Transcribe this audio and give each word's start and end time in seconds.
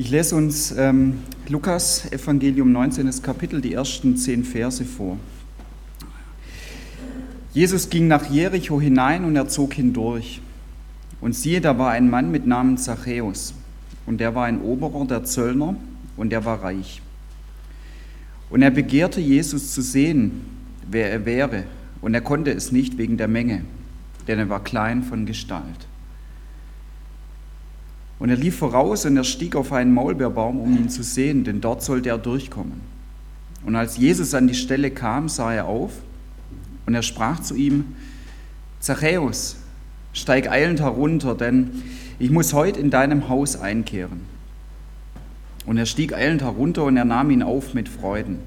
Ich 0.00 0.08
lese 0.08 0.34
uns 0.34 0.72
ähm, 0.78 1.18
Lukas 1.50 2.10
Evangelium 2.10 2.72
19. 2.72 3.20
Kapitel, 3.20 3.60
die 3.60 3.74
ersten 3.74 4.16
zehn 4.16 4.44
Verse 4.44 4.82
vor. 4.82 5.18
Jesus 7.52 7.90
ging 7.90 8.08
nach 8.08 8.30
Jericho 8.30 8.80
hinein 8.80 9.26
und 9.26 9.36
er 9.36 9.48
zog 9.48 9.74
hindurch. 9.74 10.40
Und 11.20 11.34
siehe, 11.34 11.60
da 11.60 11.76
war 11.76 11.90
ein 11.90 12.08
Mann 12.08 12.30
mit 12.30 12.46
Namen 12.46 12.78
Zachäus. 12.78 13.52
Und 14.06 14.20
der 14.20 14.34
war 14.34 14.46
ein 14.46 14.62
Oberer 14.62 15.04
der 15.04 15.24
Zöllner 15.24 15.76
und 16.16 16.32
er 16.32 16.46
war 16.46 16.62
reich. 16.62 17.02
Und 18.48 18.62
er 18.62 18.70
begehrte 18.70 19.20
Jesus 19.20 19.74
zu 19.74 19.82
sehen, 19.82 20.40
wer 20.90 21.12
er 21.12 21.26
wäre. 21.26 21.64
Und 22.00 22.14
er 22.14 22.22
konnte 22.22 22.52
es 22.52 22.72
nicht 22.72 22.96
wegen 22.96 23.18
der 23.18 23.28
Menge, 23.28 23.66
denn 24.28 24.38
er 24.38 24.48
war 24.48 24.64
klein 24.64 25.02
von 25.02 25.26
Gestalt. 25.26 25.89
Und 28.20 28.28
er 28.28 28.36
lief 28.36 28.58
voraus 28.58 29.06
und 29.06 29.16
er 29.16 29.24
stieg 29.24 29.56
auf 29.56 29.72
einen 29.72 29.92
Maulbeerbaum, 29.92 30.60
um 30.60 30.76
ihn 30.76 30.90
zu 30.90 31.02
sehen, 31.02 31.42
denn 31.42 31.60
dort 31.60 31.82
sollte 31.82 32.10
er 32.10 32.18
durchkommen. 32.18 32.80
Und 33.64 33.74
als 33.76 33.96
Jesus 33.96 34.34
an 34.34 34.46
die 34.46 34.54
Stelle 34.54 34.90
kam, 34.90 35.28
sah 35.28 35.52
er 35.52 35.64
auf 35.64 35.92
und 36.86 36.94
er 36.94 37.02
sprach 37.02 37.40
zu 37.40 37.54
ihm, 37.54 37.96
Zachäus, 38.78 39.56
steig 40.12 40.50
eilend 40.50 40.80
herunter, 40.80 41.34
denn 41.34 41.70
ich 42.18 42.30
muss 42.30 42.52
heute 42.52 42.78
in 42.78 42.90
deinem 42.90 43.28
Haus 43.28 43.56
einkehren. 43.56 44.20
Und 45.66 45.78
er 45.78 45.86
stieg 45.86 46.12
eilend 46.12 46.42
herunter 46.42 46.84
und 46.84 46.96
er 46.96 47.04
nahm 47.04 47.30
ihn 47.30 47.42
auf 47.42 47.74
mit 47.74 47.88
Freuden. 47.88 48.38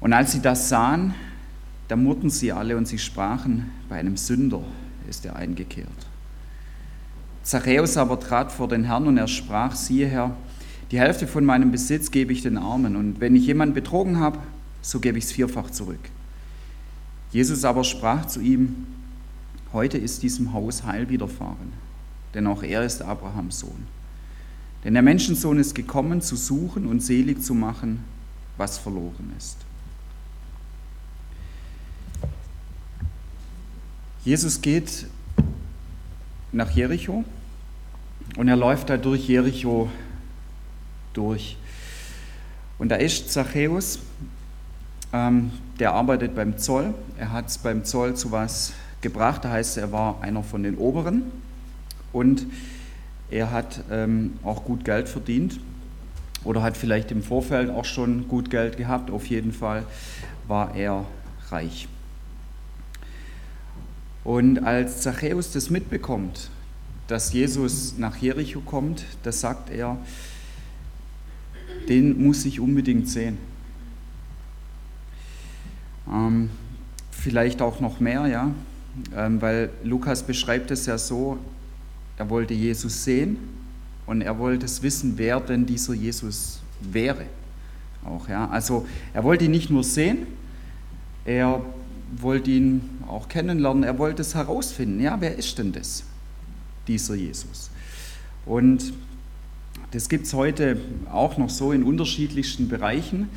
Und 0.00 0.12
als 0.12 0.32
sie 0.32 0.40
das 0.40 0.68
sahen, 0.68 1.14
da 1.88 1.96
murrten 1.96 2.28
sie 2.28 2.52
alle 2.52 2.76
und 2.76 2.86
sie 2.86 2.98
sprachen, 2.98 3.70
bei 3.88 3.96
einem 3.96 4.18
Sünder 4.18 4.62
ist 5.08 5.24
er 5.24 5.36
eingekehrt. 5.36 6.07
Zachäus 7.48 7.96
aber 7.96 8.20
trat 8.20 8.52
vor 8.52 8.68
den 8.68 8.84
Herrn 8.84 9.06
und 9.06 9.16
er 9.16 9.26
sprach, 9.26 9.74
siehe 9.74 10.06
Herr, 10.06 10.36
die 10.90 11.00
Hälfte 11.00 11.26
von 11.26 11.46
meinem 11.46 11.72
Besitz 11.72 12.10
gebe 12.10 12.30
ich 12.30 12.42
den 12.42 12.58
Armen 12.58 12.94
und 12.94 13.20
wenn 13.22 13.34
ich 13.34 13.46
jemanden 13.46 13.74
betrogen 13.74 14.20
habe, 14.20 14.38
so 14.82 15.00
gebe 15.00 15.16
ich 15.16 15.24
es 15.24 15.32
vierfach 15.32 15.70
zurück. 15.70 16.10
Jesus 17.32 17.64
aber 17.64 17.84
sprach 17.84 18.26
zu 18.26 18.40
ihm, 18.40 18.86
heute 19.72 19.96
ist 19.96 20.22
diesem 20.22 20.52
Haus 20.52 20.84
Heil 20.84 21.08
widerfahren, 21.08 21.72
denn 22.34 22.46
auch 22.46 22.62
er 22.62 22.84
ist 22.84 23.00
Abrahams 23.00 23.60
Sohn. 23.60 23.86
Denn 24.84 24.92
der 24.92 25.02
Menschensohn 25.02 25.58
ist 25.58 25.74
gekommen, 25.74 26.20
zu 26.20 26.36
suchen 26.36 26.86
und 26.86 27.02
selig 27.02 27.42
zu 27.42 27.54
machen, 27.54 28.04
was 28.58 28.76
verloren 28.76 29.32
ist. 29.38 29.56
Jesus 34.22 34.60
geht 34.60 35.06
nach 36.52 36.70
Jericho 36.72 37.24
und 38.36 38.48
er 38.48 38.56
läuft 38.56 38.90
da 38.90 38.96
durch 38.96 39.28
Jericho 39.28 39.88
durch. 41.12 41.56
Und 42.78 42.90
da 42.90 42.96
ist 42.96 43.32
Zachäus, 43.32 43.98
ähm, 45.12 45.50
der 45.78 45.92
arbeitet 45.92 46.34
beim 46.34 46.58
Zoll. 46.58 46.94
Er 47.18 47.32
hat 47.32 47.48
es 47.48 47.58
beim 47.58 47.84
Zoll 47.84 48.14
zu 48.14 48.30
was 48.30 48.72
gebracht. 49.00 49.44
Da 49.44 49.50
heißt, 49.50 49.78
er 49.78 49.92
war 49.92 50.20
einer 50.22 50.42
von 50.42 50.62
den 50.62 50.76
Oberen 50.76 51.22
und 52.12 52.46
er 53.30 53.50
hat 53.50 53.82
ähm, 53.90 54.34
auch 54.42 54.64
gut 54.64 54.84
Geld 54.84 55.08
verdient 55.08 55.60
oder 56.44 56.62
hat 56.62 56.76
vielleicht 56.76 57.10
im 57.10 57.22
Vorfeld 57.22 57.70
auch 57.70 57.84
schon 57.84 58.28
gut 58.28 58.50
Geld 58.50 58.76
gehabt. 58.76 59.10
Auf 59.10 59.26
jeden 59.26 59.52
Fall 59.52 59.84
war 60.46 60.74
er 60.74 61.04
reich. 61.50 61.88
Und 64.24 64.58
als 64.58 65.00
Zachäus 65.00 65.52
das 65.52 65.70
mitbekommt, 65.70 66.50
dass 67.08 67.32
Jesus 67.32 67.94
nach 67.96 68.16
Jericho 68.16 68.60
kommt, 68.60 69.04
da 69.22 69.32
sagt 69.32 69.70
er, 69.70 69.96
den 71.88 72.22
muss 72.22 72.44
ich 72.44 72.60
unbedingt 72.60 73.08
sehen. 73.08 73.38
Ähm, 76.06 76.50
vielleicht 77.10 77.62
auch 77.62 77.80
noch 77.80 77.98
mehr, 77.98 78.26
ja, 78.26 78.50
ähm, 79.16 79.40
weil 79.40 79.70
Lukas 79.82 80.22
beschreibt 80.22 80.70
es 80.70 80.86
ja 80.86 80.98
so, 80.98 81.38
er 82.18 82.28
wollte 82.28 82.52
Jesus 82.52 83.04
sehen 83.04 83.38
und 84.06 84.20
er 84.20 84.38
wollte 84.38 84.66
es 84.66 84.82
wissen, 84.82 85.14
wer 85.16 85.40
denn 85.40 85.64
dieser 85.64 85.94
Jesus 85.94 86.60
wäre. 86.80 87.24
Auch, 88.04 88.28
ja. 88.28 88.48
Also 88.48 88.86
er 89.14 89.24
wollte 89.24 89.46
ihn 89.46 89.50
nicht 89.50 89.70
nur 89.70 89.84
sehen, 89.84 90.26
er 91.24 91.62
wollte 92.16 92.50
ihn 92.50 92.82
auch 93.06 93.28
kennenlernen, 93.28 93.82
er 93.82 93.98
wollte 93.98 94.22
es 94.22 94.34
herausfinden, 94.34 95.00
ja, 95.00 95.16
wer 95.20 95.36
ist 95.36 95.58
denn 95.58 95.72
das? 95.72 96.04
Dieser 96.88 97.14
Jesus. 97.14 97.70
Und 98.46 98.92
das 99.92 100.08
gibt 100.08 100.26
es 100.26 100.34
heute 100.34 100.78
auch 101.10 101.38
noch 101.38 101.50
so 101.50 101.72
in 101.72 101.82
unterschiedlichsten 101.82 102.68
Bereichen, 102.68 103.28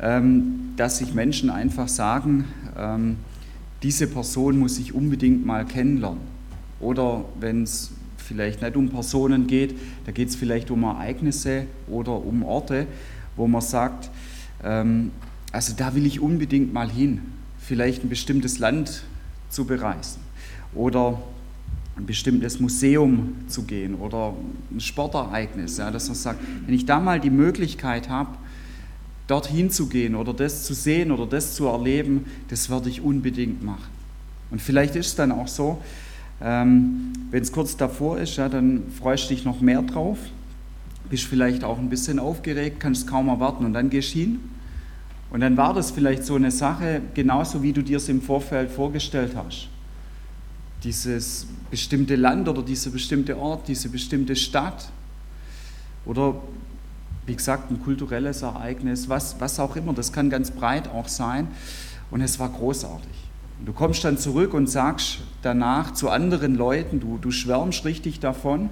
ähm, 0.00 0.74
dass 0.76 0.98
sich 0.98 1.14
Menschen 1.14 1.50
einfach 1.50 1.88
sagen, 1.88 2.44
ähm, 2.76 3.16
diese 3.82 4.06
Person 4.06 4.58
muss 4.58 4.78
ich 4.78 4.94
unbedingt 4.94 5.44
mal 5.44 5.64
kennenlernen. 5.64 6.20
Oder 6.80 7.24
wenn 7.38 7.64
es 7.64 7.90
vielleicht 8.16 8.62
nicht 8.62 8.76
um 8.76 8.88
Personen 8.88 9.46
geht, 9.46 9.74
da 10.06 10.12
geht 10.12 10.28
es 10.28 10.36
vielleicht 10.36 10.70
um 10.70 10.84
Ereignisse 10.84 11.66
oder 11.88 12.12
um 12.12 12.42
Orte, 12.42 12.86
wo 13.36 13.46
man 13.46 13.60
sagt, 13.60 14.10
ähm, 14.62 15.10
also 15.52 15.74
da 15.76 15.94
will 15.94 16.06
ich 16.06 16.20
unbedingt 16.20 16.72
mal 16.72 16.90
hin, 16.90 17.20
vielleicht 17.58 18.04
ein 18.04 18.08
bestimmtes 18.08 18.58
Land 18.58 19.02
zu 19.48 19.64
bereisen. 19.64 20.20
Oder 20.74 21.20
ein 22.00 22.06
bestimmtes 22.06 22.60
Museum 22.60 23.34
zu 23.48 23.64
gehen 23.64 23.94
oder 23.94 24.34
ein 24.70 24.80
Sportereignis, 24.80 25.76
ja, 25.76 25.90
dass 25.90 26.08
man 26.08 26.14
sagt, 26.14 26.40
wenn 26.66 26.74
ich 26.74 26.86
da 26.86 26.98
mal 26.98 27.20
die 27.20 27.30
Möglichkeit 27.30 28.08
habe, 28.08 28.30
dorthin 29.26 29.70
zu 29.70 29.88
gehen 29.88 30.14
oder 30.14 30.32
das 30.32 30.64
zu 30.64 30.74
sehen 30.74 31.12
oder 31.12 31.26
das 31.26 31.54
zu 31.54 31.66
erleben, 31.66 32.24
das 32.48 32.70
werde 32.70 32.88
ich 32.88 33.00
unbedingt 33.02 33.62
machen. 33.62 33.90
Und 34.50 34.60
vielleicht 34.60 34.96
ist 34.96 35.08
es 35.08 35.14
dann 35.14 35.30
auch 35.30 35.46
so, 35.46 35.78
ähm, 36.42 37.12
wenn 37.30 37.42
es 37.42 37.52
kurz 37.52 37.76
davor 37.76 38.18
ist, 38.18 38.36
ja, 38.36 38.48
dann 38.48 38.82
freust 38.98 39.30
du 39.30 39.34
dich 39.34 39.44
noch 39.44 39.60
mehr 39.60 39.82
drauf, 39.82 40.18
bist 41.10 41.24
vielleicht 41.24 41.64
auch 41.64 41.78
ein 41.78 41.90
bisschen 41.90 42.18
aufgeregt, 42.18 42.80
kannst 42.80 43.06
kaum 43.06 43.28
erwarten 43.28 43.64
und 43.64 43.74
dann 43.74 43.90
gehst 43.90 44.10
hin. 44.10 44.40
Und 45.30 45.40
dann 45.40 45.56
war 45.56 45.74
das 45.74 45.90
vielleicht 45.90 46.24
so 46.24 46.34
eine 46.34 46.50
Sache, 46.50 47.02
genauso 47.14 47.62
wie 47.62 47.72
du 47.72 47.82
dir 47.82 47.98
es 47.98 48.08
im 48.08 48.20
Vorfeld 48.22 48.70
vorgestellt 48.70 49.32
hast 49.36 49.68
dieses 50.82 51.46
bestimmte 51.70 52.16
Land 52.16 52.48
oder 52.48 52.62
dieser 52.62 52.90
bestimmte 52.90 53.36
Ort, 53.38 53.68
diese 53.68 53.88
bestimmte 53.88 54.34
Stadt 54.36 54.90
oder 56.04 56.36
wie 57.26 57.36
gesagt 57.36 57.70
ein 57.70 57.82
kulturelles 57.82 58.42
Ereignis, 58.42 59.08
was, 59.08 59.38
was 59.38 59.60
auch 59.60 59.76
immer, 59.76 59.92
das 59.92 60.12
kann 60.12 60.30
ganz 60.30 60.50
breit 60.50 60.88
auch 60.88 61.08
sein. 61.08 61.48
Und 62.10 62.22
es 62.22 62.38
war 62.40 62.48
großartig. 62.48 63.12
Und 63.60 63.66
du 63.66 63.72
kommst 63.72 64.02
dann 64.04 64.18
zurück 64.18 64.54
und 64.54 64.68
sagst 64.68 65.18
danach 65.42 65.92
zu 65.92 66.08
anderen 66.08 66.54
Leuten, 66.56 66.98
du, 66.98 67.18
du 67.18 67.30
schwärmst 67.30 67.84
richtig 67.84 68.18
davon 68.18 68.70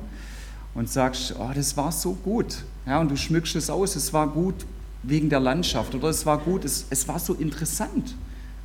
und 0.74 0.90
sagst, 0.90 1.34
oh, 1.38 1.50
das 1.54 1.76
war 1.76 1.92
so 1.92 2.14
gut. 2.14 2.64
Ja, 2.86 2.98
und 3.00 3.10
du 3.10 3.16
schmückst 3.16 3.54
es 3.56 3.70
aus, 3.70 3.96
es 3.96 4.12
war 4.12 4.28
gut 4.28 4.66
wegen 5.02 5.28
der 5.28 5.40
Landschaft 5.40 5.94
oder 5.94 6.08
es 6.08 6.26
war 6.26 6.38
gut, 6.38 6.64
es, 6.64 6.86
es 6.90 7.06
war 7.06 7.18
so 7.18 7.34
interessant 7.34 8.14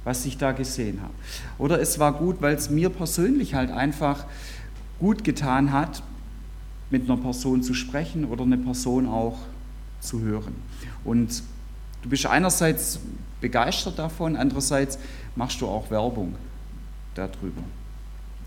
was 0.03 0.25
ich 0.25 0.38
da 0.38 0.52
gesehen 0.52 1.02
habe. 1.02 1.14
Oder 1.58 1.80
es 1.80 2.00
war 2.00 2.14
gut, 2.14 2.41
weil 2.41 2.56
es 2.56 2.69
mir 2.69 2.90
persönlich 2.90 3.53
halt 3.53 3.72
einfach 3.72 4.25
gut 5.00 5.24
getan 5.24 5.72
hat, 5.72 6.03
mit 6.90 7.09
einer 7.09 7.18
Person 7.18 7.64
zu 7.64 7.74
sprechen 7.74 8.25
oder 8.25 8.44
eine 8.44 8.58
Person 8.58 9.08
auch 9.08 9.38
zu 10.00 10.22
hören. 10.22 10.56
Und 11.03 11.44
du 12.02 12.09
bist 12.09 12.25
einerseits 12.25 13.00
begeistert 13.41 13.97
davon, 13.97 14.36
andererseits 14.36 15.00
machst 15.36 15.59
du 15.62 15.68
auch 15.68 15.90
Werbung 15.90 16.35
darüber. 17.16 17.64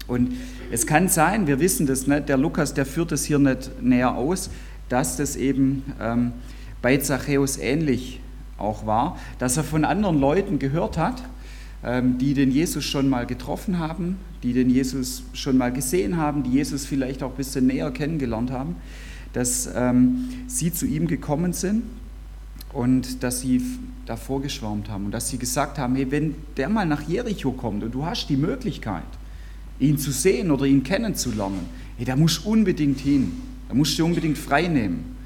Und 0.06 0.34
es 0.70 0.86
kann 0.86 1.08
sein, 1.08 1.46
wir 1.46 1.58
wissen 1.58 1.86
das 1.86 2.06
nicht, 2.06 2.28
der 2.28 2.36
Lukas, 2.36 2.74
der 2.74 2.86
führt 2.86 3.12
es 3.12 3.24
hier 3.24 3.38
nicht 3.38 3.82
näher 3.82 4.14
aus, 4.14 4.50
dass 4.88 5.16
das 5.16 5.34
eben 5.34 5.82
ähm, 6.00 6.32
bei 6.80 6.96
Zachäus 6.98 7.56
ähnlich 7.56 8.20
auch 8.58 8.86
war, 8.86 9.18
dass 9.38 9.56
er 9.56 9.64
von 9.64 9.84
anderen 9.84 10.20
Leuten 10.20 10.58
gehört 10.58 10.96
hat, 10.96 11.22
die 11.86 12.34
den 12.34 12.50
Jesus 12.50 12.84
schon 12.84 13.08
mal 13.08 13.26
getroffen 13.26 13.78
haben, 13.78 14.16
die 14.42 14.52
den 14.52 14.70
Jesus 14.70 15.22
schon 15.32 15.56
mal 15.56 15.72
gesehen 15.72 16.16
haben, 16.16 16.42
die 16.42 16.50
Jesus 16.50 16.84
vielleicht 16.84 17.22
auch 17.22 17.30
ein 17.30 17.36
bisschen 17.36 17.66
näher 17.66 17.90
kennengelernt 17.90 18.50
haben, 18.50 18.76
dass 19.32 19.68
ähm, 19.74 20.28
sie 20.46 20.72
zu 20.72 20.86
ihm 20.86 21.06
gekommen 21.06 21.52
sind 21.52 21.82
und 22.72 23.22
dass 23.22 23.40
sie 23.40 23.62
davor 24.06 24.40
geschwärmt 24.40 24.88
haben 24.88 25.06
und 25.06 25.10
dass 25.12 25.28
sie 25.28 25.38
gesagt 25.38 25.78
haben, 25.78 25.96
hey, 25.96 26.10
wenn 26.10 26.34
der 26.56 26.68
mal 26.68 26.86
nach 26.86 27.02
Jericho 27.02 27.52
kommt 27.52 27.82
und 27.82 27.94
du 27.94 28.04
hast 28.04 28.28
die 28.28 28.36
Möglichkeit, 28.36 29.02
ihn 29.78 29.98
zu 29.98 30.10
sehen 30.10 30.50
oder 30.50 30.64
ihn 30.64 30.82
kennenzulernen, 30.82 31.66
hey, 31.96 32.06
da 32.06 32.16
musst 32.16 32.44
du 32.44 32.50
unbedingt 32.50 33.00
hin, 33.00 33.32
da 33.68 33.74
musst 33.74 33.98
du 33.98 34.04
unbedingt 34.04 34.38
frei 34.38 34.68
nehmen 34.68 35.16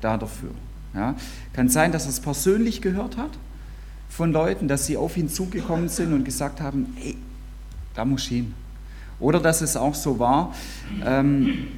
da 0.00 0.16
dafür. 0.16 0.50
Ja? 0.94 1.16
Kann 1.52 1.68
sein, 1.68 1.92
dass 1.92 2.04
er 2.04 2.10
es 2.10 2.20
persönlich 2.20 2.80
gehört 2.80 3.16
hat, 3.16 3.32
von 4.08 4.32
Leuten, 4.32 4.68
dass 4.68 4.86
sie 4.86 4.96
auf 4.96 5.16
ihn 5.16 5.28
zugekommen 5.28 5.88
sind 5.88 6.12
und 6.12 6.24
gesagt 6.24 6.60
haben, 6.60 6.94
hey, 6.96 7.16
da 7.94 8.04
muss 8.04 8.22
ich 8.22 8.28
hin. 8.28 8.54
Oder 9.18 9.40
dass 9.40 9.62
es 9.62 9.76
auch 9.76 9.94
so 9.94 10.18
war, 10.18 10.54
ähm, 11.04 11.68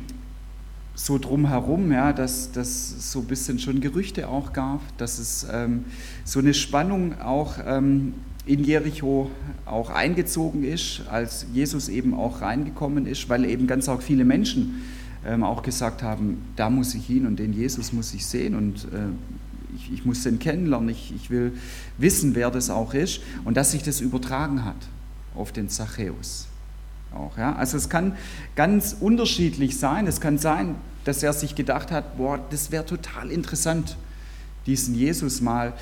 so 0.94 1.16
drumherum, 1.18 1.92
ja, 1.92 2.12
dass 2.12 2.50
das 2.50 3.12
so 3.12 3.20
ein 3.20 3.26
bisschen 3.26 3.60
schon 3.60 3.80
Gerüchte 3.80 4.28
auch 4.28 4.52
gab, 4.52 4.80
dass 4.98 5.20
es 5.20 5.46
ähm, 5.50 5.84
so 6.24 6.40
eine 6.40 6.54
Spannung 6.54 7.20
auch 7.20 7.54
ähm, 7.64 8.14
in 8.46 8.64
Jericho 8.64 9.30
auch 9.64 9.90
eingezogen 9.90 10.64
ist, 10.64 11.02
als 11.08 11.46
Jesus 11.52 11.88
eben 11.88 12.14
auch 12.14 12.40
reingekommen 12.40 13.06
ist, 13.06 13.28
weil 13.28 13.44
eben 13.44 13.66
ganz 13.68 13.88
auch 13.88 14.02
viele 14.02 14.24
Menschen 14.24 14.82
ähm, 15.24 15.44
auch 15.44 15.62
gesagt 15.62 16.02
haben, 16.02 16.42
da 16.56 16.70
muss 16.70 16.94
ich 16.94 17.06
hin 17.06 17.26
und 17.26 17.38
den 17.38 17.52
Jesus 17.52 17.92
muss 17.92 18.12
ich 18.14 18.26
sehen 18.26 18.56
und 18.56 18.84
äh, 18.86 19.06
ich, 19.78 19.92
ich, 19.92 20.04
muss 20.04 20.22
den 20.22 20.38
kennenlernen, 20.38 20.88
ich, 20.88 21.12
ich 21.14 21.30
will 21.30 21.52
wissen, 21.96 22.34
wer 22.34 22.50
das 22.50 22.70
auch 22.70 22.94
ist 22.94 23.20
und 23.44 23.56
dass 23.56 23.70
sich 23.72 23.82
das 23.82 24.00
übertragen 24.00 24.64
hat 24.64 24.76
auf 25.34 25.52
den 25.52 25.68
Zachäus. 25.68 26.48
Auch, 27.14 27.38
ja? 27.38 27.54
Also 27.54 27.76
es 27.76 27.88
kann 27.88 28.16
ganz 28.54 28.96
unterschiedlich 28.98 29.78
sein. 29.78 30.06
Es 30.06 30.20
kann 30.20 30.38
sein, 30.38 30.74
dass 31.04 31.22
er 31.22 31.32
sich 31.32 31.54
gedacht 31.54 31.90
hat, 31.90 32.18
boah, 32.18 32.38
das 32.50 32.70
wäre 32.70 32.84
total 32.84 33.30
interessant, 33.30 33.96
diesen 34.66 34.94
Jesus 34.94 35.40
mal 35.40 35.72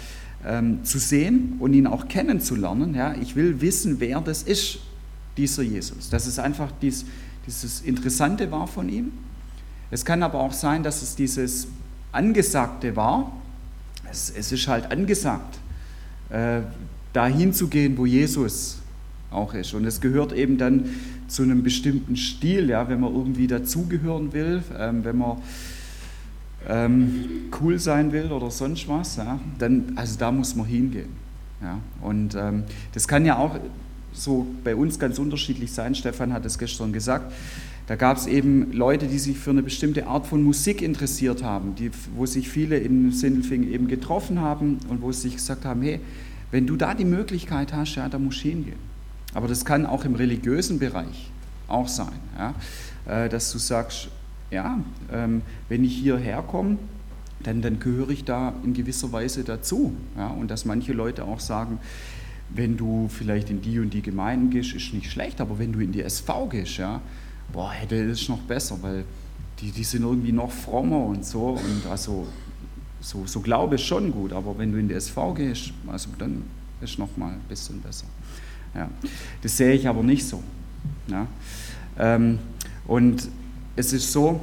ähm, 0.44 0.84
zu 0.84 0.98
sehen 0.98 1.56
und 1.58 1.74
ihn 1.74 1.86
auch 1.86 2.08
kennenzulernen. 2.08 2.94
Ja? 2.94 3.14
Ich 3.14 3.34
will 3.34 3.60
wissen, 3.60 3.98
wer 3.98 4.20
das 4.20 4.42
ist, 4.42 4.78
dieser 5.36 5.62
Jesus. 5.62 6.10
Dass 6.10 6.26
es 6.26 6.38
einfach 6.38 6.70
dies, 6.80 7.04
dieses 7.46 7.80
Interessante 7.80 8.50
war 8.50 8.66
von 8.66 8.88
ihm. 8.88 9.12
Es 9.90 10.04
kann 10.04 10.22
aber 10.22 10.40
auch 10.40 10.52
sein, 10.52 10.82
dass 10.82 11.02
es 11.02 11.16
dieses 11.16 11.68
Angesagte 12.12 12.96
war. 12.96 13.32
Es, 14.16 14.32
es 14.34 14.50
ist 14.50 14.66
halt 14.66 14.90
angesagt, 14.90 15.58
äh, 16.30 16.60
dahin 17.12 17.52
zu 17.52 17.68
gehen, 17.68 17.98
wo 17.98 18.06
Jesus 18.06 18.78
auch 19.30 19.52
ist. 19.52 19.74
Und 19.74 19.84
es 19.84 20.00
gehört 20.00 20.32
eben 20.32 20.56
dann 20.56 20.88
zu 21.28 21.42
einem 21.42 21.62
bestimmten 21.62 22.16
Stil, 22.16 22.70
ja, 22.70 22.88
wenn 22.88 23.00
man 23.00 23.14
irgendwie 23.14 23.46
dazugehören 23.46 24.32
will, 24.32 24.62
ähm, 24.78 25.04
wenn 25.04 25.18
man 25.18 25.42
ähm, 26.66 27.24
cool 27.60 27.78
sein 27.78 28.10
will 28.10 28.32
oder 28.32 28.50
sonst 28.50 28.88
was, 28.88 29.16
ja, 29.16 29.38
dann, 29.58 29.92
also 29.96 30.18
da 30.18 30.32
muss 30.32 30.56
man 30.56 30.66
hingehen. 30.66 31.10
Ja. 31.60 31.78
Und 32.00 32.34
ähm, 32.36 32.64
das 32.94 33.06
kann 33.06 33.26
ja 33.26 33.36
auch 33.36 33.58
so 34.14 34.46
bei 34.64 34.74
uns 34.74 34.98
ganz 34.98 35.18
unterschiedlich 35.18 35.72
sein. 35.72 35.94
Stefan 35.94 36.32
hat 36.32 36.46
es 36.46 36.58
gestern 36.58 36.90
gesagt. 36.90 37.32
Da 37.86 37.94
gab 37.94 38.16
es 38.16 38.26
eben 38.26 38.72
Leute, 38.72 39.06
die 39.06 39.18
sich 39.18 39.38
für 39.38 39.50
eine 39.50 39.62
bestimmte 39.62 40.06
Art 40.06 40.26
von 40.26 40.42
Musik 40.42 40.82
interessiert 40.82 41.42
haben, 41.42 41.76
die, 41.76 41.90
wo 42.16 42.26
sich 42.26 42.48
viele 42.48 42.78
in 42.78 43.12
Sindelfingen 43.12 43.72
eben 43.72 43.86
getroffen 43.86 44.40
haben 44.40 44.78
und 44.88 45.02
wo 45.02 45.12
sie 45.12 45.22
sich 45.22 45.36
gesagt 45.36 45.64
haben, 45.64 45.82
hey, 45.82 46.00
wenn 46.50 46.66
du 46.66 46.76
da 46.76 46.94
die 46.94 47.04
Möglichkeit 47.04 47.72
hast, 47.72 47.94
ja, 47.94 48.08
da 48.08 48.18
musst 48.18 48.44
du 48.44 48.48
hingehen. 48.48 48.78
Aber 49.34 49.46
das 49.46 49.64
kann 49.64 49.86
auch 49.86 50.04
im 50.04 50.14
religiösen 50.14 50.78
Bereich 50.78 51.30
auch 51.68 51.88
sein, 51.88 52.18
ja? 52.36 52.54
Äh, 53.06 53.28
dass 53.28 53.52
du 53.52 53.58
sagst, 53.58 54.08
ja, 54.50 54.78
ähm, 55.12 55.42
wenn 55.68 55.84
ich 55.84 55.96
hierher 55.96 56.42
komme, 56.42 56.78
dann, 57.42 57.62
dann 57.62 57.78
gehöre 57.78 58.10
ich 58.10 58.24
da 58.24 58.54
in 58.64 58.74
gewisser 58.74 59.12
Weise 59.12 59.44
dazu. 59.44 59.94
Ja? 60.16 60.28
Und 60.28 60.50
dass 60.50 60.64
manche 60.64 60.92
Leute 60.92 61.24
auch 61.24 61.40
sagen, 61.40 61.78
wenn 62.48 62.76
du 62.76 63.08
vielleicht 63.08 63.50
in 63.50 63.60
die 63.60 63.78
und 63.78 63.92
die 63.92 64.02
Gemeinden 64.02 64.50
gehst, 64.50 64.74
ist 64.74 64.94
nicht 64.94 65.10
schlecht, 65.10 65.40
aber 65.40 65.58
wenn 65.58 65.72
du 65.72 65.80
in 65.80 65.92
die 65.92 66.02
SV 66.02 66.46
gehst, 66.46 66.78
ja, 66.78 67.00
boah, 67.52 67.70
hätte 67.72 67.96
es 67.96 68.28
noch 68.28 68.40
besser, 68.40 68.78
weil 68.80 69.04
die, 69.60 69.70
die 69.70 69.84
sind 69.84 70.02
irgendwie 70.02 70.32
noch 70.32 70.50
frommer 70.50 71.04
und 71.04 71.24
so. 71.24 71.58
Und 71.62 71.90
also 71.90 72.26
so, 73.00 73.26
so 73.26 73.40
Glaube 73.40 73.76
ist 73.76 73.82
schon 73.82 74.12
gut, 74.12 74.32
aber 74.32 74.56
wenn 74.58 74.72
du 74.72 74.78
in 74.78 74.88
die 74.88 74.94
SV 74.94 75.34
gehst, 75.34 75.72
also 75.86 76.10
dann 76.18 76.42
ist 76.80 76.98
noch 76.98 77.16
mal 77.16 77.32
ein 77.32 77.40
bisschen 77.48 77.80
besser. 77.80 78.06
Ja. 78.74 78.90
Das 79.42 79.56
sehe 79.56 79.72
ich 79.72 79.88
aber 79.88 80.02
nicht 80.02 80.26
so. 80.26 80.42
Ja. 81.08 81.26
Ähm, 81.98 82.38
und 82.86 83.28
es 83.76 83.92
ist 83.92 84.12
so, 84.12 84.40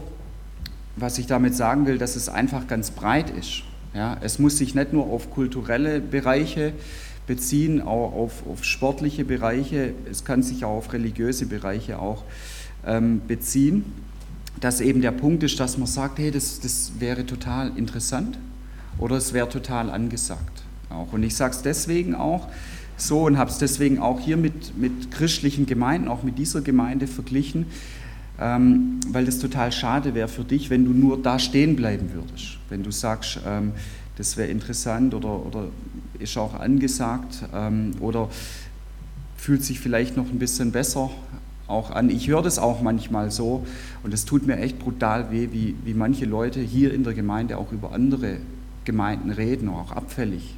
was 0.96 1.18
ich 1.18 1.28
damit 1.28 1.56
sagen 1.56 1.86
will, 1.86 1.98
dass 1.98 2.16
es 2.16 2.30
einfach 2.30 2.68
ganz 2.68 2.92
breit 2.92 3.30
ist. 3.30 3.64
Ja. 3.94 4.18
Es 4.22 4.40
muss 4.40 4.58
sich 4.58 4.76
nicht 4.76 4.94
nur 4.94 5.06
auf 5.08 5.30
kulturelle 5.30 6.00
Bereiche 6.00 6.74
beziehen, 7.28 7.82
auch 7.82 8.14
auf, 8.14 8.46
auf 8.48 8.64
sportliche 8.64 9.24
Bereiche, 9.24 9.94
es 10.10 10.26
kann 10.26 10.44
sich 10.44 10.66
auch 10.66 10.78
auf 10.78 10.94
religiöse 10.94 11.46
Bereiche 11.46 12.00
auch 12.00 12.24
ähm, 12.86 13.22
beziehen. 13.28 13.86
Dass 14.60 14.82
eben 14.82 15.02
der 15.02 15.12
Punkt 15.12 15.44
ist, 15.44 15.60
dass 15.60 15.78
man 15.78 15.88
sagt, 15.88 16.20
hey, 16.20 16.32
das, 16.32 16.60
das 16.60 16.94
wäre 17.00 17.26
total 17.26 17.72
interessant 17.78 18.38
oder 18.98 19.18
es 19.18 19.34
wäre 19.34 19.50
total 19.50 19.90
angesagt. 19.90 20.64
Auch. 20.90 21.12
Und 21.14 21.24
ich 21.24 21.36
sage 21.36 21.56
es 21.56 21.62
deswegen 21.62 22.16
auch, 22.16 22.48
so 22.96 23.26
und 23.26 23.38
habe 23.38 23.50
es 23.50 23.58
deswegen 23.58 24.00
auch 24.00 24.20
hier 24.20 24.38
mit, 24.38 24.78
mit 24.78 25.12
christlichen 25.12 25.66
Gemeinden, 25.66 26.08
auch 26.08 26.24
mit 26.24 26.38
dieser 26.38 26.62
Gemeinde 26.62 27.08
verglichen, 27.08 27.66
ähm, 28.40 29.00
weil 29.08 29.26
das 29.26 29.40
total 29.40 29.72
schade 29.72 30.14
wäre 30.14 30.28
für 30.28 30.44
dich, 30.44 30.70
wenn 30.70 30.86
du 30.86 30.92
nur 30.92 31.22
da 31.22 31.40
stehen 31.40 31.76
bleiben 31.76 32.12
würdest. 32.14 32.58
Wenn 32.70 32.84
du 32.84 32.92
sagst, 32.92 33.40
ähm, 33.46 33.72
das 34.18 34.38
wäre 34.38 34.50
interessant 34.50 35.14
oder, 35.14 35.46
oder 35.46 35.68
ist 36.20 36.38
auch 36.38 36.54
angesagt 36.54 37.44
ähm, 37.54 37.92
oder 38.00 38.30
fühlt 39.38 39.64
sich 39.64 39.80
vielleicht 39.80 40.16
noch 40.16 40.30
ein 40.30 40.40
bisschen 40.40 40.72
besser 40.72 41.10
auch 41.68 41.92
an. 41.92 42.10
Ich 42.10 42.28
höre 42.28 42.42
das 42.42 42.60
auch 42.60 42.82
manchmal 42.82 43.32
so 43.32 43.66
und 44.04 44.14
es 44.14 44.26
tut 44.26 44.46
mir 44.46 44.58
echt 44.58 44.80
brutal 44.80 45.32
weh, 45.32 45.50
wie, 45.52 45.76
wie 45.84 45.94
manche 45.94 46.26
Leute 46.26 46.60
hier 46.60 46.94
in 46.94 47.04
der 47.04 47.14
Gemeinde 47.14 47.58
auch 47.58 47.72
über 47.72 47.92
andere 47.92 48.38
Gemeinden 48.86 49.32
reden, 49.32 49.70
auch 49.70 49.92
abfällig 49.92 50.56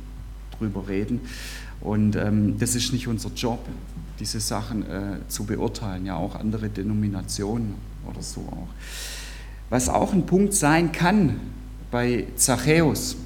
drüber 0.58 0.88
reden. 0.88 1.22
Und 1.82 2.16
ähm, 2.16 2.58
das 2.58 2.76
ist 2.76 2.92
nicht 2.92 3.08
unser 3.08 3.30
Job, 3.36 3.60
diese 4.20 4.40
Sachen 4.40 4.84
äh, 4.84 5.20
zu 5.28 5.46
beurteilen, 5.46 6.06
ja 6.06 6.16
auch 6.16 6.36
andere 6.36 6.70
Denominationen 6.70 7.76
oder 8.10 8.22
so 8.22 8.42
auch. 8.42 8.70
Was 9.70 9.90
auch 9.90 10.14
ein 10.14 10.26
Punkt 10.26 10.54
sein 10.54 10.92
kann 10.92 11.40
bei 11.92 12.26
Zachäus, 12.36 13.18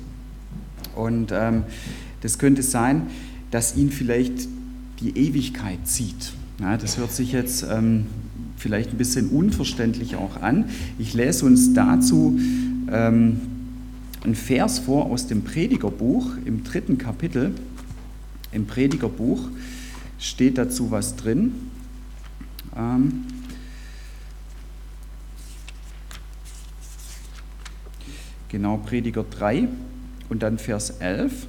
und 0.96 1.32
ähm, 1.32 1.64
das 2.22 2.38
könnte 2.38 2.64
sein, 2.64 3.08
dass 3.52 3.76
ihn 3.76 3.92
vielleicht 3.92 4.48
die 5.00 5.18
Ewigkeit 5.18 5.88
zieht. 5.88 6.34
Ja, 6.60 6.76
das 6.76 6.98
hört 6.98 7.14
sich 7.14 7.32
jetzt 7.32 7.66
ähm, 7.70 8.08
vielleicht 8.58 8.92
ein 8.92 8.98
bisschen 8.98 9.30
unverständlich 9.30 10.18
auch 10.18 10.42
an. 10.42 10.66
Ich 10.98 11.14
lese 11.14 11.46
uns 11.46 11.74
dazu 11.74 12.38
ähm, 12.92 13.40
einen 14.26 14.36
Vers 14.36 14.80
vor 14.80 15.06
aus 15.06 15.28
dem 15.28 15.46
Predigerbuch 15.46 16.28
im 16.44 16.66
dritten 16.66 16.98
Kapitel. 16.98 17.54
Im 18.52 18.68
Predigerbuch 18.68 19.40
steht 20.20 20.58
dazu 20.58 20.92
was 20.92 21.16
drin. 21.16 21.54
Ähm, 22.76 23.24
genau, 28.50 28.78
Prediger 28.78 29.24
3 29.24 29.70
und 30.28 30.44
dann 30.44 30.58
Vers 30.58 30.90
11. 31.00 31.48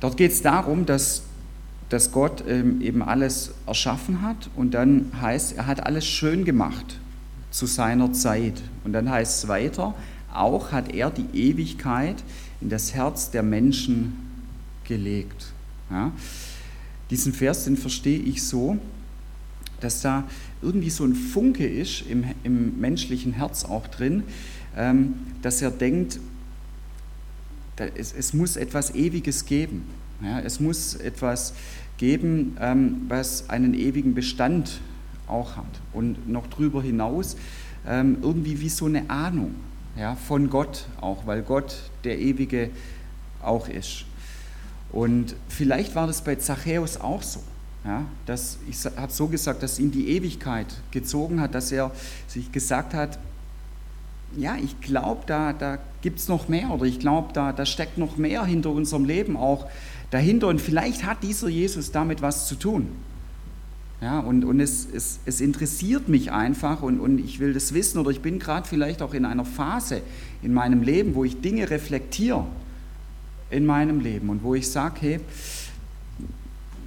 Dort 0.00 0.18
geht 0.18 0.32
es 0.32 0.42
darum, 0.42 0.84
dass, 0.84 1.22
dass 1.90 2.12
Gott 2.12 2.44
ähm, 2.48 2.80
eben 2.80 3.02
alles 3.02 3.52
erschaffen 3.66 4.22
hat 4.22 4.48
und 4.56 4.72
dann 4.72 5.10
heißt, 5.20 5.56
er 5.56 5.66
hat 5.66 5.84
alles 5.84 6.06
schön 6.06 6.44
gemacht 6.44 6.98
zu 7.50 7.66
seiner 7.66 8.12
Zeit. 8.12 8.62
Und 8.84 8.92
dann 8.92 9.10
heißt 9.10 9.44
es 9.44 9.48
weiter, 9.48 9.94
auch 10.32 10.72
hat 10.72 10.94
er 10.94 11.10
die 11.10 11.26
Ewigkeit 11.34 12.22
in 12.60 12.68
das 12.68 12.94
Herz 12.94 13.30
der 13.30 13.42
Menschen 13.42 14.16
gelegt. 14.84 15.52
Ja? 15.90 16.12
Diesen 17.10 17.32
Vers, 17.32 17.64
den 17.64 17.76
verstehe 17.76 18.20
ich 18.20 18.42
so, 18.42 18.78
dass 19.80 20.00
da 20.00 20.24
irgendwie 20.62 20.90
so 20.90 21.04
ein 21.04 21.14
Funke 21.14 21.66
ist 21.66 22.02
im, 22.08 22.24
im 22.44 22.78
menschlichen 22.80 23.32
Herz 23.32 23.64
auch 23.64 23.86
drin, 23.88 24.22
ähm, 24.76 25.14
dass 25.42 25.62
er 25.62 25.70
denkt, 25.70 26.20
da, 27.76 27.86
es, 27.86 28.12
es, 28.12 28.34
muss 28.34 28.56
etwas 28.56 28.94
Ewiges 28.94 29.46
geben. 29.46 29.84
Ja? 30.22 30.40
Es 30.40 30.60
muss 30.60 30.94
etwas 30.94 31.54
geben, 32.00 32.56
ähm, 32.58 33.02
was 33.08 33.50
einen 33.50 33.74
ewigen 33.74 34.14
Bestand 34.14 34.80
auch 35.28 35.56
hat. 35.56 35.66
Und 35.92 36.28
noch 36.28 36.46
darüber 36.46 36.82
hinaus 36.82 37.36
ähm, 37.86 38.18
irgendwie 38.22 38.58
wie 38.60 38.70
so 38.70 38.86
eine 38.86 39.08
Ahnung 39.10 39.54
ja, 39.96 40.16
von 40.16 40.48
Gott 40.48 40.86
auch, 41.00 41.26
weil 41.26 41.42
Gott 41.42 41.76
der 42.04 42.18
Ewige 42.18 42.70
auch 43.42 43.68
ist. 43.68 44.06
Und 44.92 45.36
vielleicht 45.48 45.94
war 45.94 46.06
das 46.06 46.24
bei 46.24 46.36
Zachäus 46.36 46.98
auch 46.98 47.22
so. 47.22 47.40
Ja, 47.84 48.04
dass, 48.26 48.58
ich 48.68 48.76
habe 48.84 49.12
so 49.12 49.28
gesagt, 49.28 49.62
dass 49.62 49.78
ihn 49.78 49.90
die 49.90 50.08
Ewigkeit 50.08 50.66
gezogen 50.90 51.40
hat, 51.40 51.54
dass 51.54 51.72
er 51.72 51.92
sich 52.28 52.52
gesagt 52.52 52.92
hat, 52.92 53.18
ja, 54.36 54.56
ich 54.56 54.80
glaube, 54.80 55.22
da, 55.26 55.52
da 55.52 55.78
gibt 56.02 56.18
es 56.18 56.28
noch 56.28 56.48
mehr 56.48 56.70
oder 56.70 56.84
ich 56.84 56.98
glaube, 56.98 57.32
da, 57.32 57.52
da 57.52 57.64
steckt 57.64 57.96
noch 57.96 58.16
mehr 58.16 58.44
hinter 58.44 58.70
unserem 58.70 59.04
Leben 59.06 59.36
auch 59.36 59.66
dahinter 60.10 60.48
und 60.48 60.60
vielleicht 60.60 61.04
hat 61.04 61.22
dieser 61.22 61.48
Jesus 61.48 61.92
damit 61.92 62.22
was 62.22 62.46
zu 62.48 62.54
tun. 62.54 62.88
Ja, 64.00 64.18
und 64.20 64.44
und 64.44 64.60
es, 64.60 64.88
es, 64.92 65.20
es 65.26 65.40
interessiert 65.40 66.08
mich 66.08 66.32
einfach 66.32 66.82
und, 66.82 67.00
und 67.00 67.18
ich 67.18 67.38
will 67.38 67.52
das 67.52 67.74
wissen 67.74 67.98
oder 67.98 68.10
ich 68.10 68.20
bin 68.20 68.38
gerade 68.38 68.66
vielleicht 68.66 69.02
auch 69.02 69.12
in 69.12 69.24
einer 69.24 69.44
Phase 69.44 70.00
in 70.42 70.54
meinem 70.54 70.82
Leben, 70.82 71.14
wo 71.14 71.24
ich 71.24 71.40
Dinge 71.40 71.68
reflektiere 71.68 72.46
in 73.50 73.66
meinem 73.66 74.00
Leben 74.00 74.30
und 74.30 74.42
wo 74.42 74.54
ich 74.54 74.70
sage, 74.70 74.96
hey, 75.00 75.20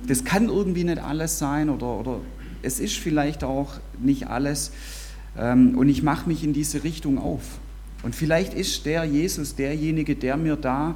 das 0.07 0.23
kann 0.23 0.49
irgendwie 0.49 0.83
nicht 0.83 0.97
alles 0.97 1.37
sein 1.37 1.69
oder, 1.69 1.99
oder 1.99 2.19
es 2.61 2.79
ist 2.79 2.95
vielleicht 2.95 3.43
auch 3.43 3.73
nicht 3.99 4.27
alles, 4.27 4.71
Ähm, 5.37 5.77
und 5.77 5.89
ich 5.89 6.03
mache 6.03 6.27
mich 6.27 6.43
in 6.43 6.53
diese 6.53 6.83
Richtung 6.83 7.17
auf. 7.17 7.41
Und 8.03 8.15
vielleicht 8.15 8.53
ist 8.53 8.85
der 8.85 9.03
Jesus 9.05 9.55
derjenige, 9.55 10.15
der 10.15 10.37
mir 10.37 10.55
da 10.55 10.95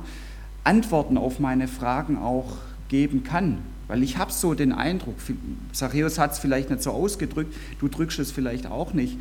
Antworten 0.67 1.17
auf 1.17 1.39
meine 1.39 1.69
Fragen 1.69 2.17
auch 2.17 2.57
geben 2.89 3.23
kann. 3.23 3.59
Weil 3.87 4.03
ich 4.03 4.17
habe 4.17 4.33
so 4.33 4.53
den 4.53 4.73
Eindruck, 4.73 5.15
Zachäus 5.71 6.19
hat 6.19 6.33
es 6.33 6.39
vielleicht 6.39 6.69
nicht 6.69 6.83
so 6.83 6.91
ausgedrückt, 6.91 7.55
du 7.79 7.87
drückst 7.87 8.19
es 8.19 8.31
vielleicht 8.33 8.67
auch 8.67 8.93
nicht 8.93 9.17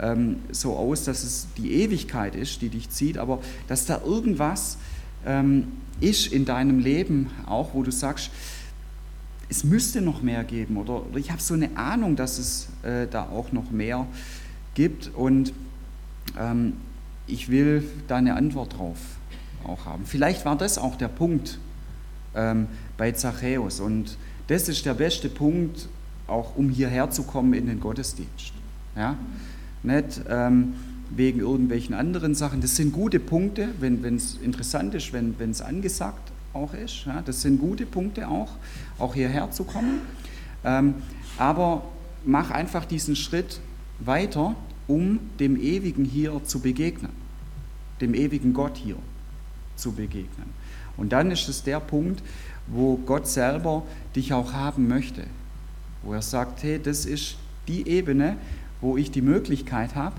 ähm, 0.00 0.36
so 0.52 0.76
aus, 0.76 1.02
dass 1.02 1.24
es 1.24 1.48
die 1.56 1.72
Ewigkeit 1.72 2.36
ist, 2.36 2.62
die 2.62 2.68
dich 2.68 2.90
zieht, 2.90 3.18
aber 3.18 3.40
dass 3.66 3.86
da 3.86 4.00
irgendwas 4.04 4.78
ähm, 5.26 5.66
ist 6.00 6.32
in 6.32 6.44
deinem 6.44 6.78
Leben 6.78 7.28
auch, 7.46 7.74
wo 7.74 7.82
du 7.82 7.90
sagst, 7.90 8.30
es 9.48 9.64
müsste 9.64 10.00
noch 10.00 10.22
mehr 10.22 10.44
geben 10.44 10.76
oder, 10.76 11.06
oder 11.06 11.18
ich 11.18 11.32
habe 11.32 11.42
so 11.42 11.54
eine 11.54 11.76
Ahnung, 11.76 12.14
dass 12.14 12.38
es 12.38 12.68
äh, 12.84 13.08
da 13.10 13.24
auch 13.24 13.50
noch 13.50 13.72
mehr 13.72 14.06
gibt 14.74 15.10
und 15.14 15.52
ähm, 16.38 16.74
ich 17.26 17.48
will 17.48 17.82
da 18.06 18.16
eine 18.16 18.36
Antwort 18.36 18.78
drauf 18.78 18.98
auch 19.66 19.86
haben. 19.86 20.04
Vielleicht 20.06 20.44
war 20.44 20.56
das 20.56 20.78
auch 20.78 20.96
der 20.96 21.08
Punkt 21.08 21.58
ähm, 22.34 22.66
bei 22.96 23.12
Zachäus 23.12 23.80
und 23.80 24.16
das 24.46 24.68
ist 24.68 24.84
der 24.84 24.94
beste 24.94 25.28
Punkt, 25.28 25.88
auch 26.26 26.56
um 26.56 26.68
hierher 26.68 27.10
zu 27.10 27.22
kommen 27.22 27.54
in 27.54 27.66
den 27.66 27.80
Gottesdienst. 27.80 28.52
Ja? 28.96 29.16
Nicht 29.82 30.22
ähm, 30.28 30.74
wegen 31.10 31.40
irgendwelchen 31.40 31.94
anderen 31.94 32.34
Sachen. 32.34 32.60
Das 32.60 32.76
sind 32.76 32.92
gute 32.92 33.20
Punkte, 33.20 33.68
wenn 33.80 34.02
es 34.16 34.36
interessant 34.36 34.94
ist, 34.94 35.12
wenn 35.12 35.34
es 35.50 35.60
angesagt 35.60 36.32
auch 36.52 36.74
ist. 36.74 37.04
Ja? 37.06 37.22
Das 37.24 37.42
sind 37.42 37.58
gute 37.58 37.86
Punkte 37.86 38.28
auch, 38.28 38.52
auch 38.98 39.14
hierher 39.14 39.50
zu 39.50 39.64
kommen. 39.64 40.00
Ähm, 40.64 40.94
aber 41.38 41.84
mach 42.24 42.50
einfach 42.50 42.84
diesen 42.84 43.16
Schritt 43.16 43.60
weiter 44.00 44.54
um 44.86 45.18
dem 45.40 45.56
Ewigen 45.56 46.04
hier 46.04 46.42
zu 46.44 46.60
begegnen, 46.60 47.12
dem 48.00 48.14
ewigen 48.14 48.52
Gott 48.52 48.76
hier 48.76 48.96
zu 49.76 49.92
begegnen. 49.92 50.50
Und 50.96 51.12
dann 51.12 51.30
ist 51.30 51.48
es 51.48 51.62
der 51.62 51.80
Punkt, 51.80 52.22
wo 52.66 52.96
Gott 52.96 53.26
selber 53.26 53.82
dich 54.14 54.32
auch 54.32 54.52
haben 54.52 54.88
möchte, 54.88 55.24
wo 56.02 56.12
er 56.12 56.22
sagt, 56.22 56.62
hey, 56.62 56.80
das 56.82 57.04
ist 57.04 57.36
die 57.68 57.88
Ebene, 57.88 58.36
wo 58.80 58.96
ich 58.96 59.10
die 59.10 59.22
Möglichkeit 59.22 59.94
habe, 59.94 60.16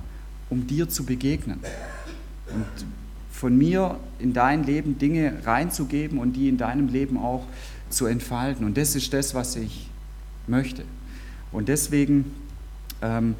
um 0.50 0.68
dir 0.68 0.90
zu 0.90 1.06
begegnen 1.06 1.60
und 2.54 2.86
von 3.32 3.58
mir 3.58 4.00
in 4.20 4.34
dein 4.34 4.64
Leben 4.64 4.98
Dinge 4.98 5.34
reinzugeben 5.46 6.20
und 6.20 6.34
die 6.34 6.48
in 6.48 6.58
deinem 6.58 6.88
Leben 6.88 7.18
auch 7.18 7.46
zu 7.90 8.06
entfalten. 8.06 8.66
Und 8.66 8.78
das 8.78 8.96
ist 8.96 9.14
das, 9.14 9.34
was 9.34 9.56
ich 9.56 9.90
möchte. 10.48 10.84
Und 11.52 11.68
deswegen 11.68 12.32
ähm, 13.02 13.36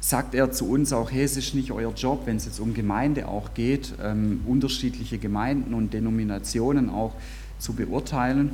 sagt 0.00 0.34
er 0.34 0.50
zu 0.50 0.68
uns 0.68 0.92
auch, 0.92 1.10
hey, 1.10 1.22
es 1.22 1.36
ist 1.36 1.54
nicht 1.54 1.70
euer 1.72 1.92
Job, 1.92 2.22
wenn 2.24 2.36
es 2.36 2.46
jetzt 2.46 2.58
um 2.58 2.72
Gemeinde 2.72 3.28
auch 3.28 3.52
geht, 3.54 3.94
ähm, 4.02 4.40
unterschiedliche 4.46 5.18
Gemeinden 5.18 5.74
und 5.74 5.92
Denominationen 5.92 6.88
auch 6.88 7.12
zu 7.58 7.74
beurteilen 7.74 8.50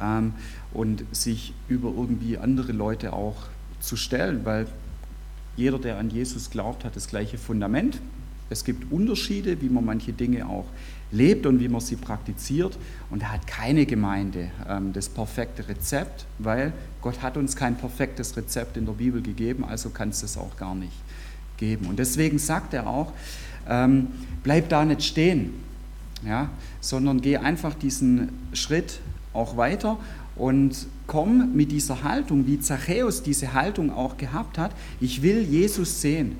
ähm, 0.00 0.34
und 0.74 1.04
sich 1.12 1.54
über 1.68 1.88
irgendwie 1.88 2.36
andere 2.36 2.72
Leute 2.72 3.14
auch 3.14 3.36
zu 3.80 3.96
stellen, 3.96 4.44
weil 4.44 4.66
jeder, 5.56 5.78
der 5.78 5.98
an 5.98 6.10
Jesus 6.10 6.50
glaubt, 6.50 6.84
hat 6.84 6.94
das 6.94 7.08
gleiche 7.08 7.38
Fundament. 7.38 8.00
Es 8.50 8.64
gibt 8.64 8.90
Unterschiede, 8.90 9.60
wie 9.62 9.68
man 9.68 9.84
manche 9.84 10.12
Dinge 10.12 10.46
auch 10.46 10.66
lebt 11.12 11.46
und 11.46 11.60
wie 11.60 11.68
man 11.68 11.80
sie 11.80 11.96
praktiziert. 11.96 12.76
Und 13.08 13.22
da 13.22 13.32
hat 13.32 13.46
keine 13.46 13.86
Gemeinde 13.86 14.50
ähm, 14.68 14.92
das 14.92 15.08
perfekte 15.08 15.68
Rezept, 15.68 16.26
weil 16.38 16.72
Gott 17.00 17.22
hat 17.22 17.36
uns 17.36 17.54
kein 17.54 17.76
perfektes 17.76 18.36
Rezept 18.36 18.76
in 18.76 18.86
der 18.86 18.92
Bibel 18.92 19.22
gegeben, 19.22 19.64
also 19.64 19.90
kann 19.90 20.10
es 20.10 20.20
das 20.20 20.36
auch 20.36 20.56
gar 20.56 20.74
nicht 20.74 20.92
geben. 21.56 21.86
Und 21.86 21.98
deswegen 21.98 22.38
sagt 22.38 22.74
er 22.74 22.88
auch, 22.88 23.12
ähm, 23.68 24.08
bleib 24.42 24.68
da 24.68 24.84
nicht 24.84 25.04
stehen, 25.04 25.54
ja, 26.26 26.50
sondern 26.80 27.20
geh 27.20 27.36
einfach 27.36 27.74
diesen 27.74 28.30
Schritt 28.52 29.00
auch 29.32 29.56
weiter 29.56 29.96
und 30.34 30.86
komm 31.06 31.54
mit 31.54 31.70
dieser 31.70 32.02
Haltung, 32.02 32.46
wie 32.46 32.58
Zachäus 32.58 33.22
diese 33.22 33.52
Haltung 33.52 33.92
auch 33.92 34.16
gehabt 34.16 34.58
hat. 34.58 34.72
Ich 35.00 35.22
will 35.22 35.42
Jesus 35.42 36.00
sehen 36.00 36.36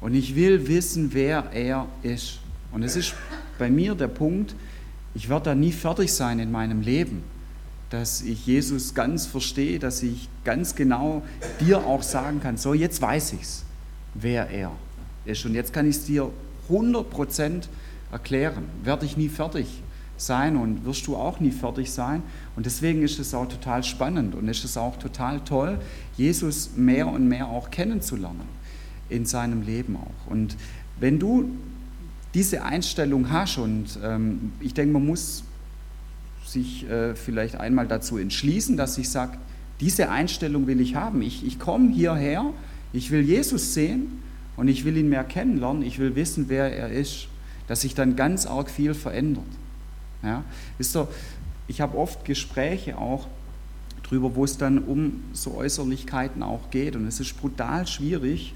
und 0.00 0.14
ich 0.14 0.34
will 0.34 0.66
wissen, 0.66 1.10
wer 1.12 1.50
er 1.52 1.86
ist. 2.02 2.38
Und 2.72 2.82
es 2.82 2.96
ist 2.96 3.14
bei 3.58 3.70
mir 3.70 3.94
der 3.94 4.08
Punkt, 4.08 4.54
ich 5.14 5.28
werde 5.28 5.46
da 5.46 5.54
nie 5.54 5.72
fertig 5.72 6.12
sein 6.12 6.38
in 6.38 6.50
meinem 6.50 6.80
Leben, 6.80 7.22
dass 7.90 8.22
ich 8.22 8.46
Jesus 8.46 8.94
ganz 8.94 9.26
verstehe, 9.26 9.78
dass 9.78 10.02
ich 10.02 10.28
ganz 10.44 10.74
genau 10.74 11.22
dir 11.60 11.84
auch 11.84 12.02
sagen 12.02 12.40
kann, 12.40 12.56
so 12.56 12.72
jetzt 12.72 13.02
weiß 13.02 13.32
ich 13.34 13.42
es, 13.42 13.64
wer 14.14 14.48
er 14.48 14.72
ist. 15.24 15.44
Und 15.44 15.54
jetzt 15.54 15.72
kann 15.72 15.88
ich 15.88 15.96
es 15.96 16.04
dir 16.04 16.30
100% 16.70 17.64
erklären. 18.12 18.64
Werde 18.84 19.04
ich 19.04 19.16
nie 19.16 19.28
fertig 19.28 19.66
sein 20.16 20.56
und 20.56 20.84
wirst 20.84 21.06
du 21.06 21.16
auch 21.16 21.40
nie 21.40 21.50
fertig 21.50 21.90
sein. 21.90 22.22
Und 22.54 22.66
deswegen 22.66 23.02
ist 23.02 23.18
es 23.18 23.34
auch 23.34 23.48
total 23.48 23.82
spannend 23.82 24.34
und 24.34 24.48
ist 24.48 24.64
es 24.64 24.76
auch 24.76 24.96
total 24.98 25.40
toll, 25.40 25.80
Jesus 26.16 26.70
mehr 26.76 27.08
und 27.08 27.26
mehr 27.26 27.48
auch 27.48 27.70
kennenzulernen 27.70 28.59
in 29.10 29.26
seinem 29.26 29.62
Leben 29.62 29.96
auch. 29.96 30.30
Und 30.30 30.56
wenn 30.98 31.18
du 31.18 31.50
diese 32.34 32.62
Einstellung 32.64 33.30
hast 33.30 33.58
und 33.58 33.98
ähm, 34.04 34.52
ich 34.60 34.74
denke, 34.74 34.92
man 34.92 35.06
muss 35.06 35.44
sich 36.46 36.88
äh, 36.88 37.14
vielleicht 37.14 37.56
einmal 37.56 37.86
dazu 37.86 38.18
entschließen, 38.18 38.76
dass 38.76 38.98
ich 38.98 39.08
sage, 39.08 39.38
diese 39.80 40.10
Einstellung 40.10 40.66
will 40.66 40.80
ich 40.80 40.94
haben. 40.94 41.22
Ich, 41.22 41.44
ich 41.44 41.58
komme 41.58 41.90
hierher, 41.90 42.52
ich 42.92 43.10
will 43.10 43.22
Jesus 43.22 43.74
sehen 43.74 44.22
und 44.56 44.68
ich 44.68 44.84
will 44.84 44.96
ihn 44.96 45.08
mehr 45.08 45.24
kennenlernen, 45.24 45.82
ich 45.82 45.98
will 45.98 46.14
wissen, 46.16 46.46
wer 46.48 46.72
er 46.76 46.90
ist, 46.90 47.28
dass 47.66 47.82
sich 47.82 47.94
dann 47.94 48.16
ganz 48.16 48.46
arg 48.46 48.70
viel 48.70 48.94
verändert. 48.94 49.44
Ja? 50.22 50.44
Wisst 50.78 50.96
ihr, 50.96 51.08
ich 51.66 51.80
habe 51.80 51.96
oft 51.96 52.24
Gespräche 52.24 52.98
auch 52.98 53.26
darüber, 54.02 54.34
wo 54.34 54.44
es 54.44 54.58
dann 54.58 54.78
um 54.78 55.22
so 55.32 55.54
Äußerlichkeiten 55.54 56.42
auch 56.42 56.70
geht 56.70 56.96
und 56.96 57.06
es 57.06 57.20
ist 57.20 57.40
brutal 57.40 57.86
schwierig 57.86 58.54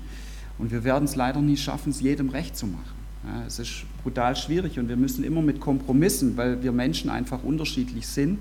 und 0.58 0.70
wir 0.70 0.84
werden 0.84 1.04
es 1.04 1.16
leider 1.16 1.40
nie 1.40 1.56
schaffen, 1.56 1.90
es 1.90 2.00
jedem 2.00 2.28
recht 2.28 2.56
zu 2.56 2.66
machen. 2.66 3.04
Ja, 3.26 3.44
es 3.46 3.58
ist 3.58 3.84
brutal 4.02 4.36
schwierig 4.36 4.78
und 4.78 4.88
wir 4.88 4.96
müssen 4.96 5.24
immer 5.24 5.42
mit 5.42 5.60
Kompromissen, 5.60 6.36
weil 6.36 6.62
wir 6.62 6.72
Menschen 6.72 7.10
einfach 7.10 7.42
unterschiedlich 7.42 8.06
sind, 8.06 8.38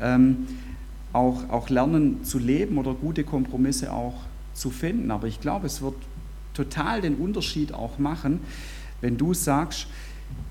ähm, 0.00 0.46
auch, 1.12 1.48
auch 1.48 1.68
lernen 1.70 2.24
zu 2.24 2.38
leben 2.38 2.78
oder 2.78 2.94
gute 2.94 3.24
Kompromisse 3.24 3.92
auch 3.92 4.14
zu 4.54 4.70
finden. 4.70 5.10
Aber 5.10 5.28
ich 5.28 5.40
glaube, 5.40 5.66
es 5.66 5.80
wird 5.80 5.94
total 6.52 7.00
den 7.00 7.14
Unterschied 7.14 7.72
auch 7.72 7.98
machen, 7.98 8.40
wenn 9.00 9.16
du 9.16 9.32
sagst, 9.34 9.86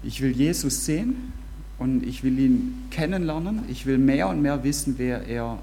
ich 0.03 0.21
will 0.21 0.31
Jesus 0.31 0.85
sehen 0.85 1.33
und 1.77 2.03
ich 2.05 2.23
will 2.23 2.39
ihn 2.39 2.85
kennenlernen, 2.89 3.63
ich 3.67 3.85
will 3.85 3.97
mehr 3.97 4.29
und 4.29 4.41
mehr 4.41 4.63
wissen, 4.63 4.95
wer 4.97 5.27
er 5.27 5.59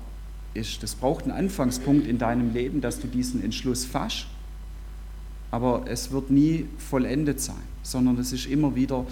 ist. 0.53 0.83
Das 0.83 0.95
braucht 0.95 1.25
einen 1.25 1.33
Anfangspunkt 1.33 2.07
in 2.07 2.19
deinem 2.19 2.53
Leben, 2.53 2.81
dass 2.81 3.01
du 3.01 3.09
diesen 3.09 3.43
Entschluss 3.43 3.85
fasst, 3.85 4.27
aber 5.55 5.85
es 5.87 6.11
wird 6.11 6.31
nie 6.31 6.67
vollendet 6.79 7.41
sein 7.41 7.75
sondern 7.85 8.19
es 8.19 8.33
ist 8.33 8.47
immer 8.47 8.75
wieder 8.75 9.07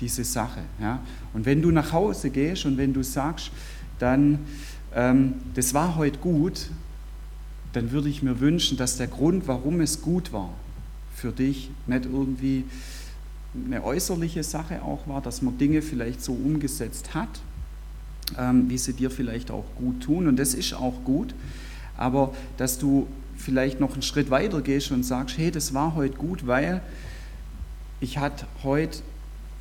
diese 0.00 0.22
Sache. 0.22 0.60
Ja? 0.80 1.00
Und 1.34 1.44
wenn 1.46 1.60
du 1.60 1.72
nach 1.72 1.92
Hause 1.92 2.30
gehst 2.30 2.66
und 2.66 2.76
wenn 2.76 2.92
du 2.92 3.02
sagst, 3.02 3.50
dann, 3.98 4.38
ähm, 4.94 5.34
das 5.54 5.74
war 5.74 5.96
heute 5.96 6.18
gut, 6.18 6.70
dann 7.72 7.90
würde 7.90 8.08
ich 8.08 8.22
mir 8.22 8.38
wünschen, 8.38 8.76
dass 8.76 8.96
der 8.96 9.08
Grund, 9.08 9.48
warum 9.48 9.80
es 9.80 10.00
gut 10.00 10.32
war, 10.32 10.50
für 11.14 11.32
dich 11.32 11.70
nicht 11.86 12.04
irgendwie 12.04 12.64
eine 13.66 13.82
äußerliche 13.82 14.44
Sache 14.44 14.82
auch 14.82 15.08
war, 15.08 15.20
dass 15.20 15.42
man 15.42 15.58
Dinge 15.58 15.82
vielleicht 15.82 16.22
so 16.22 16.32
umgesetzt 16.32 17.14
hat, 17.14 17.40
ähm, 18.38 18.70
wie 18.70 18.78
sie 18.78 18.92
dir 18.92 19.10
vielleicht 19.10 19.50
auch 19.50 19.64
gut 19.76 20.02
tun. 20.02 20.28
Und 20.28 20.38
das 20.38 20.54
ist 20.54 20.74
auch 20.74 21.02
gut, 21.02 21.34
aber 21.96 22.34
dass 22.56 22.78
du 22.78 23.08
vielleicht 23.38 23.80
noch 23.80 23.92
einen 23.92 24.02
Schritt 24.02 24.30
weiter 24.30 24.60
gehst 24.60 24.90
und 24.90 25.04
sagst, 25.04 25.38
hey, 25.38 25.50
das 25.50 25.72
war 25.72 25.94
heute 25.94 26.16
gut, 26.18 26.46
weil 26.46 26.82
ich 28.00 28.18
hatte 28.18 28.46
heute 28.62 28.98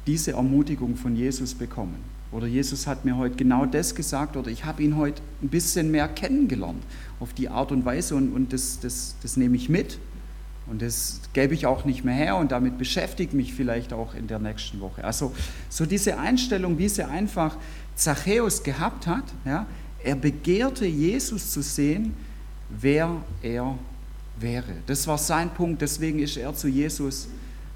diese 0.05 0.31
Ermutigung 0.31 0.96
von 0.96 1.15
Jesus 1.15 1.53
bekommen. 1.53 1.96
Oder 2.31 2.48
Jesus 2.48 2.88
hat 2.88 3.05
mir 3.05 3.15
heute 3.15 3.36
genau 3.36 3.65
das 3.65 3.96
gesagt 3.96 4.36
oder 4.36 4.51
ich 4.51 4.65
habe 4.65 4.84
ihn 4.84 4.98
heute 4.98 5.22
ein 5.41 5.48
bisschen 5.48 5.91
mehr 5.91 6.07
kennengelernt 6.07 6.84
auf 7.19 7.34
die 7.34 7.48
Art 7.48 7.72
und 7.72 7.86
Weise 7.86 8.15
und, 8.15 8.34
und 8.34 8.51
das, 8.51 8.79
das, 8.81 9.15
das 9.22 9.38
nehme 9.38 9.55
ich 9.55 9.69
mit 9.69 9.98
und 10.65 10.81
das 10.81 11.22
gebe 11.31 11.53
ich 11.53 11.65
auch 11.65 11.86
nicht 11.86 12.03
mehr 12.03 12.15
her 12.15 12.36
und 12.36 12.51
damit 12.51 12.77
beschäftige 12.77 13.36
mich 13.36 13.53
vielleicht 13.53 13.93
auch 13.93 14.13
in 14.13 14.27
der 14.27 14.39
nächsten 14.39 14.81
Woche. 14.81 15.05
Also 15.05 15.34
so 15.69 15.86
diese 15.86 16.19
Einstellung, 16.19 16.77
wie 16.77 16.89
sie 16.89 17.07
einfach 17.07 17.55
Zachäus 17.96 18.63
gehabt 18.63 19.07
hat, 19.07 19.24
ja, 19.46 19.65
er 20.03 20.15
begehrte 20.15 20.86
Jesus 20.86 21.51
zu 21.51 21.62
sehen, 21.62 22.13
wer 22.69 23.21
er 23.41 23.77
wäre. 24.39 24.74
Das 24.86 25.07
war 25.07 25.17
sein 25.17 25.50
Punkt, 25.50 25.81
deswegen 25.81 26.19
ist 26.19 26.38
er 26.38 26.53
zu 26.53 26.67
Jesus 26.67 27.27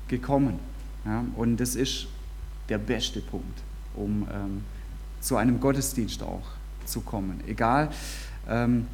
gekommen. 0.07 0.59
Ja, 1.05 1.25
und 1.35 1.57
das 1.57 1.75
ist 1.75 2.07
der 2.69 2.77
beste 2.77 3.21
Punkt, 3.21 3.59
um 3.95 4.27
ähm, 4.31 4.63
zu 5.19 5.35
einem 5.35 5.59
Gottesdienst 5.59 6.21
auch 6.21 6.43
zu 6.85 7.01
kommen. 7.01 7.41
Egal, 7.47 7.89
ähm, 8.47 8.87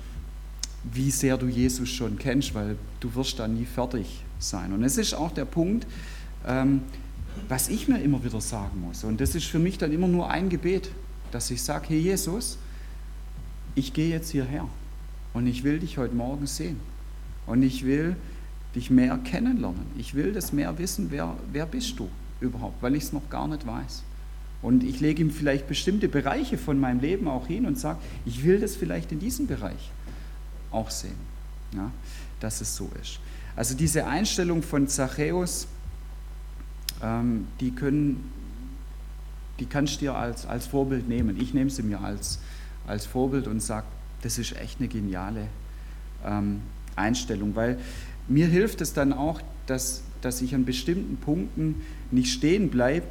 wie 0.84 1.12
sehr 1.12 1.38
du 1.38 1.48
Jesus 1.48 1.90
schon 1.90 2.18
kennst, 2.18 2.54
weil 2.54 2.78
du 3.00 3.14
wirst 3.16 3.40
da 3.40 3.48
nie 3.48 3.66
fertig 3.66 4.24
sein. 4.40 4.72
Und 4.72 4.84
es 4.84 4.98
ist 4.98 5.14
auch 5.14 5.32
der 5.32 5.46
Punkt, 5.46 5.86
ähm, 6.46 6.82
was 7.50 7.68
ich 7.68 7.88
mir 7.88 8.02
immer 8.02 8.24
wieder 8.24 8.40
sagen 8.40 8.82
muss. 8.82 9.04
Und 9.04 9.20
das 9.20 9.36
ist 9.36 9.46
für 9.46 9.60
mich 9.60 9.78
dann 9.78 9.92
immer 9.92 10.08
nur 10.08 10.30
ein 10.30 10.50
Gebet, 10.50 10.90
dass 11.32 11.52
ich 11.52 11.62
sage, 11.62 11.88
hey 11.90 12.00
Jesus, 12.00 12.58
ich 13.76 13.94
gehe 13.94 14.10
jetzt 14.10 14.32
hierher 14.32 14.68
und 15.38 15.46
ich 15.46 15.64
will 15.64 15.78
dich 15.78 16.00
heute 16.00 16.16
Morgen 16.16 16.48
sehen. 16.48 16.80
Und 17.46 17.62
ich 17.62 17.86
will 17.86 18.16
dich 18.74 18.90
mehr 18.90 19.18
kennenlernen. 19.20 19.86
Ich 19.96 20.16
will 20.16 20.34
das 20.34 20.52
mehr 20.52 20.80
wissen, 20.80 21.12
wer, 21.12 21.36
wer 21.54 21.68
bist 21.68 22.00
du 22.00 22.10
überhaupt, 22.42 22.82
weil 22.82 22.96
ich 22.96 23.04
es 23.04 23.14
noch 23.14 23.30
gar 23.30 23.48
nicht 23.48 23.66
weiß. 23.68 24.02
Und 24.64 24.84
ich 24.84 25.00
lege 25.00 25.22
ihm 25.22 25.30
vielleicht 25.30 25.68
bestimmte 25.68 26.10
Bereiche 26.10 26.58
von 26.58 26.80
meinem 26.80 27.02
Leben 27.02 27.28
auch 27.28 27.46
hin 27.46 27.68
und 27.68 27.78
sage, 27.78 28.00
ich 28.26 28.44
will 28.44 28.60
das 28.60 28.76
vielleicht 28.76 29.12
in 29.12 29.20
diesem 29.20 29.46
Bereich 29.46 29.92
auch 30.72 30.90
sehen, 30.90 31.16
ja, 31.76 31.92
dass 32.40 32.60
es 32.60 32.76
so 32.76 32.90
ist. 33.00 33.20
Also 33.56 33.76
diese 33.76 34.08
Einstellung 34.08 34.64
von 34.64 34.88
Zachäus, 34.88 35.68
ähm, 37.04 37.48
die, 37.60 37.72
können, 37.72 38.32
die 39.60 39.68
kannst 39.68 39.98
du 39.98 40.00
dir 40.00 40.16
als, 40.16 40.48
als 40.48 40.66
Vorbild 40.66 41.08
nehmen. 41.08 41.40
Ich 41.40 41.54
nehme 41.54 41.70
sie 41.70 41.84
mir 41.84 42.02
als, 42.02 42.40
als 42.88 43.06
Vorbild 43.06 43.46
und 43.48 43.62
sage, 43.62 43.86
das 44.22 44.38
ist 44.38 44.56
echt 44.58 44.80
eine 44.80 44.88
geniale 44.88 45.48
ähm, 46.26 46.62
Einstellung, 46.96 47.56
weil 47.56 47.78
mir 48.28 48.48
hilft 48.48 48.82
es 48.82 48.94
dann 48.94 49.14
auch, 49.14 49.42
dass, 49.68 50.04
dass 50.22 50.42
ich 50.42 50.56
an 50.56 50.66
bestimmten 50.66 51.18
Punkten 51.18 51.82
nicht 52.12 52.34
stehen 52.34 52.70
bleibe, 52.70 53.08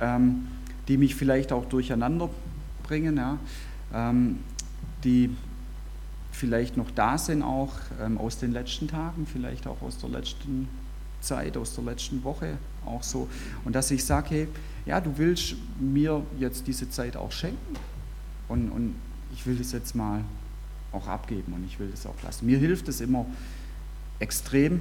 ähm, 0.00 0.48
die 0.88 0.96
mich 0.96 1.14
vielleicht 1.14 1.52
auch 1.52 1.64
durcheinander 1.64 2.28
bringen, 2.82 3.16
ja, 3.16 3.38
ähm, 3.92 4.40
die 5.02 5.30
vielleicht 6.32 6.76
noch 6.76 6.90
da 6.90 7.16
sind, 7.16 7.42
auch 7.42 7.72
ähm, 8.02 8.18
aus 8.18 8.38
den 8.38 8.52
letzten 8.52 8.88
Tagen, 8.88 9.26
vielleicht 9.26 9.66
auch 9.66 9.80
aus 9.82 9.98
der 9.98 10.10
letzten 10.10 10.68
Zeit, 11.20 11.56
aus 11.56 11.74
der 11.74 11.84
letzten 11.84 12.22
Woche 12.24 12.58
auch 12.84 13.02
so. 13.02 13.28
Und 13.64 13.74
dass 13.74 13.90
ich 13.90 14.04
sage, 14.04 14.28
hey, 14.30 14.48
ja, 14.84 15.00
du 15.00 15.16
willst 15.16 15.54
mir 15.80 16.22
jetzt 16.38 16.66
diese 16.66 16.90
Zeit 16.90 17.16
auch 17.16 17.32
schenken 17.32 17.76
und, 18.48 18.68
und 18.70 18.94
ich 19.34 19.46
will 19.46 19.56
das 19.56 19.72
jetzt 19.72 19.94
mal 19.94 20.24
auch 20.92 21.08
abgeben 21.08 21.52
und 21.52 21.64
ich 21.64 21.78
will 21.78 21.88
das 21.90 22.06
auch 22.06 22.22
lassen. 22.22 22.46
Mir 22.46 22.58
hilft 22.58 22.88
es 22.88 23.00
immer 23.00 23.26
extrem 24.20 24.80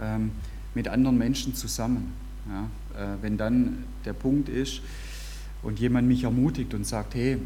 ähm, 0.00 0.30
mit 0.74 0.88
anderen 0.88 1.18
Menschen 1.18 1.54
zusammen. 1.54 2.12
Ja, 2.48 3.14
äh, 3.14 3.16
wenn 3.20 3.36
dann 3.36 3.84
der 4.04 4.12
Punkt 4.14 4.48
ist 4.48 4.80
und 5.62 5.78
jemand 5.80 6.08
mich 6.08 6.24
ermutigt 6.24 6.72
und 6.72 6.86
sagt, 6.86 7.14
hey, 7.14 7.38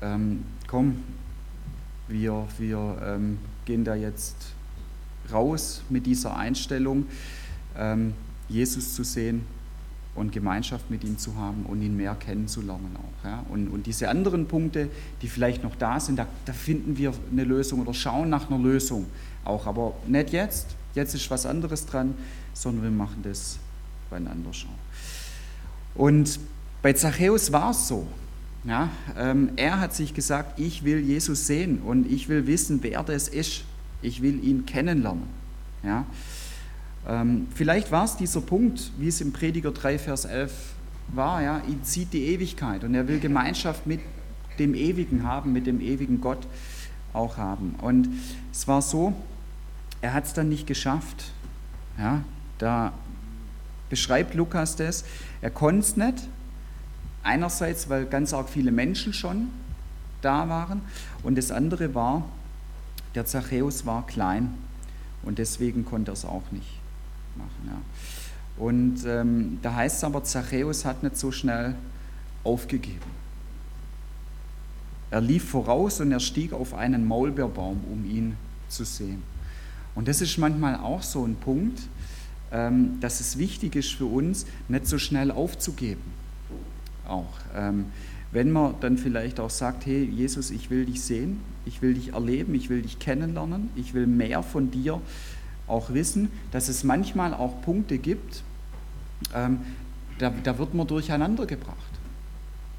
ähm, 0.00 0.44
komm, 0.66 0.96
wir, 2.08 2.46
wir 2.58 3.02
ähm, 3.04 3.38
gehen 3.64 3.84
da 3.84 3.94
jetzt 3.94 4.36
raus 5.32 5.82
mit 5.90 6.06
dieser 6.06 6.36
Einstellung, 6.36 7.06
ähm, 7.76 8.14
Jesus 8.48 8.94
zu 8.94 9.04
sehen 9.04 9.46
und 10.14 10.32
Gemeinschaft 10.32 10.90
mit 10.90 11.02
ihm 11.04 11.18
zu 11.18 11.36
haben 11.36 11.64
und 11.66 11.82
ihn 11.82 11.96
mehr 11.96 12.14
kennenzulernen 12.14 12.96
auch. 12.96 13.24
Ja? 13.24 13.44
Und, 13.48 13.68
und 13.68 13.86
diese 13.86 14.08
anderen 14.08 14.46
Punkte, 14.46 14.88
die 15.22 15.28
vielleicht 15.28 15.62
noch 15.62 15.76
da 15.76 15.98
sind, 15.98 16.16
da, 16.16 16.26
da 16.44 16.52
finden 16.52 16.96
wir 16.96 17.12
eine 17.32 17.44
Lösung 17.44 17.80
oder 17.80 17.94
schauen 17.94 18.30
nach 18.30 18.50
einer 18.50 18.58
Lösung 18.58 19.06
auch. 19.44 19.66
Aber 19.66 19.94
nicht 20.06 20.32
jetzt, 20.32 20.76
jetzt 20.94 21.14
ist 21.14 21.30
was 21.30 21.46
anderes 21.46 21.86
dran, 21.86 22.14
sondern 22.52 22.84
wir 22.84 22.90
machen 22.90 23.22
das 23.22 23.58
wann 24.10 24.26
anders 24.28 24.64
auch. 24.64 26.00
Und 26.00 26.38
bei 26.82 26.92
Zachäus 26.92 27.52
war 27.52 27.70
es 27.70 27.88
so. 27.88 28.06
Ja, 28.64 28.88
ähm, 29.18 29.50
er 29.56 29.78
hat 29.78 29.94
sich 29.94 30.14
gesagt, 30.14 30.58
ich 30.58 30.84
will 30.84 30.98
Jesus 30.98 31.46
sehen 31.46 31.82
und 31.82 32.10
ich 32.10 32.30
will 32.30 32.46
wissen, 32.46 32.78
wer 32.82 33.02
das 33.02 33.28
ist. 33.28 33.64
Ich 34.00 34.22
will 34.22 34.42
ihn 34.42 34.64
kennenlernen. 34.64 35.24
Ja, 35.82 36.06
vielleicht 37.54 37.92
war 37.92 38.04
es 38.04 38.16
dieser 38.16 38.40
Punkt, 38.40 38.90
wie 38.98 39.08
es 39.08 39.20
im 39.20 39.32
Prediger 39.32 39.72
3, 39.72 39.98
Vers 39.98 40.24
11 40.24 40.52
war, 41.08 41.42
ja, 41.42 41.60
ihn 41.68 41.84
zieht 41.84 42.12
die 42.12 42.24
Ewigkeit 42.26 42.82
und 42.82 42.94
er 42.94 43.06
will 43.08 43.20
Gemeinschaft 43.20 43.86
mit 43.86 44.00
dem 44.58 44.74
Ewigen 44.74 45.24
haben, 45.24 45.52
mit 45.52 45.66
dem 45.66 45.80
ewigen 45.80 46.20
Gott 46.20 46.46
auch 47.12 47.36
haben. 47.36 47.74
Und 47.80 48.08
es 48.52 48.66
war 48.68 48.80
so, 48.80 49.12
er 50.00 50.14
hat 50.14 50.24
es 50.24 50.32
dann 50.32 50.48
nicht 50.48 50.66
geschafft. 50.66 51.32
Ja, 51.98 52.22
da 52.58 52.92
beschreibt 53.90 54.34
Lukas 54.34 54.76
das, 54.76 55.04
er 55.42 55.50
konnte 55.50 55.80
es 55.80 55.96
nicht, 55.96 56.28
einerseits, 57.22 57.88
weil 57.88 58.06
ganz 58.06 58.32
arg 58.32 58.48
viele 58.48 58.72
Menschen 58.72 59.12
schon 59.12 59.48
da 60.22 60.48
waren. 60.48 60.80
Und 61.22 61.36
das 61.36 61.50
andere 61.50 61.94
war, 61.94 62.24
der 63.14 63.26
Zachäus 63.26 63.86
war 63.86 64.06
klein 64.06 64.54
und 65.22 65.38
deswegen 65.38 65.84
konnte 65.84 66.10
er 66.10 66.14
es 66.14 66.24
auch 66.24 66.50
nicht 66.50 66.73
machen. 67.36 67.66
Ja. 67.66 67.80
Und 68.56 69.04
ähm, 69.06 69.58
da 69.62 69.74
heißt 69.74 69.98
es 69.98 70.04
aber, 70.04 70.22
Zachäus 70.24 70.84
hat 70.84 71.02
nicht 71.02 71.16
so 71.16 71.32
schnell 71.32 71.74
aufgegeben. 72.44 73.14
Er 75.10 75.20
lief 75.20 75.48
voraus 75.48 76.00
und 76.00 76.12
er 76.12 76.20
stieg 76.20 76.52
auf 76.52 76.74
einen 76.74 77.06
Maulbeerbaum, 77.06 77.80
um 77.90 78.04
ihn 78.04 78.36
zu 78.68 78.84
sehen. 78.84 79.22
Und 79.94 80.08
das 80.08 80.20
ist 80.20 80.38
manchmal 80.38 80.76
auch 80.76 81.02
so 81.02 81.24
ein 81.24 81.36
Punkt, 81.36 81.82
ähm, 82.52 82.98
dass 83.00 83.20
es 83.20 83.38
wichtig 83.38 83.76
ist 83.76 83.92
für 83.92 84.06
uns, 84.06 84.46
nicht 84.68 84.86
so 84.86 84.98
schnell 84.98 85.30
aufzugeben. 85.30 86.02
Auch. 87.06 87.38
Ähm, 87.54 87.86
wenn 88.32 88.50
man 88.50 88.74
dann 88.80 88.98
vielleicht 88.98 89.38
auch 89.38 89.50
sagt, 89.50 89.86
hey 89.86 90.02
Jesus, 90.04 90.50
ich 90.50 90.68
will 90.70 90.86
dich 90.86 91.02
sehen, 91.02 91.40
ich 91.66 91.82
will 91.82 91.94
dich 91.94 92.14
erleben, 92.14 92.54
ich 92.54 92.68
will 92.68 92.82
dich 92.82 92.98
kennenlernen, 92.98 93.70
ich 93.76 93.94
will 93.94 94.08
mehr 94.08 94.42
von 94.42 94.72
dir 94.72 95.00
auch 95.66 95.92
wissen, 95.92 96.30
dass 96.50 96.68
es 96.68 96.84
manchmal 96.84 97.34
auch 97.34 97.62
Punkte 97.62 97.98
gibt, 97.98 98.42
ähm, 99.34 99.60
da, 100.18 100.32
da, 100.42 100.58
wird 100.58 100.74
man 100.74 100.86
durcheinander 100.86 101.46
gebracht. 101.46 101.78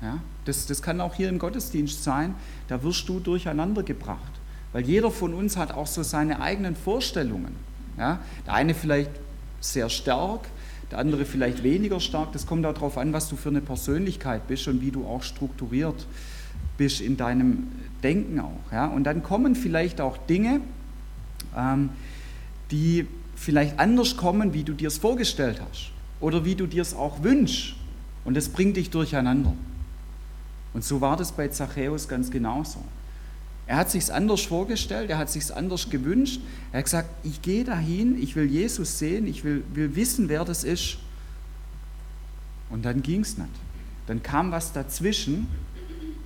Ja? 0.01 0.19
Das, 0.45 0.65
das 0.67 0.81
kann 0.81 1.01
auch 1.01 1.15
hier 1.15 1.29
im 1.29 1.39
Gottesdienst 1.39 2.03
sein, 2.03 2.35
da 2.67 2.81
wirst 2.83 3.09
du 3.09 3.19
durcheinander 3.19 3.83
gebracht. 3.83 4.31
Weil 4.71 4.85
jeder 4.85 5.11
von 5.11 5.33
uns 5.33 5.57
hat 5.57 5.71
auch 5.71 5.87
so 5.87 6.03
seine 6.03 6.41
eigenen 6.41 6.75
Vorstellungen. 6.75 7.55
Ja? 7.97 8.19
Der 8.45 8.53
eine 8.53 8.73
vielleicht 8.73 9.11
sehr 9.59 9.89
stark, 9.89 10.41
der 10.91 10.99
andere 10.99 11.25
vielleicht 11.25 11.63
weniger 11.63 11.99
stark. 11.99 12.31
Das 12.33 12.45
kommt 12.45 12.65
darauf 12.65 12.97
an, 12.97 13.13
was 13.13 13.29
du 13.29 13.35
für 13.35 13.49
eine 13.49 13.61
Persönlichkeit 13.61 14.47
bist 14.47 14.67
und 14.67 14.81
wie 14.81 14.91
du 14.91 15.05
auch 15.05 15.23
strukturiert 15.23 16.05
bist 16.77 17.01
in 17.01 17.17
deinem 17.17 17.67
Denken 18.03 18.39
auch. 18.39 18.71
Ja? 18.71 18.87
Und 18.87 19.05
dann 19.05 19.23
kommen 19.23 19.55
vielleicht 19.55 20.01
auch 20.01 20.17
Dinge, 20.17 20.61
ähm, 21.57 21.89
die 22.71 23.07
vielleicht 23.35 23.79
anders 23.79 24.17
kommen, 24.17 24.53
wie 24.53 24.63
du 24.63 24.73
dir 24.73 24.87
es 24.87 24.97
vorgestellt 24.97 25.61
hast 25.61 25.91
oder 26.19 26.45
wie 26.45 26.55
du 26.55 26.67
dir 26.67 26.81
es 26.81 26.93
auch 26.93 27.23
wünschst. 27.23 27.75
Und 28.23 28.35
das 28.35 28.49
bringt 28.49 28.77
dich 28.77 28.89
durcheinander. 28.89 29.53
Und 30.73 30.83
so 30.83 30.99
war 31.01 31.15
das 31.15 31.31
bei 31.31 31.47
Zachäus 31.47 32.07
ganz 32.07 32.31
genauso. 32.31 32.83
Er 33.67 33.77
hat 33.77 33.89
sich 33.89 34.13
anders 34.13 34.41
vorgestellt, 34.41 35.09
er 35.09 35.17
hat 35.17 35.29
sich 35.29 35.53
anders 35.53 35.89
gewünscht. 35.89 36.39
Er 36.71 36.79
hat 36.79 36.85
gesagt, 36.85 37.09
ich 37.23 37.41
gehe 37.41 37.63
dahin, 37.63 38.21
ich 38.21 38.35
will 38.35 38.45
Jesus 38.45 38.99
sehen, 38.99 39.25
ich 39.27 39.43
will, 39.43 39.63
will 39.73 39.95
wissen, 39.95 40.29
wer 40.29 40.45
das 40.45 40.63
ist. 40.63 40.97
Und 42.69 42.85
dann 42.85 43.01
ging 43.01 43.21
es 43.21 43.37
nicht. 43.37 43.49
Dann 44.07 44.21
kam 44.21 44.51
was 44.51 44.71
dazwischen 44.71 45.47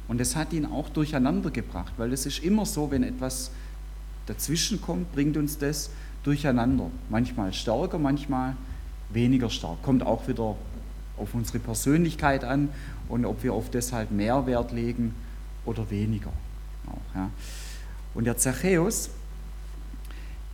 und 0.07 0.19
das 0.19 0.35
hat 0.35 0.51
ihn 0.51 0.65
auch 0.65 0.89
durcheinander 0.89 1.51
gebracht, 1.51 1.93
weil 1.97 2.11
es 2.11 2.25
ist 2.25 2.39
immer 2.39 2.65
so, 2.65 2.91
wenn 2.91 3.03
etwas 3.03 3.51
dazwischen 4.25 4.81
kommt, 4.81 5.11
bringt 5.13 5.37
uns 5.37 5.57
das 5.57 5.91
durcheinander. 6.23 6.89
Manchmal 7.09 7.53
stärker, 7.53 7.97
manchmal 7.97 8.55
weniger 9.09 9.49
stark. 9.49 9.81
Kommt 9.83 10.03
auch 10.03 10.27
wieder 10.27 10.55
auf 11.17 11.33
unsere 11.33 11.59
Persönlichkeit 11.59 12.43
an 12.43 12.69
und 13.07 13.25
ob 13.25 13.43
wir 13.43 13.53
auf 13.53 13.69
das 13.69 13.91
halt 13.91 14.11
mehr 14.11 14.45
Wert 14.45 14.71
legen 14.71 15.13
oder 15.65 15.89
weniger. 15.89 16.31
Auch, 16.87 17.15
ja. 17.15 17.29
Und 18.13 18.25
der 18.25 18.37
Zachäus, 18.37 19.09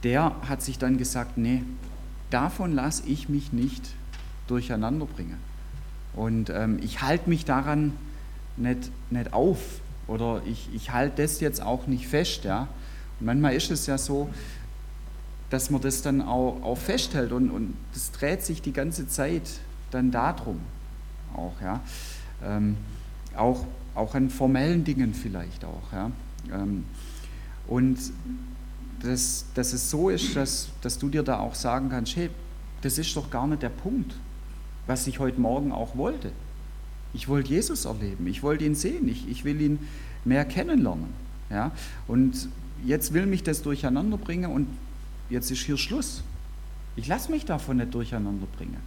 der 0.04 0.36
hat 0.48 0.62
sich 0.62 0.78
dann 0.78 0.98
gesagt, 0.98 1.38
nee, 1.38 1.64
davon 2.30 2.74
lasse 2.74 3.04
ich 3.08 3.30
mich 3.30 3.54
nicht 3.54 3.94
durcheinander 4.48 5.06
bringen. 5.06 5.38
Und 6.14 6.50
ähm, 6.50 6.80
ich 6.82 7.02
halte 7.02 7.30
mich 7.30 7.46
daran 7.46 7.94
nicht, 8.58 8.92
nicht 9.10 9.34
auf 9.34 9.60
oder 10.08 10.42
ich, 10.46 10.70
ich 10.74 10.92
halte 10.92 11.22
das 11.24 11.40
jetzt 11.40 11.62
auch 11.62 11.88
nicht 11.88 12.08
fest. 12.08 12.44
Ja. 12.44 12.68
Manchmal 13.20 13.54
ist 13.56 13.72
es 13.72 13.86
ja 13.88 13.98
so, 13.98 14.30
dass 15.56 15.70
man 15.70 15.80
das 15.80 16.02
dann 16.02 16.22
auch, 16.22 16.62
auch 16.64 16.78
festhält 16.78 17.32
und, 17.32 17.50
und 17.50 17.76
das 17.94 18.12
dreht 18.12 18.42
sich 18.42 18.62
die 18.62 18.74
ganze 18.74 19.08
Zeit 19.08 19.44
dann 19.90 20.12
darum. 20.12 20.60
Auch, 21.34 21.54
ja. 21.62 21.80
Ähm, 22.44 22.76
auch, 23.38 23.66
auch 23.96 24.16
an 24.16 24.30
formellen 24.30 24.84
Dingen 24.84 25.14
vielleicht 25.14 25.64
auch. 25.64 25.94
Ja. 25.94 26.12
Ähm, 26.52 26.84
und 27.68 27.98
dass, 29.02 29.46
dass 29.54 29.72
es 29.72 29.90
so 29.90 30.10
ist, 30.10 30.36
dass, 30.36 30.68
dass 30.82 31.00
du 31.00 31.08
dir 31.08 31.24
da 31.24 31.40
auch 31.40 31.56
sagen 31.56 31.88
kannst, 31.88 32.18
hey, 32.18 32.30
das 32.82 32.98
ist 32.98 33.16
doch 33.16 33.30
gar 33.30 33.48
nicht 33.48 33.62
der 33.62 33.70
Punkt, 33.70 34.14
was 34.88 35.08
ich 35.08 35.20
heute 35.20 35.40
Morgen 35.40 35.72
auch 35.72 35.96
wollte. 35.96 36.34
Ich 37.14 37.30
wollte 37.30 37.52
Jesus 37.52 37.86
erleben, 37.86 38.28
ich 38.28 38.44
wollte 38.44 38.66
ihn 38.66 38.76
sehen, 38.76 39.08
ich, 39.08 39.26
ich 39.30 39.46
will 39.46 39.62
ihn 39.62 39.80
mehr 40.26 40.44
kennenlernen. 40.44 41.14
Ja? 41.50 41.72
Und 42.10 42.50
jetzt 42.84 43.14
will 43.14 43.26
mich 43.26 43.44
das 43.44 43.62
durcheinander 43.62 44.18
bringen 44.18 44.52
und 44.52 44.68
jetzt 45.30 45.52
ist 45.52 45.64
hier 45.64 45.78
Schluss. 45.78 46.24
Ich 46.96 47.08
lasse 47.08 47.32
mich 47.32 47.46
davon 47.46 47.78
nicht 47.78 47.94
durcheinander 47.94 48.48
bringen. 48.58 48.78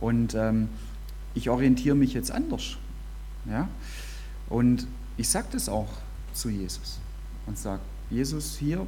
Und 0.00 0.34
ähm, 0.34 0.68
ich 1.34 1.50
orientiere 1.50 1.96
mich 1.96 2.14
jetzt 2.14 2.30
anders. 2.30 2.76
Ja? 3.46 3.68
Und 4.48 4.86
ich 5.16 5.28
sage 5.28 5.48
das 5.52 5.68
auch 5.68 5.88
zu 6.32 6.48
Jesus 6.48 6.98
und 7.46 7.58
sage, 7.58 7.80
Jesus, 8.10 8.56
hier, 8.56 8.86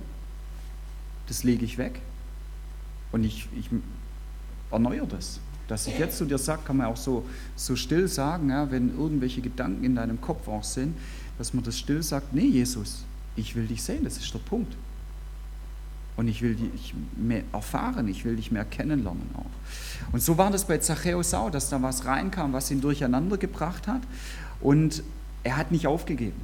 das 1.27 1.45
lege 1.45 1.65
ich 1.65 1.79
weg 1.79 2.01
und 3.13 3.25
ich, 3.25 3.49
ich 3.57 3.69
erneuere 4.71 5.07
das. 5.07 5.41
Dass 5.69 5.89
ich 5.89 5.99
jetzt 5.99 6.19
zu 6.19 6.25
dir 6.25 6.39
sage, 6.39 6.63
kann 6.65 6.77
man 6.77 6.87
auch 6.87 6.97
so, 6.97 7.27
so 7.57 7.75
still 7.75 8.07
sagen, 8.07 8.51
ja, 8.51 8.71
wenn 8.71 8.97
irgendwelche 8.97 9.41
Gedanken 9.41 9.83
in 9.83 9.97
deinem 9.97 10.21
Kopf 10.21 10.47
auch 10.47 10.63
sind, 10.63 10.97
dass 11.39 11.55
man 11.55 11.65
das 11.65 11.79
still 11.79 12.03
sagt, 12.03 12.33
nee 12.33 12.47
Jesus, 12.47 13.05
ich 13.35 13.57
will 13.57 13.67
dich 13.67 13.83
sehen, 13.83 14.05
das 14.05 14.17
ist 14.17 14.33
der 14.33 14.39
Punkt. 14.39 14.77
Und 16.17 16.29
ich 16.29 16.41
will 16.41 16.55
dich 16.55 16.95
mehr 17.17 17.43
erfahren, 17.53 18.09
ich 18.09 18.25
will 18.25 18.37
dich 18.37 18.51
mehr 18.51 18.65
kennenlernen 18.65 19.29
auch. 19.35 20.13
Und 20.13 20.23
so 20.23 20.39
war 20.39 20.51
das 20.51 20.67
bei 20.67 20.79
Zachäus 20.79 21.35
auch, 21.35 21.51
dass 21.51 21.69
da 21.69 21.83
was 21.83 22.07
reinkam, 22.07 22.53
was 22.53 22.71
ihn 22.71 22.81
durcheinander 22.81 23.37
gebracht 23.37 23.87
hat. 23.87 24.01
Und 24.61 25.03
er 25.43 25.57
hat 25.57 25.73
nicht 25.73 25.87
aufgegeben. 25.87 26.41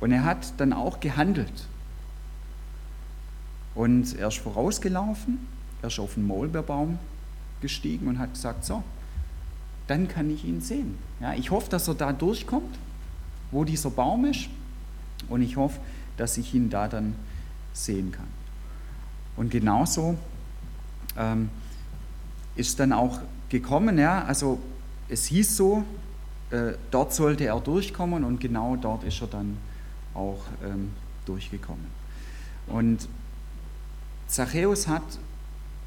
Und 0.00 0.12
er 0.12 0.24
hat 0.24 0.54
dann 0.58 0.72
auch 0.72 1.00
gehandelt. 1.00 1.66
Und 3.74 4.16
er 4.16 4.28
ist 4.28 4.38
vorausgelaufen, 4.38 5.38
er 5.82 5.88
ist 5.88 5.98
auf 5.98 6.14
den 6.14 6.26
Maulbeerbaum 6.26 6.98
gestiegen 7.60 8.08
und 8.08 8.18
hat 8.18 8.34
gesagt, 8.34 8.64
so, 8.64 8.82
dann 9.86 10.08
kann 10.08 10.30
ich 10.30 10.44
ihn 10.44 10.60
sehen. 10.60 10.96
Ja, 11.20 11.34
ich 11.34 11.50
hoffe, 11.50 11.70
dass 11.70 11.86
er 11.88 11.94
da 11.94 12.12
durchkommt, 12.12 12.78
wo 13.50 13.64
dieser 13.64 13.90
Baum 13.90 14.24
ist. 14.24 14.48
Und 15.28 15.42
ich 15.42 15.56
hoffe, 15.56 15.80
dass 16.16 16.38
ich 16.38 16.54
ihn 16.54 16.70
da 16.70 16.88
dann 16.88 17.14
sehen 17.72 18.12
kann. 18.12 18.37
Und 19.38 19.50
genauso 19.50 20.18
ähm, 21.16 21.48
ist 22.56 22.80
dann 22.80 22.92
auch 22.92 23.20
gekommen, 23.48 23.96
ja, 23.96 24.24
also 24.24 24.58
es 25.08 25.26
hieß 25.26 25.56
so, 25.56 25.84
äh, 26.50 26.72
dort 26.90 27.14
sollte 27.14 27.44
er 27.44 27.60
durchkommen 27.60 28.24
und 28.24 28.40
genau 28.40 28.74
dort 28.74 29.04
ist 29.04 29.20
er 29.20 29.28
dann 29.28 29.56
auch 30.12 30.40
ähm, 30.66 30.90
durchgekommen. 31.24 31.86
Und 32.66 33.08
Zachäus 34.26 34.88
hat 34.88 35.04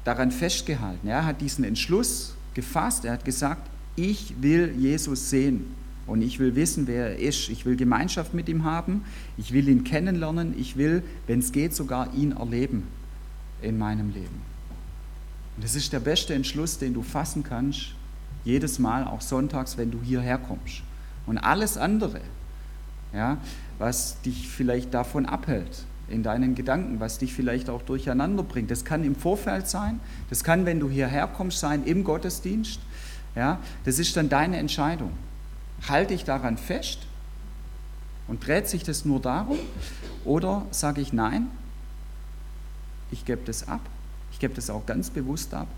daran 0.04 0.32
festgehalten, 0.32 1.06
er 1.06 1.26
hat 1.26 1.42
diesen 1.42 1.62
Entschluss 1.62 2.34
gefasst, 2.54 3.04
er 3.04 3.12
hat 3.12 3.26
gesagt, 3.26 3.68
ich 3.96 4.34
will 4.40 4.74
Jesus 4.78 5.28
sehen 5.28 5.74
und 6.06 6.22
ich 6.22 6.38
will 6.38 6.56
wissen, 6.56 6.86
wer 6.86 7.10
er 7.10 7.18
ist, 7.18 7.50
ich 7.50 7.66
will 7.66 7.76
Gemeinschaft 7.76 8.32
mit 8.32 8.48
ihm 8.48 8.64
haben, 8.64 9.04
ich 9.36 9.52
will 9.52 9.68
ihn 9.68 9.84
kennenlernen, 9.84 10.58
ich 10.58 10.78
will, 10.78 11.02
wenn 11.26 11.40
es 11.40 11.52
geht, 11.52 11.74
sogar 11.74 12.14
ihn 12.14 12.32
erleben 12.32 12.84
in 13.62 13.78
meinem 13.78 14.10
Leben. 14.10 14.42
Und 15.56 15.64
das 15.64 15.74
ist 15.74 15.92
der 15.92 16.00
beste 16.00 16.34
Entschluss, 16.34 16.78
den 16.78 16.94
du 16.94 17.02
fassen 17.02 17.42
kannst, 17.42 17.94
jedes 18.44 18.78
Mal, 18.78 19.04
auch 19.04 19.20
sonntags, 19.20 19.76
wenn 19.76 19.90
du 19.90 20.00
hierher 20.02 20.38
kommst. 20.38 20.82
Und 21.26 21.38
alles 21.38 21.76
andere, 21.76 22.20
ja, 23.12 23.38
was 23.78 24.20
dich 24.22 24.48
vielleicht 24.48 24.92
davon 24.94 25.26
abhält, 25.26 25.84
in 26.08 26.22
deinen 26.22 26.54
Gedanken, 26.54 27.00
was 27.00 27.18
dich 27.18 27.32
vielleicht 27.32 27.70
auch 27.70 27.82
durcheinander 27.82 28.42
bringt. 28.42 28.70
Das 28.70 28.84
kann 28.84 29.04
im 29.04 29.14
Vorfeld 29.14 29.68
sein, 29.68 30.00
das 30.30 30.44
kann, 30.44 30.66
wenn 30.66 30.80
du 30.80 30.90
hierher 30.90 31.26
kommst, 31.28 31.60
sein, 31.60 31.84
im 31.84 32.04
Gottesdienst. 32.04 32.80
Ja, 33.34 33.60
das 33.84 33.98
ist 33.98 34.16
dann 34.16 34.28
deine 34.28 34.58
Entscheidung. 34.58 35.12
Halte 35.88 36.12
ich 36.12 36.24
daran 36.24 36.58
fest 36.58 36.98
und 38.28 38.46
dreht 38.46 38.68
sich 38.68 38.82
das 38.82 39.04
nur 39.04 39.20
darum? 39.20 39.58
Oder 40.24 40.66
sage 40.70 41.00
ich 41.00 41.12
nein, 41.12 41.48
ich 43.12 43.24
gebe 43.24 43.42
das 43.44 43.68
ab, 43.68 43.80
ich 44.32 44.38
gebe 44.38 44.54
das 44.54 44.70
auch 44.70 44.86
ganz 44.86 45.10
bewusst 45.10 45.54
ab 45.54 45.68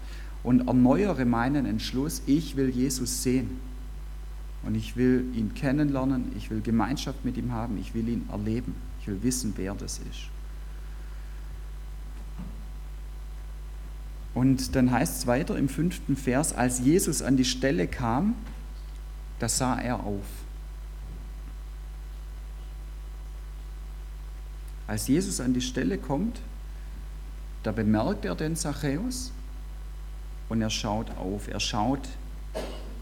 und 0.45 0.69
erneuere 0.69 1.25
meinen 1.25 1.67
Entschluss, 1.67 2.23
ich 2.27 2.57
will 2.57 2.69
Jesus 2.69 3.23
sehen. 3.23 3.59
Und 4.63 4.75
ich 4.77 4.97
will 4.97 5.27
ihn 5.35 5.53
kennenlernen, 5.55 6.33
ich 6.37 6.51
will 6.51 6.63
Gemeinschaft 6.63 7.25
mit 7.25 7.37
ihm 7.37 7.53
haben, 7.53 7.77
ich 7.79 7.95
will 7.95 8.09
ihn 8.09 8.27
erleben, 8.31 8.75
ich 9.01 9.07
will 9.07 9.23
wissen, 9.23 9.53
wer 9.57 9.75
das 9.75 9.99
ist. 9.99 10.31
Und 14.33 14.75
dann 14.75 14.91
heißt 14.91 15.19
es 15.19 15.27
weiter 15.27 15.57
im 15.57 15.69
fünften 15.69 16.17
Vers, 16.17 16.53
als 16.53 16.81
Jesus 16.81 17.23
an 17.23 17.37
die 17.37 17.45
Stelle 17.45 17.87
kam, 17.87 18.35
da 19.39 19.49
sah 19.49 19.79
er 19.79 20.01
auf. 20.05 20.25
Als 24.87 25.09
Jesus 25.09 25.41
an 25.41 25.55
die 25.55 25.61
Stelle 25.61 25.99
kommt, 25.99 26.41
da 27.65 27.73
bemerkt 27.73 28.25
er 28.25 28.35
den 28.35 28.55
Zachäus 28.55 29.33
und 30.49 30.63
er 30.63 30.71
schaut 30.71 31.11
auf, 31.17 31.49
er 31.49 31.61
schaut 31.61 32.09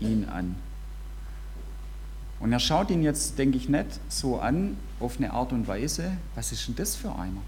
ihn 0.01 0.25
an. 0.25 0.55
Und 2.41 2.53
er 2.53 2.61
schaut 2.61 2.91
ihn 2.91 3.03
jetzt, 3.03 3.39
denke 3.39 3.57
ich, 3.59 3.69
nicht 3.69 4.01
so 4.09 4.41
an, 4.41 4.77
auf 5.01 5.19
eine 5.19 5.33
Art 5.33 5.53
und 5.53 5.69
Weise, 5.69 6.17
was 6.35 6.53
ist 6.53 6.67
denn 6.67 6.77
das 6.77 6.97
für 6.97 7.13
einer? 7.15 7.43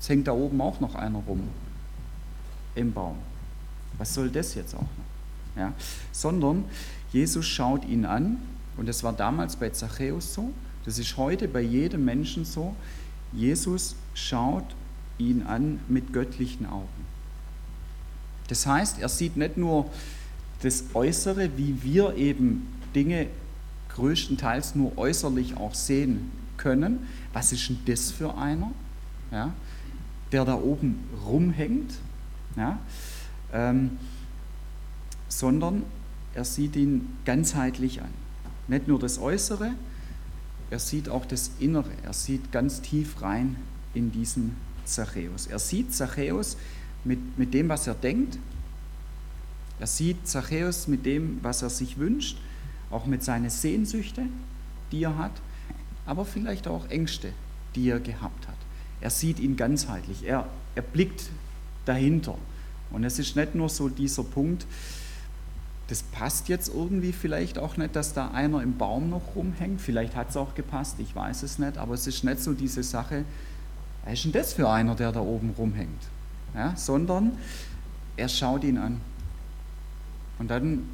Es 0.00 0.08
hängt 0.08 0.26
da 0.26 0.32
oben 0.32 0.60
auch 0.60 0.80
noch 0.80 0.94
einer 0.94 1.18
rum, 1.18 1.48
im 2.74 2.92
Baum. 2.92 3.18
Was 3.98 4.14
soll 4.14 4.30
das 4.30 4.54
jetzt 4.54 4.74
auch 4.74 4.80
noch? 4.80 5.60
Ja? 5.62 5.72
Sondern 6.12 6.64
Jesus 7.12 7.46
schaut 7.46 7.84
ihn 7.84 8.04
an, 8.04 8.38
und 8.76 8.88
das 8.88 9.04
war 9.04 9.12
damals 9.12 9.56
bei 9.56 9.70
Zachäus 9.70 10.34
so, 10.34 10.50
das 10.84 10.98
ist 10.98 11.16
heute 11.16 11.46
bei 11.46 11.60
jedem 11.60 12.04
Menschen 12.04 12.44
so. 12.44 12.74
Jesus 13.32 13.96
schaut 14.14 14.64
ihn 15.18 15.42
an 15.42 15.80
mit 15.88 16.12
göttlichen 16.12 16.66
Augen. 16.66 16.88
Das 18.48 18.66
heißt, 18.66 18.98
er 18.98 19.08
sieht 19.08 19.36
nicht 19.36 19.56
nur 19.56 19.90
das 20.62 20.84
Äußere, 20.94 21.56
wie 21.56 21.82
wir 21.82 22.14
eben 22.16 22.66
Dinge 22.94 23.26
größtenteils 23.90 24.74
nur 24.74 24.96
äußerlich 24.98 25.56
auch 25.56 25.74
sehen 25.74 26.30
können. 26.56 27.06
Was 27.32 27.52
ist 27.52 27.68
denn 27.68 27.78
das 27.86 28.10
für 28.10 28.36
einer, 28.36 28.72
ja, 29.30 29.52
der 30.32 30.44
da 30.44 30.54
oben 30.54 30.98
rumhängt? 31.26 31.94
Ja, 32.56 32.78
ähm, 33.52 33.98
sondern 35.28 35.82
er 36.34 36.44
sieht 36.44 36.76
ihn 36.76 37.16
ganzheitlich 37.24 38.00
an. 38.02 38.10
Nicht 38.68 38.88
nur 38.88 38.98
das 38.98 39.18
Äußere, 39.18 39.72
er 40.70 40.78
sieht 40.78 41.08
auch 41.08 41.26
das 41.26 41.50
Innere. 41.58 41.90
Er 42.02 42.12
sieht 42.12 42.52
ganz 42.52 42.80
tief 42.80 43.20
rein 43.22 43.56
in 43.92 44.10
diesen 44.12 44.56
Zachäus. 44.88 45.46
Er 45.46 45.58
sieht 45.58 45.94
Zachäus 45.94 46.56
mit, 47.04 47.38
mit 47.38 47.54
dem, 47.54 47.68
was 47.68 47.86
er 47.86 47.94
denkt. 47.94 48.38
Er 49.80 49.86
sieht 49.86 50.26
Zachäus 50.26 50.88
mit 50.88 51.04
dem, 51.04 51.38
was 51.42 51.62
er 51.62 51.70
sich 51.70 51.98
wünscht, 51.98 52.38
auch 52.90 53.06
mit 53.06 53.22
seinen 53.24 53.50
Sehnsüchten, 53.50 54.32
die 54.92 55.02
er 55.02 55.18
hat, 55.18 55.32
aber 56.06 56.24
vielleicht 56.24 56.68
auch 56.68 56.88
Ängste, 56.90 57.32
die 57.74 57.88
er 57.88 58.00
gehabt 58.00 58.46
hat. 58.46 58.56
Er 59.00 59.10
sieht 59.10 59.40
ihn 59.40 59.56
ganzheitlich, 59.56 60.24
er, 60.24 60.46
er 60.74 60.82
blickt 60.82 61.30
dahinter. 61.84 62.38
Und 62.90 63.04
es 63.04 63.18
ist 63.18 63.34
nicht 63.36 63.54
nur 63.54 63.68
so 63.68 63.88
dieser 63.88 64.22
Punkt, 64.22 64.66
das 65.88 66.02
passt 66.02 66.48
jetzt 66.48 66.68
irgendwie 66.72 67.12
vielleicht 67.12 67.58
auch 67.58 67.76
nicht, 67.76 67.94
dass 67.94 68.14
da 68.14 68.30
einer 68.30 68.62
im 68.62 68.78
Baum 68.78 69.10
noch 69.10 69.34
rumhängt. 69.36 69.80
Vielleicht 69.80 70.16
hat 70.16 70.30
es 70.30 70.36
auch 70.36 70.54
gepasst, 70.54 70.96
ich 70.98 71.14
weiß 71.14 71.42
es 71.42 71.58
nicht, 71.58 71.76
aber 71.76 71.94
es 71.94 72.06
ist 72.06 72.24
nicht 72.24 72.40
so 72.40 72.54
diese 72.54 72.82
Sache, 72.82 73.24
was 74.04 74.12
ist 74.14 74.24
denn 74.24 74.32
das 74.32 74.52
für 74.52 74.68
einer, 74.68 74.94
der 74.94 75.12
da 75.12 75.20
oben 75.20 75.54
rumhängt? 75.56 76.02
Ja, 76.54 76.76
sondern 76.76 77.32
er 78.16 78.28
schaut 78.28 78.62
ihn 78.64 78.78
an. 78.78 79.00
Und 80.38 80.48
dann, 80.50 80.84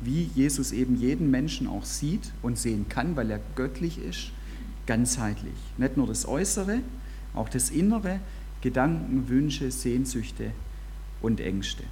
wie 0.00 0.30
Jesus 0.34 0.72
eben 0.72 0.96
jeden 0.96 1.30
Menschen 1.30 1.66
auch 1.66 1.84
sieht 1.84 2.32
und 2.42 2.58
sehen 2.58 2.88
kann, 2.88 3.16
weil 3.16 3.30
er 3.30 3.40
göttlich 3.56 3.98
ist, 3.98 4.30
ganzheitlich. 4.86 5.54
Nicht 5.78 5.96
nur 5.96 6.06
das 6.06 6.26
Äußere, 6.26 6.80
auch 7.34 7.48
das 7.48 7.70
Innere, 7.70 8.20
Gedanken, 8.60 9.28
Wünsche, 9.28 9.70
Sehnsüchte 9.70 10.52
und 11.20 11.40
Ängste. 11.40 11.82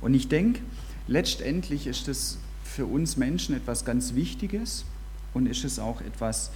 Und 0.00 0.14
ich 0.14 0.28
denke, 0.28 0.60
letztendlich 1.06 1.86
ist 1.86 2.08
das 2.08 2.38
für 2.64 2.86
uns 2.86 3.16
Menschen 3.16 3.54
etwas 3.54 3.84
ganz 3.84 4.14
Wichtiges 4.14 4.84
und 5.34 5.46
ist 5.46 5.64
es 5.64 5.78
auch 5.78 6.00
etwas, 6.00 6.50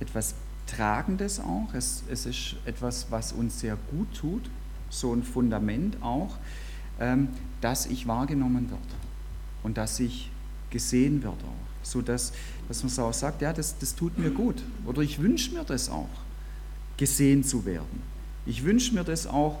etwas 0.00 0.34
Tragendes 0.76 1.40
auch. 1.40 1.74
Es, 1.74 2.02
es 2.08 2.26
ist 2.26 2.56
etwas, 2.64 3.06
was 3.10 3.32
uns 3.32 3.60
sehr 3.60 3.76
gut 3.90 4.08
tut, 4.14 4.50
so 4.90 5.12
ein 5.12 5.22
Fundament 5.22 6.02
auch, 6.02 6.36
ähm, 7.00 7.28
dass 7.60 7.86
ich 7.86 8.06
wahrgenommen 8.06 8.70
werde 8.70 8.82
und 9.62 9.76
dass 9.76 10.00
ich 10.00 10.30
gesehen 10.70 11.22
werde 11.22 11.44
auch. 11.44 11.84
So 11.84 12.00
dass, 12.00 12.32
dass 12.68 12.82
man 12.82 12.90
so 12.90 13.04
auch 13.04 13.14
sagt, 13.14 13.42
ja, 13.42 13.52
das, 13.52 13.78
das 13.78 13.94
tut 13.94 14.18
mir 14.18 14.30
gut. 14.30 14.62
Oder 14.86 15.02
ich 15.02 15.20
wünsche 15.20 15.52
mir 15.52 15.64
das 15.64 15.88
auch, 15.88 16.08
gesehen 16.96 17.44
zu 17.44 17.64
werden. 17.64 18.02
Ich 18.46 18.64
wünsche 18.64 18.94
mir 18.94 19.04
das 19.04 19.26
auch, 19.26 19.58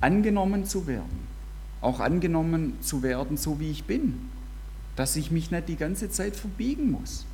angenommen 0.00 0.64
zu 0.64 0.86
werden. 0.86 1.26
Auch 1.80 2.00
angenommen 2.00 2.74
zu 2.80 3.02
werden, 3.02 3.36
so 3.36 3.60
wie 3.60 3.70
ich 3.70 3.84
bin. 3.84 4.28
Dass 4.96 5.16
ich 5.16 5.30
mich 5.30 5.50
nicht 5.50 5.68
die 5.68 5.76
ganze 5.76 6.10
Zeit 6.10 6.36
verbiegen 6.36 6.90
muss. 6.90 7.24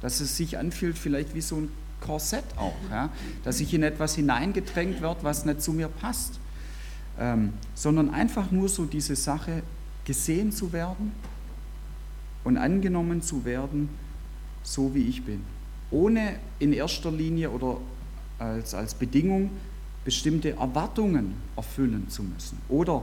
Dass 0.00 0.20
es 0.20 0.36
sich 0.36 0.58
anfühlt 0.58 0.98
vielleicht 0.98 1.34
wie 1.34 1.40
so 1.40 1.56
ein 1.56 1.68
Korsett 2.04 2.44
auch, 2.56 2.74
ja? 2.90 3.10
dass 3.44 3.60
ich 3.60 3.72
in 3.74 3.82
etwas 3.82 4.14
hineingedrängt 4.14 5.00
werde, 5.00 5.22
was 5.22 5.44
nicht 5.44 5.62
zu 5.62 5.72
mir 5.72 5.88
passt, 5.88 6.38
ähm, 7.18 7.52
sondern 7.74 8.10
einfach 8.10 8.50
nur 8.50 8.68
so 8.68 8.84
diese 8.84 9.16
Sache 9.16 9.62
gesehen 10.04 10.52
zu 10.52 10.72
werden 10.72 11.12
und 12.44 12.56
angenommen 12.56 13.22
zu 13.22 13.44
werden, 13.44 13.88
so 14.62 14.94
wie 14.94 15.08
ich 15.08 15.24
bin, 15.24 15.42
ohne 15.90 16.36
in 16.58 16.72
erster 16.72 17.10
Linie 17.10 17.50
oder 17.50 17.78
als, 18.38 18.74
als 18.74 18.94
Bedingung 18.94 19.50
bestimmte 20.04 20.50
Erwartungen 20.50 21.34
erfüllen 21.56 22.08
zu 22.10 22.22
müssen 22.22 22.58
oder 22.68 23.02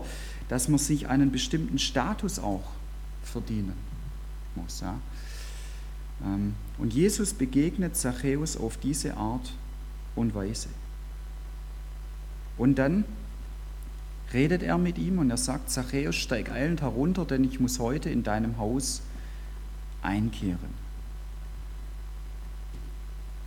dass 0.50 0.68
man 0.68 0.78
sich 0.78 1.08
einen 1.08 1.32
bestimmten 1.32 1.80
Status 1.80 2.38
auch 2.38 2.64
verdienen 3.24 3.74
muss. 4.56 4.82
Ja. 4.82 5.00
Ähm, 6.24 6.56
und 6.78 6.94
Jesus 6.94 7.34
begegnet 7.34 7.96
Zachäus 7.96 8.58
auf 8.58 8.78
diese 8.78 9.18
Art 9.18 9.54
und 10.16 10.34
Weise. 10.36 10.70
Und 12.58 12.76
dann 12.76 13.06
redet 14.34 14.64
er 14.64 14.78
mit 14.78 14.98
ihm 14.98 15.20
und 15.20 15.30
er 15.30 15.38
sagt, 15.38 15.70
Zachäus, 15.70 16.16
steig 16.16 16.52
eilend 16.52 16.82
herunter, 16.82 17.26
denn 17.26 17.44
ich 17.44 17.60
muss 17.60 17.80
heute 17.80 18.10
in 18.10 18.24
deinem 18.24 18.58
Haus 18.58 19.02
einkehren. 20.02 20.82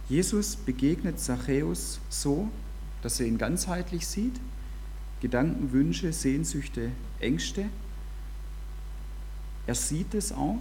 Jesus 0.08 0.56
begegnet 0.56 1.18
Zachäus 1.18 2.00
so, 2.10 2.48
dass 3.02 3.20
er 3.20 3.26
ihn 3.26 3.38
ganzheitlich 3.38 4.06
sieht, 4.06 4.38
Gedanken, 5.20 5.72
Wünsche, 5.72 6.12
Sehnsüchte, 6.12 6.90
Ängste. 7.18 7.64
Er 9.66 9.74
sieht 9.74 10.12
es 10.14 10.32
auch. 10.32 10.60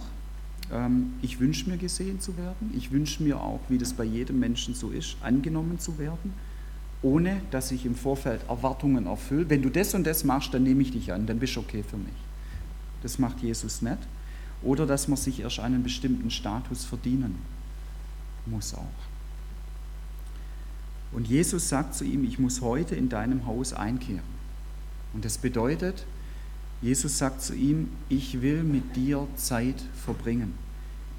Ähm, 0.72 1.14
ich 1.22 1.40
wünsche 1.40 1.68
mir 1.68 1.76
gesehen 1.76 2.20
zu 2.20 2.36
werden. 2.36 2.72
Ich 2.76 2.92
wünsche 2.92 3.22
mir 3.22 3.40
auch, 3.40 3.60
wie 3.68 3.78
das 3.78 3.92
bei 3.92 4.04
jedem 4.04 4.38
Menschen 4.38 4.74
so 4.74 4.90
ist, 4.90 5.16
angenommen 5.22 5.78
zu 5.78 5.98
werden, 5.98 6.32
ohne 7.02 7.40
dass 7.50 7.70
ich 7.70 7.84
im 7.86 7.94
Vorfeld 7.94 8.40
Erwartungen 8.48 9.06
erfülle. 9.06 9.48
Wenn 9.50 9.62
du 9.62 9.70
das 9.70 9.94
und 9.94 10.04
das 10.06 10.24
machst, 10.24 10.54
dann 10.54 10.62
nehme 10.62 10.82
ich 10.82 10.92
dich 10.92 11.12
an, 11.12 11.26
dann 11.26 11.38
bist 11.38 11.56
du 11.56 11.60
okay 11.60 11.82
für 11.82 11.98
mich. 11.98 12.14
Das 13.02 13.18
macht 13.18 13.40
Jesus 13.40 13.82
nicht. 13.82 13.98
Oder 14.62 14.86
dass 14.86 15.08
man 15.08 15.18
sich 15.18 15.40
erst 15.40 15.60
einen 15.60 15.82
bestimmten 15.82 16.30
Status 16.30 16.84
verdienen 16.84 17.36
muss 18.46 18.74
auch. 18.74 18.84
Und 21.12 21.28
Jesus 21.28 21.68
sagt 21.68 21.94
zu 21.94 22.04
ihm, 22.04 22.24
ich 22.24 22.38
muss 22.38 22.60
heute 22.60 22.96
in 22.96 23.08
deinem 23.08 23.46
Haus 23.46 23.72
einkehren. 23.72 24.34
Und 25.12 25.24
das 25.24 25.38
bedeutet, 25.38 26.04
Jesus 26.82 27.18
sagt 27.18 27.42
zu 27.42 27.54
ihm, 27.54 27.88
ich 28.08 28.42
will 28.42 28.62
mit 28.62 28.96
dir 28.96 29.26
Zeit 29.36 29.82
verbringen. 30.04 30.54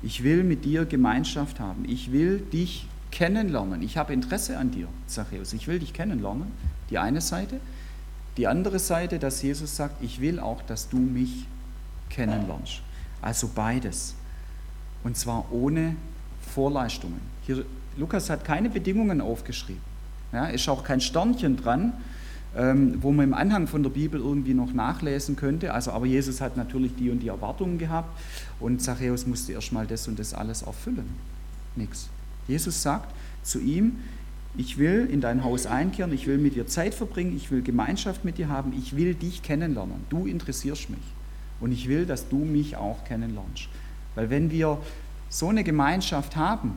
Ich 0.04 0.24
will 0.24 0.44
mit 0.44 0.66
dir 0.66 0.86
Gemeinschaft 0.86 1.60
haben. 1.60 1.86
Ich 1.88 2.12
will 2.12 2.40
dich 2.40 2.88
kennenlernen. 3.12 3.82
Ich 3.82 3.98
habe 3.98 4.14
Interesse 4.14 4.58
an 4.58 4.72
dir, 4.72 4.88
Zachäus. 5.08 5.54
Ich 5.54 5.68
will 5.68 5.80
dich 5.80 5.94
kennenlernen. 5.94 6.52
Die 6.90 6.98
eine 6.98 7.22
Seite. 7.22 7.60
Die 8.38 8.48
andere 8.48 8.80
Seite, 8.80 9.18
dass 9.18 9.42
Jesus 9.42 9.76
sagt, 9.76 10.04
ich 10.04 10.22
will 10.22 10.40
auch, 10.40 10.62
dass 10.62 10.90
du 10.90 10.98
mich 10.98 11.46
kennenlernst. 12.10 12.82
Also 13.22 13.50
beides. 13.54 14.14
Und 15.04 15.18
zwar 15.18 15.52
ohne 15.52 15.96
Vorleistungen. 16.54 17.22
Hier 17.46 17.66
Lukas 17.98 18.30
hat 18.30 18.44
keine 18.44 18.70
Bedingungen 18.70 19.22
aufgeschrieben. 19.22 19.82
Ja, 20.34 20.48
ist 20.48 20.68
auch 20.68 20.84
kein 20.84 21.00
Sternchen 21.00 21.56
dran, 21.56 21.94
ähm, 22.56 22.98
wo 23.02 23.12
man 23.12 23.26
im 23.26 23.34
Anhang 23.34 23.68
von 23.68 23.84
der 23.84 23.90
Bibel 23.90 24.20
irgendwie 24.20 24.54
noch 24.54 24.74
nachlesen 24.74 25.36
könnte. 25.36 25.74
Also, 25.74 25.92
aber 25.92 26.06
Jesus 26.06 26.40
hat 26.42 26.56
natürlich 26.56 26.96
die 26.96 27.10
und 27.10 27.20
die 27.20 27.28
Erwartungen 27.28 27.78
gehabt 27.78 28.18
und 28.60 28.82
Zachäus 28.82 29.28
musste 29.28 29.54
erstmal 29.54 29.86
das 29.88 30.08
und 30.08 30.20
das 30.20 30.34
alles 30.34 30.62
erfüllen. 30.62 31.08
Nix. 31.76 32.10
Jesus 32.48 32.82
sagt 32.82 33.14
zu 33.44 33.60
ihm, 33.60 33.98
ich 34.58 34.78
will 34.78 35.08
in 35.12 35.20
dein 35.20 35.44
Haus 35.44 35.66
einkehren, 35.66 36.14
ich 36.14 36.28
will 36.28 36.38
mit 36.38 36.56
dir 36.56 36.66
Zeit 36.66 36.94
verbringen, 36.94 37.36
ich 37.36 37.52
will 37.52 37.62
Gemeinschaft 37.62 38.24
mit 38.24 38.38
dir 38.38 38.48
haben, 38.48 38.74
ich 38.78 38.96
will 38.96 39.14
dich 39.14 39.42
kennenlernen. 39.42 40.06
Du 40.10 40.26
interessierst 40.26 40.90
mich. 40.90 41.00
Und 41.60 41.72
ich 41.72 41.88
will, 41.88 42.06
dass 42.06 42.30
du 42.30 42.38
mich 42.38 42.78
auch 42.78 43.04
kennenlernst. 43.06 43.68
Weil 44.14 44.30
wenn 44.30 44.52
wir 44.52 44.78
so 45.30 45.50
eine 45.50 45.64
Gemeinschaft 45.64 46.36
haben, 46.36 46.74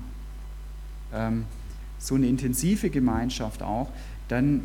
ähm, 1.13 1.45
so 1.99 2.15
eine 2.15 2.27
intensive 2.27 2.91
Gemeinschaft 2.91 3.63
auch, 3.63 3.89
dann 4.29 4.63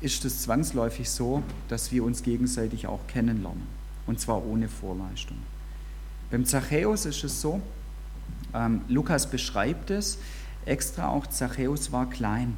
ist 0.00 0.24
es 0.24 0.42
zwangsläufig 0.42 1.08
so, 1.08 1.42
dass 1.68 1.90
wir 1.92 2.04
uns 2.04 2.22
gegenseitig 2.22 2.86
auch 2.86 3.00
kennenlernen. 3.08 3.66
Und 4.06 4.20
zwar 4.20 4.44
ohne 4.44 4.68
Vorleistung. 4.68 5.38
Beim 6.30 6.44
Zachäus 6.44 7.06
ist 7.06 7.24
es 7.24 7.40
so, 7.40 7.60
ähm, 8.54 8.82
Lukas 8.88 9.30
beschreibt 9.30 9.90
es 9.90 10.18
extra 10.64 11.08
auch, 11.08 11.26
Zachäus 11.26 11.92
war 11.92 12.08
klein. 12.10 12.56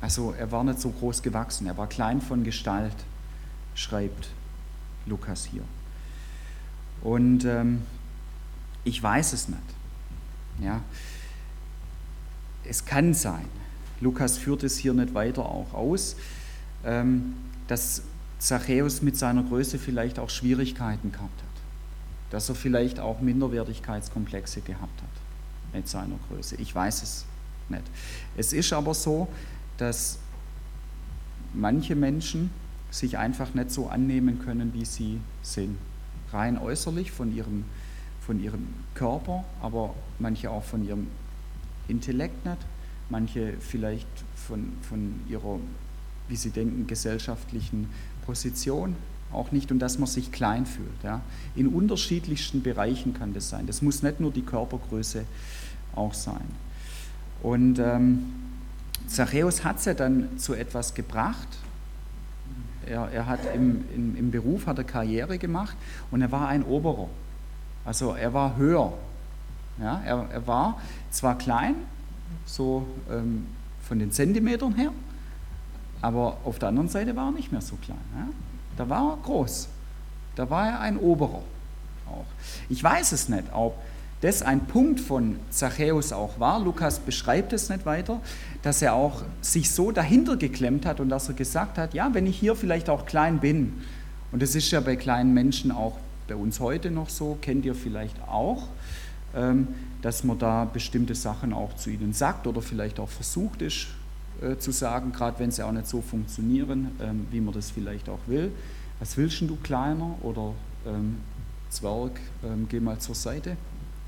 Also 0.00 0.32
er 0.38 0.50
war 0.52 0.62
nicht 0.64 0.80
so 0.80 0.90
groß 0.90 1.22
gewachsen, 1.22 1.66
er 1.66 1.76
war 1.76 1.88
klein 1.88 2.20
von 2.20 2.44
Gestalt, 2.44 2.94
schreibt 3.74 4.30
Lukas 5.06 5.44
hier. 5.44 5.62
Und 7.02 7.44
ähm, 7.44 7.82
ich 8.84 9.02
weiß 9.02 9.32
es 9.32 9.48
nicht. 9.48 9.60
Ja? 10.60 10.80
Es 12.64 12.84
kann 12.84 13.14
sein, 13.14 13.48
Lukas 14.00 14.38
führt 14.38 14.62
es 14.62 14.78
hier 14.78 14.94
nicht 14.94 15.14
weiter 15.14 15.44
auch 15.44 15.74
aus, 15.74 16.16
ähm, 16.84 17.34
dass 17.66 18.02
Zachäus 18.38 19.02
mit 19.02 19.16
seiner 19.16 19.42
Größe 19.42 19.78
vielleicht 19.78 20.18
auch 20.18 20.30
Schwierigkeiten 20.30 21.10
gehabt 21.10 21.42
hat, 21.42 21.62
dass 22.30 22.48
er 22.48 22.54
vielleicht 22.54 23.00
auch 23.00 23.20
Minderwertigkeitskomplexe 23.20 24.60
gehabt 24.60 25.02
hat 25.02 25.74
mit 25.74 25.88
seiner 25.88 26.16
Größe. 26.28 26.56
Ich 26.56 26.74
weiß 26.74 27.02
es 27.02 27.24
nicht. 27.68 27.82
Es 28.36 28.52
ist 28.52 28.72
aber 28.72 28.94
so, 28.94 29.28
dass 29.76 30.18
manche 31.52 31.96
Menschen 31.96 32.50
sich 32.90 33.18
einfach 33.18 33.54
nicht 33.54 33.70
so 33.70 33.88
annehmen 33.88 34.38
können, 34.38 34.72
wie 34.72 34.84
sie 34.84 35.20
sind. 35.42 35.76
Rein 36.32 36.58
äußerlich 36.58 37.10
von 37.10 37.34
ihrem, 37.34 37.64
von 38.20 38.42
ihrem 38.42 38.68
Körper, 38.94 39.44
aber 39.60 39.94
manche 40.18 40.50
auch 40.50 40.64
von 40.64 40.86
ihrem 40.86 41.08
Intellekt 41.88 42.44
nicht, 42.44 42.58
manche 43.10 43.54
vielleicht 43.60 44.08
von, 44.34 44.72
von 44.82 45.20
ihrer, 45.28 45.58
wie 46.28 46.36
sie 46.36 46.50
denken, 46.50 46.86
gesellschaftlichen 46.86 47.88
Position 48.26 48.96
auch 49.32 49.52
nicht 49.52 49.70
und 49.70 49.78
dass 49.78 49.98
man 49.98 50.06
sich 50.06 50.32
klein 50.32 50.66
fühlt. 50.66 51.02
Ja. 51.02 51.20
In 51.54 51.68
unterschiedlichsten 51.68 52.62
Bereichen 52.62 53.14
kann 53.14 53.34
das 53.34 53.50
sein. 53.50 53.66
Das 53.66 53.82
muss 53.82 54.02
nicht 54.02 54.20
nur 54.20 54.30
die 54.30 54.42
Körpergröße 54.42 55.24
auch 55.94 56.14
sein. 56.14 56.46
Und 57.42 57.78
ähm, 57.78 58.24
Zachäus 59.06 59.64
hat 59.64 59.78
es 59.78 59.84
ja 59.84 59.94
dann 59.94 60.38
zu 60.38 60.54
etwas 60.54 60.94
gebracht. 60.94 61.48
Er, 62.86 63.08
er 63.10 63.26
hat 63.26 63.40
im, 63.54 63.84
im, 63.94 64.16
im 64.16 64.30
Beruf 64.30 64.66
hat 64.66 64.78
er 64.78 64.84
Karriere 64.84 65.38
gemacht 65.38 65.76
und 66.10 66.22
er 66.22 66.32
war 66.32 66.48
ein 66.48 66.62
Oberer. 66.62 67.08
Also 67.84 68.14
er 68.14 68.32
war 68.32 68.56
höher 68.56 68.92
ja, 69.80 70.00
er, 70.04 70.26
er 70.32 70.46
war 70.46 70.80
zwar 71.10 71.38
klein, 71.38 71.74
so 72.46 72.86
ähm, 73.10 73.46
von 73.82 73.98
den 73.98 74.12
Zentimetern 74.12 74.74
her, 74.74 74.92
aber 76.00 76.38
auf 76.44 76.58
der 76.58 76.68
anderen 76.68 76.88
Seite 76.88 77.16
war 77.16 77.26
er 77.26 77.32
nicht 77.32 77.52
mehr 77.52 77.60
so 77.60 77.76
klein. 77.76 77.98
Ja. 78.14 78.28
Da 78.76 78.88
war 78.88 79.12
er 79.12 79.16
groß. 79.22 79.68
Da 80.36 80.48
war 80.48 80.68
er 80.68 80.80
ein 80.80 80.98
Oberer 80.98 81.42
auch. 82.06 82.24
Ich 82.68 82.82
weiß 82.82 83.12
es 83.12 83.28
nicht, 83.28 83.44
ob 83.52 83.74
das 84.20 84.42
ein 84.42 84.66
Punkt 84.66 85.00
von 85.00 85.36
Zachäus 85.50 86.12
auch 86.12 86.40
war. 86.40 86.60
Lukas 86.60 86.98
beschreibt 86.98 87.52
es 87.52 87.68
nicht 87.68 87.86
weiter, 87.86 88.20
dass 88.62 88.82
er 88.82 88.94
auch 88.94 89.22
sich 89.40 89.70
so 89.70 89.92
dahinter 89.92 90.36
geklemmt 90.36 90.86
hat 90.86 91.00
und 91.00 91.08
dass 91.08 91.28
er 91.28 91.34
gesagt 91.34 91.78
hat, 91.78 91.94
ja, 91.94 92.12
wenn 92.14 92.26
ich 92.26 92.38
hier 92.38 92.56
vielleicht 92.56 92.90
auch 92.90 93.06
klein 93.06 93.38
bin, 93.38 93.82
und 94.32 94.42
das 94.42 94.54
ist 94.54 94.70
ja 94.70 94.80
bei 94.80 94.96
kleinen 94.96 95.34
Menschen 95.34 95.70
auch 95.70 95.98
bei 96.26 96.36
uns 96.36 96.60
heute 96.60 96.90
noch 96.90 97.08
so, 97.08 97.38
kennt 97.40 97.64
ihr 97.64 97.74
vielleicht 97.74 98.20
auch, 98.28 98.68
dass 100.02 100.24
man 100.24 100.38
da 100.38 100.64
bestimmte 100.64 101.14
Sachen 101.14 101.52
auch 101.52 101.76
zu 101.76 101.90
ihnen 101.90 102.14
sagt 102.14 102.46
oder 102.46 102.62
vielleicht 102.62 102.98
auch 102.98 103.10
versucht 103.10 103.60
ist 103.60 103.88
äh, 104.40 104.56
zu 104.56 104.70
sagen, 104.70 105.10
gerade 105.12 105.38
wenn 105.40 105.50
sie 105.50 105.64
auch 105.64 105.72
nicht 105.72 105.88
so 105.88 106.00
funktionieren, 106.00 106.92
ähm, 107.00 107.26
wie 107.30 107.40
man 107.40 107.52
das 107.52 107.70
vielleicht 107.70 108.08
auch 108.08 108.20
will. 108.26 108.52
Was 109.00 109.16
willst 109.16 109.40
du 109.40 109.56
kleiner 109.56 110.16
oder 110.22 110.54
ähm, 110.86 111.18
Zwerg, 111.70 112.12
geh 112.68 112.80
mal 112.80 112.98
zur 112.98 113.14
Seite. 113.14 113.56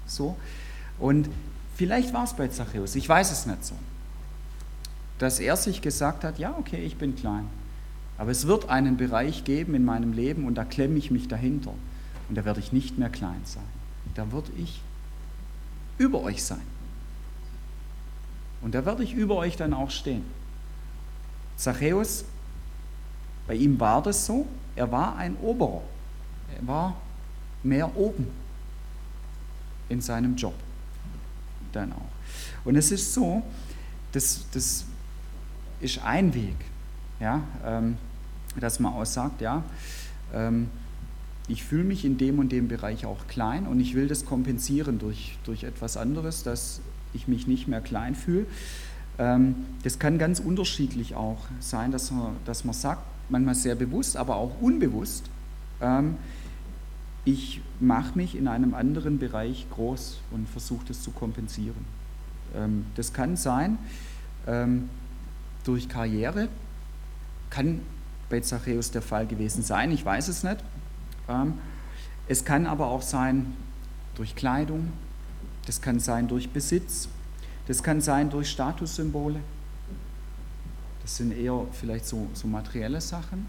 So. 0.06 0.36
Und 0.98 1.28
vielleicht 1.76 2.14
war 2.14 2.24
es 2.24 2.32
bei 2.32 2.48
Zachäus, 2.48 2.94
ich 2.94 3.08
weiß 3.08 3.30
es 3.32 3.44
nicht 3.44 3.64
so, 3.64 3.74
dass 5.18 5.40
er 5.40 5.56
sich 5.56 5.82
gesagt 5.82 6.24
hat, 6.24 6.38
ja, 6.38 6.54
okay, 6.58 6.82
ich 6.82 6.96
bin 6.96 7.16
klein, 7.16 7.46
aber 8.16 8.30
es 8.30 8.46
wird 8.46 8.70
einen 8.70 8.96
Bereich 8.96 9.44
geben 9.44 9.74
in 9.74 9.84
meinem 9.84 10.12
Leben 10.12 10.46
und 10.46 10.54
da 10.54 10.64
klemme 10.64 10.96
ich 10.96 11.10
mich 11.10 11.28
dahinter 11.28 11.74
und 12.28 12.38
da 12.38 12.44
werde 12.44 12.60
ich 12.60 12.72
nicht 12.72 12.98
mehr 12.98 13.10
klein 13.10 13.42
sein. 13.44 13.64
Da 14.14 14.32
würde 14.32 14.50
ich 14.56 14.80
über 16.00 16.22
euch 16.22 16.42
sein. 16.42 16.62
Und 18.62 18.74
da 18.74 18.84
werde 18.86 19.04
ich 19.04 19.12
über 19.12 19.36
euch 19.36 19.56
dann 19.56 19.74
auch 19.74 19.90
stehen. 19.90 20.24
Zachäus, 21.56 22.24
bei 23.46 23.54
ihm 23.54 23.78
war 23.78 24.02
das 24.02 24.24
so, 24.24 24.46
er 24.74 24.90
war 24.90 25.16
ein 25.16 25.36
Oberer. 25.36 25.82
Er 26.58 26.66
war 26.66 26.96
mehr 27.62 27.94
oben 27.96 28.26
in 29.90 30.00
seinem 30.00 30.36
Job 30.36 30.54
dann 31.72 31.92
auch. 31.92 32.64
Und 32.64 32.76
es 32.76 32.90
ist 32.90 33.12
so, 33.12 33.42
das, 34.12 34.44
das 34.52 34.86
ist 35.80 36.02
ein 36.02 36.32
Weg, 36.32 36.56
ja, 37.20 37.42
ähm, 37.64 37.98
dass 38.56 38.80
man 38.80 38.94
auch 38.94 39.04
sagt, 39.04 39.42
ja, 39.42 39.62
ähm, 40.32 40.70
ich 41.50 41.64
fühle 41.64 41.84
mich 41.84 42.04
in 42.04 42.16
dem 42.16 42.38
und 42.38 42.52
dem 42.52 42.68
Bereich 42.68 43.06
auch 43.06 43.26
klein 43.26 43.66
und 43.66 43.80
ich 43.80 43.94
will 43.94 44.06
das 44.06 44.24
kompensieren 44.24 45.00
durch, 45.00 45.36
durch 45.44 45.64
etwas 45.64 45.96
anderes, 45.96 46.44
dass 46.44 46.80
ich 47.12 47.26
mich 47.26 47.48
nicht 47.48 47.66
mehr 47.66 47.80
klein 47.80 48.14
fühle. 48.14 48.46
Ähm, 49.18 49.56
das 49.82 49.98
kann 49.98 50.16
ganz 50.16 50.38
unterschiedlich 50.38 51.16
auch 51.16 51.38
sein, 51.58 51.90
dass 51.90 52.12
man, 52.12 52.36
dass 52.44 52.64
man 52.64 52.72
sagt, 52.72 53.02
manchmal 53.28 53.56
sehr 53.56 53.74
bewusst, 53.74 54.16
aber 54.16 54.36
auch 54.36 54.60
unbewusst, 54.60 55.28
ähm, 55.80 56.16
ich 57.24 57.60
mache 57.80 58.16
mich 58.16 58.36
in 58.36 58.46
einem 58.46 58.72
anderen 58.72 59.18
Bereich 59.18 59.66
groß 59.70 60.20
und 60.30 60.48
versuche 60.48 60.86
das 60.86 61.02
zu 61.02 61.10
kompensieren. 61.10 61.84
Ähm, 62.54 62.86
das 62.94 63.12
kann 63.12 63.36
sein 63.36 63.78
durch 65.64 65.88
Karriere, 65.90 66.48
kann 67.50 67.82
bei 68.30 68.40
Zachäus 68.40 68.90
der 68.90 69.02
Fall 69.02 69.26
gewesen 69.26 69.62
sein, 69.62 69.92
ich 69.92 70.02
weiß 70.02 70.28
es 70.28 70.42
nicht. 70.42 70.56
Es 72.28 72.44
kann 72.44 72.66
aber 72.66 72.86
auch 72.86 73.02
sein 73.02 73.54
durch 74.14 74.34
Kleidung, 74.36 74.92
das 75.66 75.80
kann 75.80 76.00
sein 76.00 76.28
durch 76.28 76.50
Besitz, 76.50 77.08
das 77.66 77.82
kann 77.82 78.00
sein 78.00 78.30
durch 78.30 78.50
Statussymbole. 78.50 79.40
Das 81.02 81.16
sind 81.16 81.32
eher 81.32 81.66
vielleicht 81.72 82.06
so, 82.06 82.28
so 82.34 82.46
materielle 82.46 83.00
Sachen, 83.00 83.46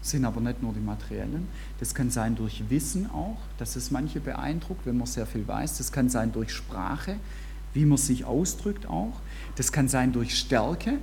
sind 0.00 0.24
aber 0.24 0.40
nicht 0.40 0.62
nur 0.62 0.72
die 0.72 0.80
materiellen. 0.80 1.48
Das 1.78 1.94
kann 1.94 2.10
sein 2.10 2.36
durch 2.36 2.64
Wissen 2.68 3.10
auch, 3.10 3.38
dass 3.58 3.76
es 3.76 3.90
manche 3.90 4.20
beeindruckt, 4.20 4.86
wenn 4.86 4.96
man 4.96 5.06
sehr 5.06 5.26
viel 5.26 5.46
weiß. 5.46 5.78
Das 5.78 5.92
kann 5.92 6.08
sein 6.08 6.32
durch 6.32 6.52
Sprache, 6.52 7.16
wie 7.74 7.84
man 7.84 7.98
sich 7.98 8.24
ausdrückt 8.24 8.86
auch. 8.86 9.14
Das 9.56 9.72
kann 9.72 9.88
sein 9.88 10.12
durch 10.12 10.36
Stärke, 10.38 10.98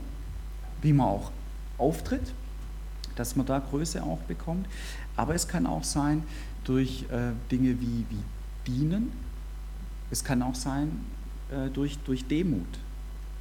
wie 0.82 0.94
man 0.94 1.08
auch 1.08 1.32
auftritt, 1.78 2.34
dass 3.15 3.36
man 3.36 3.46
da 3.46 3.60
Größe 3.60 4.04
auch 4.04 4.20
bekommt. 4.20 4.68
Aber 5.20 5.36
es 5.36 5.50
kann 5.50 5.68
auch 5.68 5.84
sein 5.84 6.24
durch 6.64 7.04
äh, 7.12 7.34
Dinge 7.52 7.82
wie, 7.82 8.06
wie 8.10 8.24
Dienen. 8.66 9.12
Es 10.12 10.24
kann 10.24 10.42
auch 10.42 10.56
sein 10.56 10.92
äh, 11.52 11.70
durch, 11.70 11.98
durch 12.06 12.26
Demut 12.26 12.66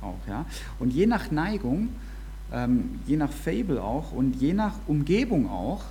auch. 0.03 0.19
Ja? 0.27 0.45
Und 0.81 0.93
je 0.93 1.07
nach 1.07 1.31
Neigung, 1.31 1.91
ähm, 2.53 2.99
je 3.07 3.17
nach 3.17 3.31
Fable 3.31 3.81
auch 3.81 4.11
und 4.11 4.41
je 4.41 4.55
nach 4.55 4.75
Umgebung 4.88 5.49
auch, 5.49 5.85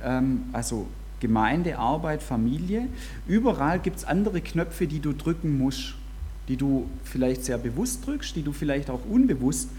ähm, 0.00 0.44
also 0.52 0.86
Gemeinde, 1.18 1.76
Arbeit, 1.76 2.22
Familie, 2.22 2.86
überall 3.26 3.80
gibt 3.80 3.96
es 3.96 4.04
andere 4.04 4.40
Knöpfe, 4.40 4.86
die 4.86 5.00
du 5.00 5.12
drücken 5.12 5.58
musst, 5.58 5.96
die 6.46 6.56
du 6.56 6.88
vielleicht 7.02 7.44
sehr 7.44 7.58
bewusst 7.58 8.06
drückst, 8.06 8.36
die 8.36 8.42
du 8.44 8.52
vielleicht 8.52 8.90
auch 8.90 9.04
unbewusst 9.10 9.70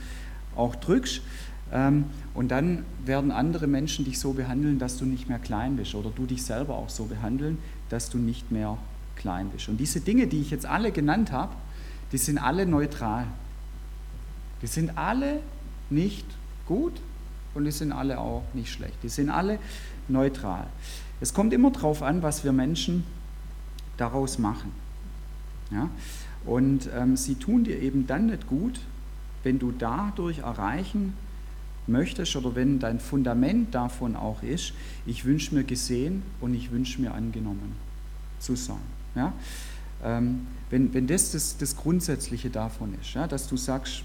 auch 0.57 0.75
drückst. 0.75 1.21
Ähm, 1.71 2.05
und 2.33 2.49
dann 2.49 2.85
werden 3.05 3.31
andere 3.31 3.67
Menschen 3.67 4.05
dich 4.05 4.19
so 4.19 4.33
behandeln, 4.33 4.79
dass 4.79 4.97
du 4.97 5.05
nicht 5.05 5.27
mehr 5.27 5.39
klein 5.39 5.75
bist 5.75 5.95
oder 5.95 6.11
du 6.15 6.25
dich 6.25 6.43
selber 6.43 6.75
auch 6.75 6.89
so 6.89 7.05
behandeln, 7.05 7.57
dass 7.89 8.09
du 8.09 8.17
nicht 8.17 8.51
mehr 8.51 8.77
klein 9.15 9.49
bist. 9.49 9.67
Und 9.69 9.77
diese 9.77 10.01
Dinge, 10.01 10.27
die 10.27 10.41
ich 10.41 10.51
jetzt 10.51 10.65
alle 10.65 10.91
genannt 10.91 11.31
habe, 11.31 11.53
die 12.11 12.17
sind 12.17 12.37
alle 12.37 12.65
neutral. 12.65 13.27
Die 14.61 14.67
sind 14.67 14.97
alle 14.97 15.39
nicht 15.89 16.25
gut 16.65 16.93
und 17.53 17.65
die 17.65 17.71
sind 17.71 17.91
alle 17.91 18.19
auch 18.19 18.43
nicht 18.53 18.71
schlecht. 18.71 18.97
Die 19.03 19.09
sind 19.09 19.29
alle 19.29 19.59
neutral. 20.07 20.67
Es 21.19 21.33
kommt 21.33 21.53
immer 21.53 21.71
darauf 21.71 22.03
an, 22.03 22.21
was 22.21 22.43
wir 22.43 22.51
Menschen 22.51 23.03
daraus 23.97 24.37
machen. 24.37 24.71
Ja? 25.71 25.89
Und 26.45 26.89
ähm, 26.95 27.17
sie 27.17 27.35
tun 27.35 27.63
dir 27.63 27.79
eben 27.81 28.07
dann 28.07 28.27
nicht 28.27 28.47
gut, 28.47 28.79
wenn 29.43 29.59
du 29.59 29.71
dadurch 29.71 30.39
erreichen 30.39 31.13
möchtest 31.87 32.35
oder 32.35 32.55
wenn 32.55 32.79
dein 32.79 32.99
Fundament 32.99 33.73
davon 33.73 34.15
auch 34.15 34.43
ist, 34.43 34.73
ich 35.05 35.25
wünsche 35.25 35.55
mir 35.55 35.63
gesehen 35.63 36.23
und 36.41 36.53
ich 36.53 36.71
wünsche 36.71 37.01
mir 37.01 37.13
angenommen 37.13 37.75
zu 38.39 38.55
sein. 38.55 38.77
Ja? 39.15 39.33
Ähm, 40.03 40.47
wenn, 40.69 40.93
wenn 40.93 41.07
das, 41.07 41.31
das 41.31 41.57
das 41.57 41.75
Grundsätzliche 41.75 42.49
davon 42.49 42.93
ist, 43.01 43.13
ja, 43.13 43.27
dass 43.27 43.47
du 43.47 43.57
sagst, 43.57 44.03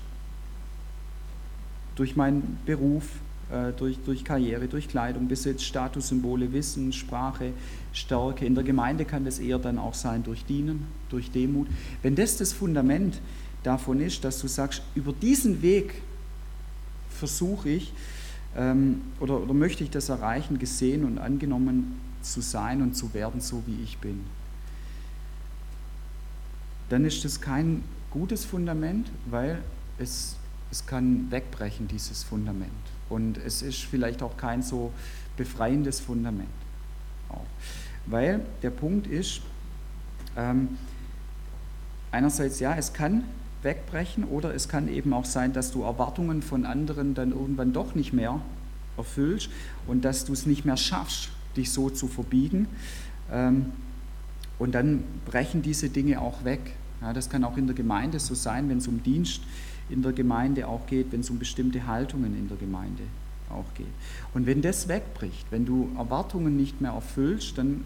durch 1.96 2.16
meinen 2.16 2.58
Beruf, 2.64 3.04
äh, 3.50 3.72
durch, 3.72 3.98
durch 4.04 4.24
Karriere, 4.24 4.66
durch 4.66 4.88
Kleidung, 4.88 5.28
Besitz, 5.28 5.62
Statussymbole, 5.62 6.52
Wissen, 6.52 6.92
Sprache, 6.92 7.52
Stärke. 7.92 8.46
In 8.46 8.54
der 8.54 8.64
Gemeinde 8.64 9.04
kann 9.04 9.24
das 9.24 9.38
eher 9.38 9.58
dann 9.58 9.78
auch 9.78 9.94
sein 9.94 10.22
durch 10.22 10.44
Dienen, 10.44 10.86
durch 11.10 11.30
Demut. 11.30 11.66
Wenn 12.00 12.14
das 12.14 12.38
das 12.38 12.52
Fundament 12.52 13.20
davon 13.62 14.00
ist, 14.00 14.24
dass 14.24 14.40
du 14.40 14.48
sagst, 14.48 14.82
über 14.94 15.12
diesen 15.12 15.60
Weg 15.62 16.02
versuche 17.22 17.68
ich 17.68 17.92
ähm, 18.56 19.02
oder, 19.20 19.40
oder 19.40 19.54
möchte 19.54 19.84
ich 19.84 19.90
das 19.90 20.08
erreichen, 20.08 20.58
gesehen 20.58 21.04
und 21.04 21.18
angenommen 21.18 22.00
zu 22.22 22.40
sein 22.40 22.82
und 22.82 22.94
zu 22.94 23.14
werden, 23.14 23.40
so 23.40 23.62
wie 23.66 23.82
ich 23.82 23.98
bin 23.98 24.24
dann 26.92 27.06
ist 27.06 27.24
das 27.24 27.40
kein 27.40 27.82
gutes 28.10 28.44
Fundament, 28.44 29.08
weil 29.30 29.62
es, 29.98 30.36
es 30.70 30.84
kann 30.84 31.30
wegbrechen, 31.30 31.88
dieses 31.88 32.22
Fundament. 32.22 32.70
Und 33.08 33.38
es 33.38 33.62
ist 33.62 33.84
vielleicht 33.84 34.22
auch 34.22 34.36
kein 34.36 34.62
so 34.62 34.92
befreiendes 35.38 36.00
Fundament. 36.00 36.50
Auch. 37.30 37.46
Weil 38.04 38.44
der 38.62 38.68
Punkt 38.68 39.06
ist, 39.06 39.40
ähm, 40.36 40.76
einerseits 42.10 42.60
ja, 42.60 42.74
es 42.74 42.92
kann 42.92 43.24
wegbrechen 43.62 44.24
oder 44.24 44.54
es 44.54 44.68
kann 44.68 44.88
eben 44.88 45.12
auch 45.12 45.24
sein, 45.24 45.52
dass 45.52 45.70
du 45.70 45.82
Erwartungen 45.82 46.42
von 46.42 46.66
anderen 46.66 47.14
dann 47.14 47.32
irgendwann 47.32 47.72
doch 47.72 47.94
nicht 47.94 48.12
mehr 48.12 48.40
erfüllst 48.96 49.50
und 49.86 50.04
dass 50.04 50.24
du 50.24 50.32
es 50.32 50.46
nicht 50.46 50.64
mehr 50.64 50.76
schaffst, 50.76 51.30
dich 51.56 51.70
so 51.70 51.90
zu 51.90 52.08
verbiegen. 52.08 52.68
Ähm, 53.30 53.72
und 54.58 54.74
dann 54.74 55.02
brechen 55.26 55.62
diese 55.62 55.88
Dinge 55.88 56.20
auch 56.20 56.44
weg. 56.44 56.60
Das 57.14 57.28
kann 57.28 57.42
auch 57.42 57.56
in 57.56 57.66
der 57.66 57.74
Gemeinde 57.74 58.20
so 58.20 58.34
sein, 58.34 58.68
wenn 58.68 58.78
es 58.78 58.86
um 58.86 59.02
Dienst 59.02 59.42
in 59.90 60.02
der 60.02 60.12
Gemeinde 60.12 60.68
auch 60.68 60.86
geht, 60.86 61.10
wenn 61.10 61.20
es 61.20 61.30
um 61.30 61.38
bestimmte 61.38 61.86
Haltungen 61.88 62.38
in 62.38 62.48
der 62.48 62.56
Gemeinde 62.56 63.02
auch 63.50 63.74
geht. 63.74 63.88
Und 64.34 64.46
wenn 64.46 64.62
das 64.62 64.86
wegbricht, 64.86 65.46
wenn 65.50 65.66
du 65.66 65.90
Erwartungen 65.96 66.56
nicht 66.56 66.80
mehr 66.80 66.92
erfüllst, 66.92 67.58
dann 67.58 67.84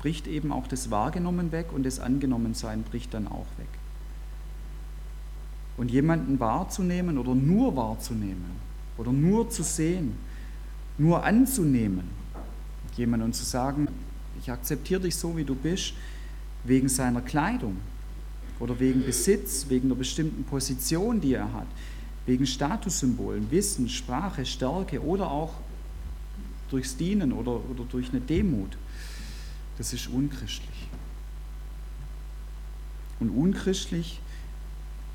bricht 0.00 0.26
eben 0.26 0.50
auch 0.50 0.66
das 0.66 0.90
Wahrgenommen 0.90 1.52
weg 1.52 1.72
und 1.72 1.86
das 1.86 2.00
Angenommensein 2.00 2.82
bricht 2.82 3.14
dann 3.14 3.28
auch 3.28 3.46
weg. 3.58 3.68
Und 5.76 5.90
jemanden 5.90 6.40
wahrzunehmen 6.40 7.18
oder 7.18 7.34
nur 7.34 7.76
wahrzunehmen 7.76 8.56
oder 8.96 9.12
nur 9.12 9.50
zu 9.50 9.62
sehen, 9.62 10.16
nur 10.96 11.22
anzunehmen, 11.24 12.08
jemanden 12.96 13.32
zu 13.32 13.44
sagen, 13.44 13.88
ich 14.40 14.50
akzeptiere 14.50 15.02
dich 15.02 15.16
so, 15.16 15.36
wie 15.36 15.44
du 15.44 15.54
bist, 15.54 15.92
wegen 16.64 16.88
seiner 16.88 17.20
Kleidung, 17.20 17.76
oder 18.58 18.78
wegen 18.80 19.04
Besitz, 19.04 19.66
wegen 19.68 19.88
einer 19.88 19.96
bestimmten 19.96 20.44
Position, 20.44 21.20
die 21.20 21.34
er 21.34 21.52
hat, 21.52 21.66
wegen 22.24 22.46
Statussymbolen, 22.46 23.50
Wissen, 23.50 23.88
Sprache, 23.88 24.46
Stärke 24.46 25.02
oder 25.02 25.30
auch 25.30 25.52
durchs 26.70 26.96
Dienen 26.96 27.32
oder, 27.32 27.52
oder 27.70 27.84
durch 27.90 28.10
eine 28.10 28.20
Demut. 28.20 28.76
Das 29.78 29.92
ist 29.92 30.08
unchristlich. 30.08 30.88
Und 33.20 33.30
unchristlich 33.30 34.20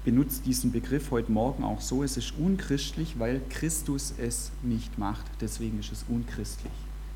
benutzt 0.03 0.45
diesen 0.45 0.71
Begriff 0.71 1.11
heute 1.11 1.31
Morgen 1.31 1.63
auch 1.63 1.81
so, 1.81 2.03
es 2.03 2.17
ist 2.17 2.33
unchristlich, 2.37 3.19
weil 3.19 3.41
Christus 3.49 4.13
es 4.17 4.51
nicht 4.63 4.97
macht. 4.97 5.25
Deswegen 5.39 5.79
ist 5.79 5.91
es 5.91 6.05
unchristlich. 6.07 6.73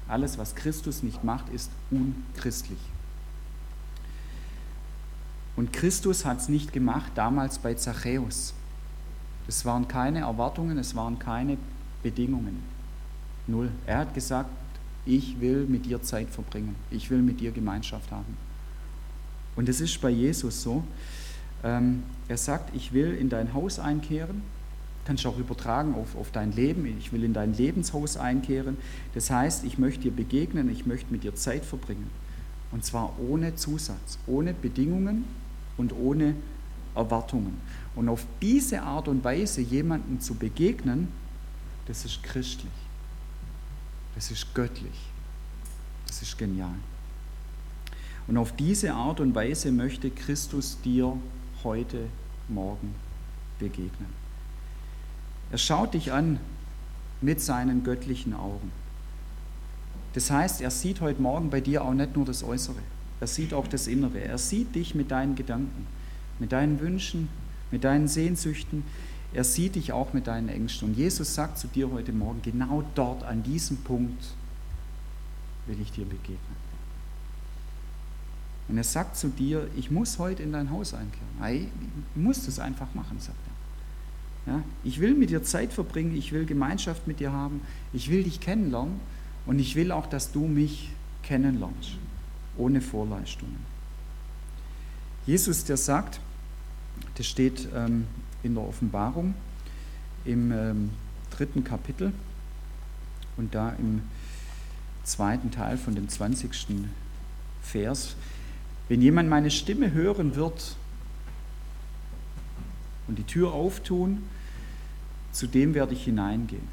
Alles, 0.08 0.38
was 0.38 0.54
Christus 0.54 1.02
nicht 1.02 1.24
macht, 1.24 1.50
ist 1.50 1.72
unchristlich. 1.90 2.80
Und 5.56 5.74
Christus 5.74 6.26
hat 6.26 6.40
es 6.40 6.50
nicht 6.50 6.74
gemacht 6.74 7.12
damals 7.16 7.58
bei 7.60 7.74
Zachäus. 7.74 8.54
Es 9.48 9.66
waren 9.66 9.88
keine 9.88 10.20
Erwartungen, 10.20 10.78
es 10.78 10.96
waren 10.96 11.18
keine 11.18 11.58
Bedingungen. 12.04 12.62
Null. 13.48 13.72
Er 13.86 14.00
hat 14.00 14.14
gesagt, 14.14 14.50
ich 15.06 15.40
will 15.40 15.66
mit 15.66 15.86
dir 15.86 16.02
Zeit 16.02 16.30
verbringen. 16.30 16.76
Ich 16.92 17.10
will 17.10 17.22
mit 17.22 17.40
dir 17.40 17.52
Gemeinschaft 17.52 18.12
haben. 18.12 18.38
Und 19.56 19.70
es 19.70 19.80
ist 19.80 20.00
bei 20.02 20.10
Jesus 20.10 20.62
so. 20.62 20.84
Ähm, 21.64 22.04
er 22.28 22.38
sagt, 22.38 22.76
ich 22.76 22.94
will 22.94 23.14
in 23.14 23.30
dein 23.30 23.54
Haus 23.54 23.80
einkehren. 23.80 24.42
Kannst 25.06 25.24
du 25.24 25.30
auch 25.30 25.38
übertragen 25.38 25.94
auf, 25.96 26.16
auf 26.16 26.32
dein 26.32 26.52
Leben. 26.52 26.86
Ich 26.98 27.14
will 27.14 27.24
in 27.24 27.34
dein 27.34 27.54
Lebenshaus 27.54 28.18
einkehren. 28.18 28.78
Das 29.14 29.30
heißt, 29.30 29.64
ich 29.64 29.78
möchte 29.78 30.04
dir 30.04 30.12
begegnen, 30.12 30.70
ich 30.70 30.86
möchte 30.86 31.12
mit 31.12 31.24
dir 31.24 31.36
Zeit 31.36 31.64
verbringen. 31.64 32.10
Und 32.72 32.84
zwar 32.84 33.20
ohne 33.20 33.56
Zusatz, 33.56 34.18
ohne 34.26 34.54
Bedingungen, 34.54 35.26
und 35.78 35.94
ohne 35.94 36.36
Erwartungen. 36.96 37.60
Und 37.96 38.10
auf 38.10 38.26
diese 38.42 38.82
Art 38.82 39.08
und 39.08 39.24
Weise 39.24 39.62
jemandem 39.62 40.20
zu 40.20 40.36
begegnen, 40.36 41.10
das 41.86 42.06
ist 42.06 42.24
christlich. 42.24 42.72
Das 44.16 44.32
ist 44.32 44.54
göttlich. 44.54 45.12
Das 46.08 46.22
ist 46.22 46.38
genial. 46.38 46.76
Und 48.28 48.38
auf 48.38 48.56
diese 48.56 48.94
Art 48.94 49.20
und 49.20 49.36
Weise 49.36 49.72
möchte 49.72 50.10
Christus 50.10 50.80
dir 50.84 51.18
heute 51.66 52.08
Morgen 52.48 52.96
begegnen. 53.60 54.14
Er 55.52 55.58
schaut 55.58 55.94
dich 55.94 56.14
an 56.14 56.40
mit 57.20 57.42
seinen 57.42 57.84
göttlichen 57.84 58.34
Augen. 58.34 58.72
Das 60.14 60.32
heißt, 60.32 60.62
er 60.62 60.72
sieht 60.72 61.02
heute 61.02 61.22
Morgen 61.22 61.50
bei 61.50 61.60
dir 61.60 61.84
auch 61.84 61.94
nicht 61.94 62.16
nur 62.16 62.26
das 62.26 62.42
Äußere, 62.42 62.80
er 63.20 63.28
sieht 63.28 63.54
auch 63.54 63.68
das 63.68 63.88
Innere. 63.88 64.20
Er 64.20 64.38
sieht 64.38 64.76
dich 64.76 64.96
mit 64.96 65.12
deinen 65.12 65.36
Gedanken, 65.36 65.88
mit 66.40 66.52
deinen 66.52 66.80
Wünschen, 66.80 67.30
mit 67.72 67.84
deinen 67.84 68.08
Sehnsüchten. 68.08 68.84
Er 69.34 69.44
sieht 69.44 69.76
dich 69.76 69.94
auch 69.94 70.14
mit 70.14 70.28
deinen 70.28 70.50
Ängsten. 70.50 70.90
Und 70.90 70.98
Jesus 70.98 71.34
sagt 71.34 71.58
zu 71.58 71.68
dir 71.68 71.92
heute 71.92 72.12
Morgen, 72.12 72.42
genau 72.42 72.84
dort, 72.96 73.24
an 73.24 73.44
diesem 73.44 73.78
Punkt, 73.78 74.24
will 75.66 75.80
ich 75.82 75.92
dir 75.92 76.06
begegnen. 76.06 76.66
Und 78.68 78.78
er 78.78 78.84
sagt 78.84 79.16
zu 79.16 79.30
dir, 79.30 79.68
ich 79.76 79.92
muss 79.92 80.18
heute 80.18 80.44
in 80.44 80.52
dein 80.52 80.72
Haus 80.72 80.94
einkehren. 80.94 81.28
Ich 82.16 82.22
muss 82.22 82.46
das 82.46 82.60
einfach 82.60 82.94
machen, 82.96 83.20
sagt 83.20 83.38
er. 83.48 84.54
Ja, 84.54 84.64
ich 84.84 85.00
will 85.00 85.16
mit 85.16 85.32
dir 85.32 85.44
Zeit 85.44 85.74
verbringen, 85.74 86.16
ich 86.16 86.32
will 86.32 86.46
Gemeinschaft 86.46 87.08
mit 87.08 87.20
dir 87.20 87.32
haben, 87.32 87.62
ich 87.94 88.12
will 88.12 88.24
dich 88.24 88.40
kennenlernen 88.40 89.00
und 89.48 89.58
ich 89.58 89.76
will 89.76 89.92
auch, 89.92 90.06
dass 90.06 90.32
du 90.32 90.46
mich 90.46 90.92
kennenlernst, 91.24 91.98
ohne 92.56 92.82
Vorleistungen. 92.82 93.58
Jesus, 95.26 95.64
der 95.64 95.78
sagt, 95.78 96.20
das 97.16 97.26
steht 97.26 97.68
ähm, 97.74 98.06
in 98.44 98.54
der 98.54 98.64
Offenbarung 98.64 99.34
im 100.26 100.52
ähm, 100.52 100.90
dritten 101.32 101.64
Kapitel 101.64 102.14
und 103.38 103.56
da 103.56 103.72
im 103.72 104.04
zweiten 105.04 105.50
Teil 105.52 105.78
von 105.78 105.96
dem 105.96 106.08
20. 106.08 106.52
Vers, 107.64 108.16
wenn 108.90 109.02
jemand 109.02 109.30
meine 109.30 109.52
Stimme 109.52 109.92
hören 109.92 110.36
wird 110.36 110.76
und 113.08 113.18
die 113.18 113.24
Tür 113.24 113.54
auftun, 113.54 114.24
zu 115.32 115.48
dem 115.48 115.74
werde 115.74 115.94
ich 115.94 116.04
hineingehen. 116.06 116.68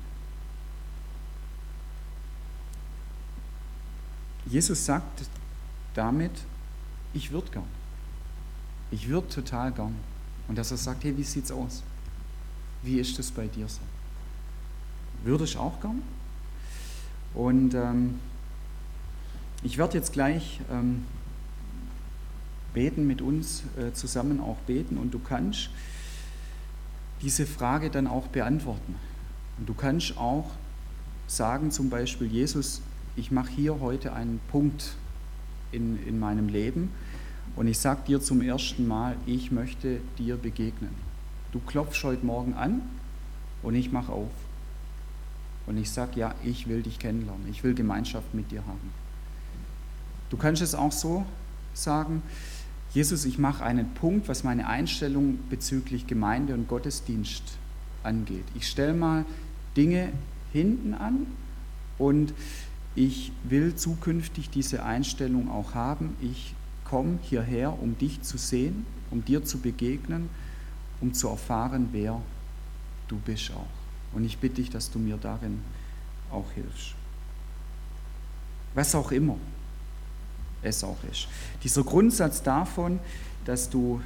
Jesus 4.46 4.84
sagt 4.84 5.24
damit, 5.94 6.32
ich 7.14 7.30
würde 7.30 7.50
gern. 7.50 7.82
Ich 8.90 9.08
würde 9.08 9.28
total 9.28 9.72
gern. 9.72 9.94
Und 10.48 10.58
dass 10.58 10.70
er 10.70 10.76
sagt, 10.76 11.04
hey, 11.04 11.16
wie 11.16 11.22
sieht's 11.22 11.50
aus? 11.50 11.82
Wie 12.82 12.98
ist 12.98 13.18
das 13.18 13.30
bei 13.30 13.46
dir 13.46 13.68
so? 13.68 13.80
Würde 15.24 15.44
ich 15.44 15.56
auch 15.56 15.80
gern? 15.80 16.02
Und 17.34 17.74
ähm, 17.74 18.18
ich 19.62 19.78
werde 19.78 19.96
jetzt 19.96 20.12
gleich 20.12 20.60
ähm, 20.70 21.04
beten 22.74 23.06
mit 23.06 23.20
uns 23.20 23.64
äh, 23.76 23.92
zusammen 23.92 24.40
auch 24.40 24.58
beten 24.66 24.96
und 24.96 25.12
du 25.12 25.18
kannst 25.18 25.70
diese 27.20 27.46
Frage 27.46 27.90
dann 27.90 28.06
auch 28.06 28.26
beantworten. 28.28 28.96
Und 29.58 29.68
du 29.68 29.74
kannst 29.74 30.16
auch 30.16 30.50
sagen 31.26 31.70
zum 31.70 31.90
Beispiel, 31.90 32.26
Jesus, 32.26 32.82
ich 33.16 33.30
mache 33.30 33.50
hier 33.50 33.80
heute 33.80 34.12
einen 34.12 34.40
Punkt 34.50 34.96
in, 35.70 36.04
in 36.06 36.18
meinem 36.18 36.48
Leben 36.48 36.90
und 37.56 37.66
ich 37.66 37.78
sage 37.78 38.02
dir 38.06 38.20
zum 38.20 38.40
ersten 38.40 38.86
Mal, 38.88 39.16
ich 39.26 39.50
möchte 39.50 40.00
dir 40.18 40.36
begegnen. 40.36 40.90
Du 41.52 41.60
klopfst 41.60 42.02
heute 42.02 42.24
Morgen 42.24 42.54
an 42.54 42.82
und 43.62 43.74
ich 43.74 43.92
mache 43.92 44.12
auf. 44.12 44.30
Und 45.66 45.76
ich 45.76 45.90
sage, 45.90 46.18
ja, 46.18 46.34
ich 46.42 46.66
will 46.68 46.82
dich 46.82 46.98
kennenlernen, 46.98 47.46
ich 47.50 47.62
will 47.62 47.74
Gemeinschaft 47.74 48.34
mit 48.34 48.50
dir 48.50 48.66
haben. 48.66 48.92
Du 50.30 50.36
kannst 50.36 50.62
es 50.62 50.74
auch 50.74 50.92
so 50.92 51.24
sagen, 51.74 52.22
Jesus, 52.95 53.24
ich 53.24 53.38
mache 53.38 53.64
einen 53.64 53.95
Punkt, 53.95 54.28
was 54.28 54.45
meine 54.45 54.66
Einstellung 54.66 55.38
bezüglich 55.49 56.07
Gemeinde 56.07 56.53
und 56.53 56.68
Gottesdienst 56.68 57.43
angeht. 58.03 58.45
Ich 58.55 58.68
stelle 58.68 58.93
mal 58.93 59.24
Dinge 59.76 60.12
hinten 60.53 60.93
an 60.93 61.26
und 61.97 62.34
ich 62.95 63.32
will 63.45 63.74
zukünftig 63.74 64.51
diese 64.51 64.84
Einstellung 64.84 65.51
auch 65.51 65.74
haben. 65.74 66.14
Ich 66.20 66.55
komme 66.84 67.18
hierher, 67.22 67.80
um 67.80 67.97
dich 67.97 68.20
zu 68.20 68.36
sehen, 68.36 68.84
um 69.11 69.24
dir 69.24 69.43
zu 69.43 69.59
begegnen, 69.61 70.28
um 71.01 71.14
zu 71.14 71.28
erfahren, 71.28 71.88
wer 71.93 72.20
du 73.09 73.16
bist 73.16 73.53
auch. 73.53 74.14
Und 74.14 74.24
ich 74.24 74.36
bitte 74.36 74.57
dich, 74.57 74.68
dass 74.68 74.90
du 74.90 74.99
mir 74.99 75.16
darin 75.16 75.62
auch 76.30 76.51
hilfst. 76.53 76.95
Was 78.74 78.95
auch 78.95 79.11
immer 79.11 79.38
es 80.62 80.84
auch 80.84 80.98
ist. 81.10 81.28
Dieser 81.64 81.82
Grundsatz 81.82 82.42
davon, 82.42 82.98
dass 83.44 83.70
du 83.70 84.00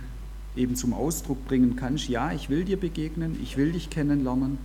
eben 0.56 0.76
zum 0.76 0.94
Ausdruck 0.94 1.46
bringen 1.46 1.76
kannst, 1.76 2.08
ja, 2.08 2.32
ich 2.32 2.48
will 2.48 2.64
dir 2.64 2.78
begegnen, 2.78 3.38
ich 3.42 3.56
will 3.56 3.72
dich 3.72 3.90
kennenlernen 3.90 4.58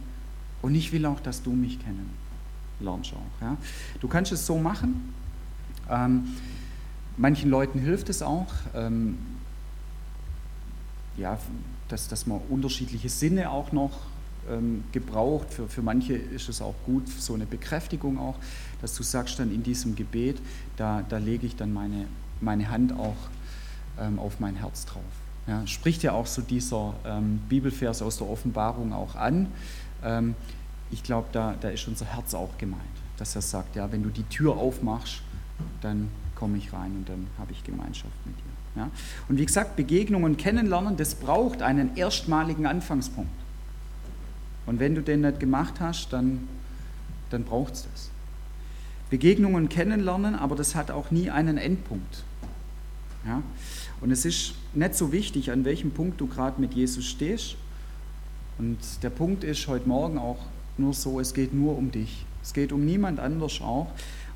und 0.62 0.76
ich 0.76 0.92
will 0.92 1.06
auch, 1.06 1.20
dass 1.20 1.44
du 1.44 1.52
mich 1.52 1.80
kennenlernst 1.80 3.14
auch. 3.14 3.42
Ja. 3.42 3.58
Du 4.00 4.08
kannst 4.08 4.32
es 4.32 4.46
so 4.46 4.58
machen. 4.58 5.14
Ähm, 5.90 6.24
manchen 7.18 7.50
Leuten 7.50 7.80
hilft 7.80 8.10
es 8.10 8.22
auch, 8.22 8.48
ähm, 8.74 9.18
ja, 11.18 11.38
dass, 11.90 12.08
dass 12.08 12.26
man 12.26 12.40
unterschiedliche 12.50 13.10
Sinne 13.10 13.52
auch 13.52 13.74
noch 13.74 13.92
ähm, 14.50 14.84
gebraucht. 14.92 15.54
Für, 15.54 15.68
für 15.68 15.82
manche 15.82 16.14
ist 16.14 16.48
es 16.48 16.62
auch 16.62 16.76
gut, 16.86 17.08
so 17.10 17.34
eine 17.34 17.46
Bekräftigung 17.46 18.18
auch, 18.18 18.36
dass 18.82 18.96
du 18.96 19.04
sagst 19.04 19.40
dann 19.40 19.54
in 19.54 19.64
diesem 19.64 19.96
Gebet, 19.96 20.38
da, 20.76 21.04
da 21.08 21.18
lege 21.18 21.46
ich 21.46 21.56
dann 21.56 21.74
meine, 21.74 22.06
meine 22.40 22.70
Hand 22.70 22.94
auch 22.94 23.16
ähm, 24.00 24.20
auf 24.20 24.40
mein 24.40 24.56
Herz 24.56 24.86
drauf. 24.86 25.04
Ja, 25.48 25.66
spricht 25.66 26.04
ja 26.04 26.14
auch 26.14 26.28
so 26.28 26.42
dieser 26.42 26.94
ähm, 27.06 27.40
Bibelvers 27.50 28.02
aus 28.02 28.18
der 28.18 28.30
Offenbarung 28.30 28.94
auch 28.94 29.16
an. 29.16 29.48
Ähm, 30.04 30.36
ich 30.92 31.04
glaube, 31.04 31.28
da, 31.32 31.56
da 31.60 31.70
ist 31.70 31.88
unser 31.88 32.06
Herz 32.06 32.34
auch 32.34 32.58
gemeint, 32.58 32.82
dass 33.18 33.36
er 33.36 33.42
sagt, 33.42 33.76
ja, 33.76 33.92
wenn 33.92 34.04
du 34.04 34.10
die 34.10 34.24
Tür 34.24 34.58
aufmachst, 34.58 35.22
dann 35.82 36.10
komme 36.36 36.58
ich 36.58 36.74
rein 36.74 36.92
und 36.96 37.10
dann 37.10 37.28
habe 37.38 37.52
ich 37.52 37.64
Gemeinschaft 37.64 38.14
mit 38.26 38.36
dir. 38.36 38.82
Ja? 38.82 38.90
Und 39.30 39.38
wie 39.38 39.46
gesagt, 39.46 39.76
Begegnungen 39.76 40.38
kennenlernen, 40.38 40.98
das 40.98 41.16
braucht 41.16 41.62
einen 41.62 41.96
erstmaligen 41.96 42.66
Anfangspunkt. 42.66 43.32
Und 44.66 44.80
wenn 44.80 44.96
du 44.96 45.02
den 45.02 45.22
nicht 45.22 45.40
gemacht 45.40 45.80
hast, 45.80 46.14
dann, 46.14 46.48
dann 47.30 47.44
braucht 47.44 47.74
es 47.74 47.88
das. 47.92 48.11
Begegnungen 49.12 49.70
kennenlernen, 49.70 50.36
aber 50.36 50.56
das 50.56 50.74
hat 50.74 50.90
auch 50.90 51.12
nie 51.12 51.30
einen 51.30 51.58
Endpunkt. 51.58 52.24
Ja? 53.28 53.44
Und 54.00 54.10
es 54.10 54.26
ist 54.26 54.56
nicht 54.74 54.96
so 54.96 55.12
wichtig, 55.12 55.52
an 55.52 55.66
welchem 55.66 55.92
Punkt 55.92 56.20
du 56.20 56.28
gerade 56.28 56.60
mit 56.60 56.74
Jesus 56.74 57.06
stehst. 57.06 57.58
Und 58.58 58.78
der 59.04 59.10
Punkt 59.10 59.44
ist 59.44 59.68
heute 59.68 59.88
Morgen 59.88 60.18
auch 60.18 60.40
nur 60.78 60.94
so, 60.94 61.20
es 61.20 61.34
geht 61.34 61.54
nur 61.54 61.78
um 61.78 61.92
dich. 61.92 62.26
Es 62.42 62.54
geht 62.54 62.72
um 62.72 62.86
niemand 62.86 63.20
anders 63.20 63.62
auch. 63.62 63.92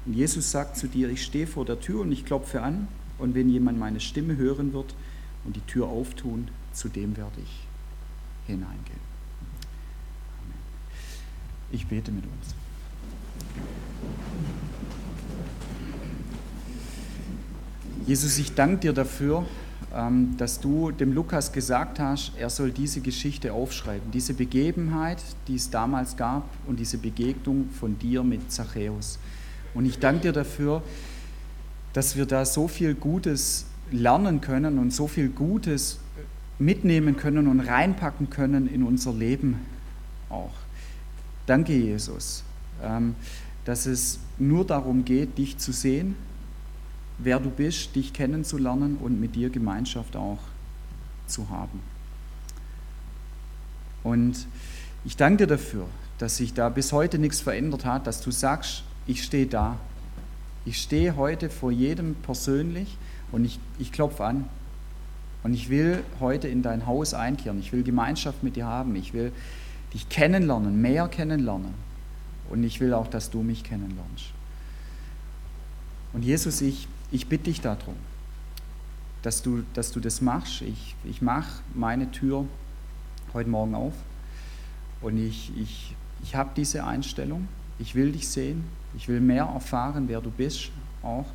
Und 0.06 0.14
Jesus 0.14 0.52
sagt 0.52 0.78
zu 0.78 0.88
dir, 0.88 1.10
ich 1.10 1.24
stehe 1.24 1.48
vor 1.48 1.66
der 1.66 1.80
Tür 1.80 2.02
und 2.02 2.12
ich 2.12 2.26
klopfe 2.26 2.62
an. 2.62 2.88
Und 3.18 3.34
wenn 3.34 3.50
jemand 3.50 3.80
meine 3.80 4.02
Stimme 4.02 4.36
hören 4.36 4.74
wird 4.74 4.94
und 5.46 5.56
die 5.56 5.62
Tür 5.62 5.88
auftun, 5.88 6.50
zu 6.74 6.90
dem 6.90 7.16
werde 7.16 7.40
ich 7.42 7.66
hineingehen. 8.46 9.06
Ich 11.72 11.88
bete 11.88 12.12
mit 12.12 12.26
uns. 12.26 12.56
Jesus, 18.08 18.38
ich 18.38 18.54
danke 18.54 18.78
dir 18.78 18.94
dafür, 18.94 19.48
ähm, 19.92 20.36
dass 20.38 20.60
du 20.60 20.92
dem 20.92 21.12
Lukas 21.12 21.52
gesagt 21.52 22.00
hast, 22.00 22.34
er 22.38 22.52
soll 22.52 22.70
diese 22.70 23.02
Geschichte 23.02 23.52
aufschreiben, 23.52 24.12
diese 24.12 24.36
Begebenheit, 24.36 25.18
die 25.48 25.56
es 25.56 25.72
damals 25.72 26.16
gab 26.16 26.48
und 26.68 26.80
diese 26.80 27.00
Begegnung 27.00 27.68
von 27.72 27.98
dir 27.98 28.22
mit 28.22 28.52
Zachäus. 28.52 29.18
Und 29.74 29.86
ich 29.86 29.98
danke 29.98 30.22
dir 30.22 30.34
dafür, 30.34 30.84
dass 31.94 32.16
wir 32.16 32.28
da 32.28 32.46
so 32.46 32.68
viel 32.68 32.94
Gutes 32.94 33.66
lernen 33.92 34.40
können 34.40 34.78
und 34.78 34.94
so 34.94 35.08
viel 35.08 35.30
Gutes 35.30 35.98
mitnehmen 36.60 37.18
können 37.18 37.48
und 37.48 37.60
reinpacken 37.60 38.30
können 38.30 38.68
in 38.68 38.84
unser 38.84 39.14
Leben 39.14 39.62
auch. 40.30 40.54
Danke, 41.48 41.74
Jesus, 41.74 42.44
ähm, 42.84 43.16
dass 43.66 43.88
es 43.88 44.20
nur 44.38 44.64
darum 44.64 45.06
geht, 45.06 45.40
dich 45.40 45.58
zu 45.58 45.72
sehen, 45.72 46.16
wer 47.18 47.40
du 47.40 47.50
bist, 47.50 47.96
dich 47.96 48.14
kennenzulernen 48.14 48.98
und 48.98 49.20
mit 49.20 49.36
dir 49.36 49.50
Gemeinschaft 49.50 50.16
auch 50.16 50.40
zu 51.28 51.50
haben. 51.50 51.80
Und 54.04 54.48
ich 55.04 55.18
danke 55.18 55.46
dir 55.46 55.48
dafür, 55.48 55.88
dass 56.18 56.38
sich 56.38 56.54
da 56.54 56.70
bis 56.70 56.92
heute 56.92 57.20
nichts 57.20 57.42
verändert 57.42 57.86
hat, 57.86 58.08
dass 58.08 58.22
du 58.22 58.32
sagst, 58.32 58.84
ich 59.08 59.24
stehe 59.24 59.48
da. 59.48 59.78
Ich 60.66 60.82
stehe 60.82 61.16
heute 61.16 61.50
vor 61.50 61.72
jedem 61.72 62.16
persönlich 62.16 62.98
und 63.32 63.46
ich, 63.46 63.60
ich 63.78 63.92
klopfe 63.92 64.24
an. 64.24 64.46
Und 65.44 65.54
ich 65.54 65.70
will 65.70 66.04
heute 66.20 66.48
in 66.48 66.64
dein 66.64 66.88
Haus 66.88 67.14
einkehren. 67.14 67.60
Ich 67.60 67.72
will 67.72 67.84
Gemeinschaft 67.84 68.42
mit 68.42 68.56
dir 68.56 68.66
haben. 68.66 68.96
Ich 68.96 69.14
will 69.14 69.32
dich 69.94 70.10
kennenlernen, 70.10 70.82
mehr 70.82 71.08
kennenlernen. 71.08 71.74
Und 72.50 72.64
ich 72.64 72.80
will 72.80 72.94
auch, 72.94 73.08
dass 73.08 73.30
du 73.30 73.44
mich 73.44 73.64
kennenlernst. 73.64 74.26
Und 76.14 76.24
Jesus, 76.24 76.62
ich, 76.62 76.88
ich 77.12 77.28
bitte 77.28 77.46
dich 77.46 77.62
darum, 77.62 77.96
dass 79.22 79.42
du, 79.42 79.64
dass 79.74 79.92
du 79.92 80.00
das 80.00 80.22
machst. 80.22 80.62
Ich, 80.62 80.96
ich 81.04 81.22
mache 81.22 81.62
meine 81.74 82.12
Tür 82.12 82.46
heute 83.34 83.50
Morgen 83.50 83.76
auf 83.76 83.94
und 85.02 85.18
ich, 85.18 85.52
ich, 85.58 85.96
ich 86.24 86.36
habe 86.36 86.52
diese 86.56 86.84
Einstellung. 86.84 87.48
Ich 87.80 87.96
will 87.96 88.12
dich 88.12 88.28
sehen. 88.28 88.64
Ich 88.96 89.08
will 89.08 89.20
mehr 89.20 89.46
erfahren, 89.46 90.08
wer 90.08 90.22
du 90.22 90.32
bist 90.32 90.72
auch. 91.04 91.26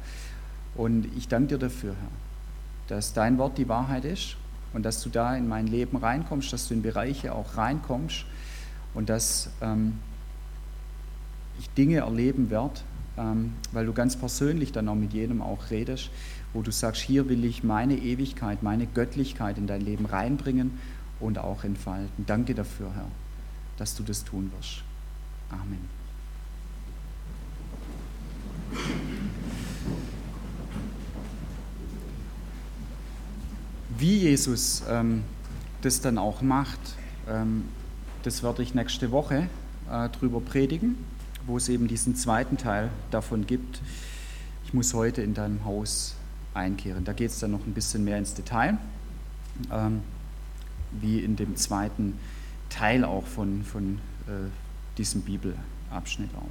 Und 0.75 1.07
ich 1.17 1.29
danke 1.29 1.49
dir 1.49 1.59
dafür, 1.59 1.95
Herr, 1.95 2.97
dass 2.97 3.13
dein 3.13 3.39
Wort 3.39 3.59
die 3.59 3.69
Wahrheit 3.69 4.05
ist 4.05 4.37
und 4.73 4.85
dass 4.85 5.03
du 5.03 5.11
da 5.11 5.37
in 5.37 5.49
mein 5.49 5.67
Leben 5.67 5.97
reinkommst, 5.97 6.53
dass 6.53 6.69
du 6.69 6.75
in 6.75 6.83
Bereiche 6.83 7.35
auch 7.35 7.57
reinkommst 7.57 8.25
und 8.95 9.09
dass 9.09 9.51
ähm, 9.61 9.99
ich 11.59 11.69
Dinge 11.71 11.99
erleben 11.99 12.51
werde, 12.51 12.81
weil 13.73 13.87
du 13.87 13.93
ganz 13.93 14.17
persönlich 14.17 14.73
dann 14.73 14.89
auch 14.89 14.95
mit 14.95 15.13
jedem 15.13 15.43
auch 15.43 15.71
redest, 15.71 16.11
wo 16.53 16.63
du 16.63 16.73
sagst, 16.73 17.03
hier 17.03 17.29
will 17.29 17.45
ich 17.45 17.63
meine 17.63 17.97
Ewigkeit, 17.97 18.63
meine 18.63 18.87
Göttlichkeit 18.87 19.59
in 19.59 19.67
dein 19.67 19.81
Leben 19.81 20.07
reinbringen 20.07 20.79
und 21.21 21.39
auch 21.39 21.65
entfalten. 21.65 22.25
Danke 22.27 22.55
dafür, 22.55 22.93
Herr, 22.95 23.09
dass 23.77 23.95
du 23.95 24.03
das 24.03 24.25
tun 24.25 24.51
wirst. 24.57 24.83
Amen. 25.51 26.01
Wie 33.99 34.17
Jesus 34.17 34.83
ähm, 34.89 35.25
das 35.83 36.01
dann 36.01 36.17
auch 36.17 36.41
macht, 36.41 36.81
ähm, 37.29 37.65
das 38.23 38.43
werde 38.43 38.63
ich 38.63 38.75
nächste 38.75 39.11
Woche 39.11 39.49
äh, 39.91 40.09
drüber 40.09 40.41
predigen, 40.41 40.97
wo 41.47 41.57
es 41.57 41.69
eben 41.69 41.89
diesen 41.89 42.15
zweiten 42.17 42.57
Teil 42.57 42.91
davon 43.11 43.47
gibt. 43.47 43.81
Ich 44.65 44.75
muss 44.75 44.95
heute 44.95 45.23
in 45.23 45.35
deinem 45.35 45.65
Haus 45.65 46.15
einkehren. 46.55 47.05
Da 47.05 47.13
geht 47.13 47.31
es 47.31 47.39
dann 47.39 47.51
noch 47.51 47.67
ein 47.67 47.75
bisschen 47.75 48.05
mehr 48.05 48.19
ins 48.19 48.35
Detail, 48.35 48.79
ähm, 49.73 50.03
wie 50.93 51.21
in 51.21 51.37
dem 51.37 51.57
zweiten 51.57 52.19
Teil 52.69 53.05
auch 53.05 53.27
von, 53.27 53.65
von 53.65 53.99
äh, 54.27 54.49
diesem 54.97 55.23
Bibelabschnitt 55.23 56.31
auch. 56.37 56.49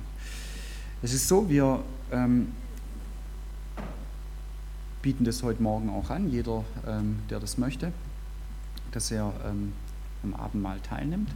Es 1.01 1.13
ist 1.13 1.27
so, 1.27 1.49
wir 1.49 1.83
ähm, 2.11 2.51
bieten 5.01 5.23
das 5.23 5.43
heute 5.43 5.63
Morgen 5.63 5.89
auch 5.89 6.09
an, 6.09 6.29
jeder, 6.29 6.65
ähm, 6.85 7.19
der 7.29 7.39
das 7.39 7.57
möchte, 7.57 7.93
dass 8.91 9.11
er 9.11 9.33
ähm, 9.45 9.73
am 10.23 10.33
Abendmahl 10.33 10.79
teilnimmt, 10.81 11.29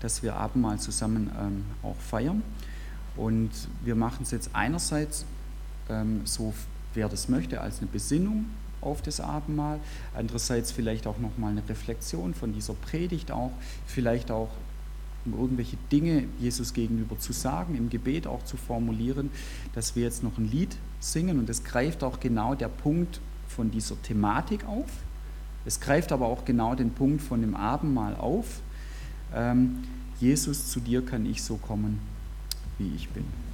dass 0.00 0.22
wir 0.22 0.36
Abendmahl 0.36 0.78
zusammen 0.78 1.30
ähm, 1.40 1.64
auch 1.82 1.96
feiern. 1.96 2.42
Und 3.20 3.50
wir 3.84 3.96
machen 3.96 4.22
es 4.22 4.30
jetzt 4.30 4.50
einerseits 4.54 5.26
ähm, 5.90 6.22
so 6.24 6.54
wer 6.94 7.08
das 7.08 7.28
möchte, 7.28 7.60
als 7.60 7.80
eine 7.80 7.88
Besinnung 7.88 8.46
auf 8.80 9.02
das 9.02 9.20
Abendmahl. 9.20 9.78
Andererseits 10.14 10.72
vielleicht 10.72 11.06
auch 11.06 11.18
nochmal 11.18 11.52
eine 11.52 11.68
Reflexion 11.68 12.32
von 12.32 12.54
dieser 12.54 12.72
Predigt 12.72 13.30
auch, 13.30 13.52
vielleicht 13.86 14.30
auch 14.30 14.48
um 15.26 15.38
irgendwelche 15.38 15.76
Dinge 15.92 16.24
Jesus 16.38 16.72
gegenüber 16.72 17.18
zu 17.18 17.34
sagen, 17.34 17.74
im 17.74 17.90
Gebet 17.90 18.26
auch 18.26 18.42
zu 18.44 18.56
formulieren, 18.56 19.30
dass 19.74 19.94
wir 19.94 20.04
jetzt 20.04 20.22
noch 20.22 20.38
ein 20.38 20.50
Lied 20.50 20.74
singen 20.98 21.38
und 21.38 21.50
es 21.50 21.62
greift 21.62 22.02
auch 22.02 22.20
genau 22.20 22.54
der 22.54 22.68
Punkt 22.68 23.20
von 23.46 23.70
dieser 23.70 24.00
Thematik 24.00 24.64
auf. 24.64 24.88
Es 25.66 25.78
greift 25.78 26.10
aber 26.10 26.26
auch 26.26 26.46
genau 26.46 26.74
den 26.74 26.92
Punkt 26.92 27.20
von 27.20 27.42
dem 27.42 27.54
Abendmahl 27.54 28.16
auf. 28.16 28.62
Ähm, 29.34 29.82
Jesus, 30.18 30.68
zu 30.68 30.80
dir 30.80 31.04
kann 31.04 31.26
ich 31.26 31.42
so 31.42 31.56
kommen, 31.56 32.00
wie 32.80 32.94
ich 32.96 33.08
bin. 33.10 33.49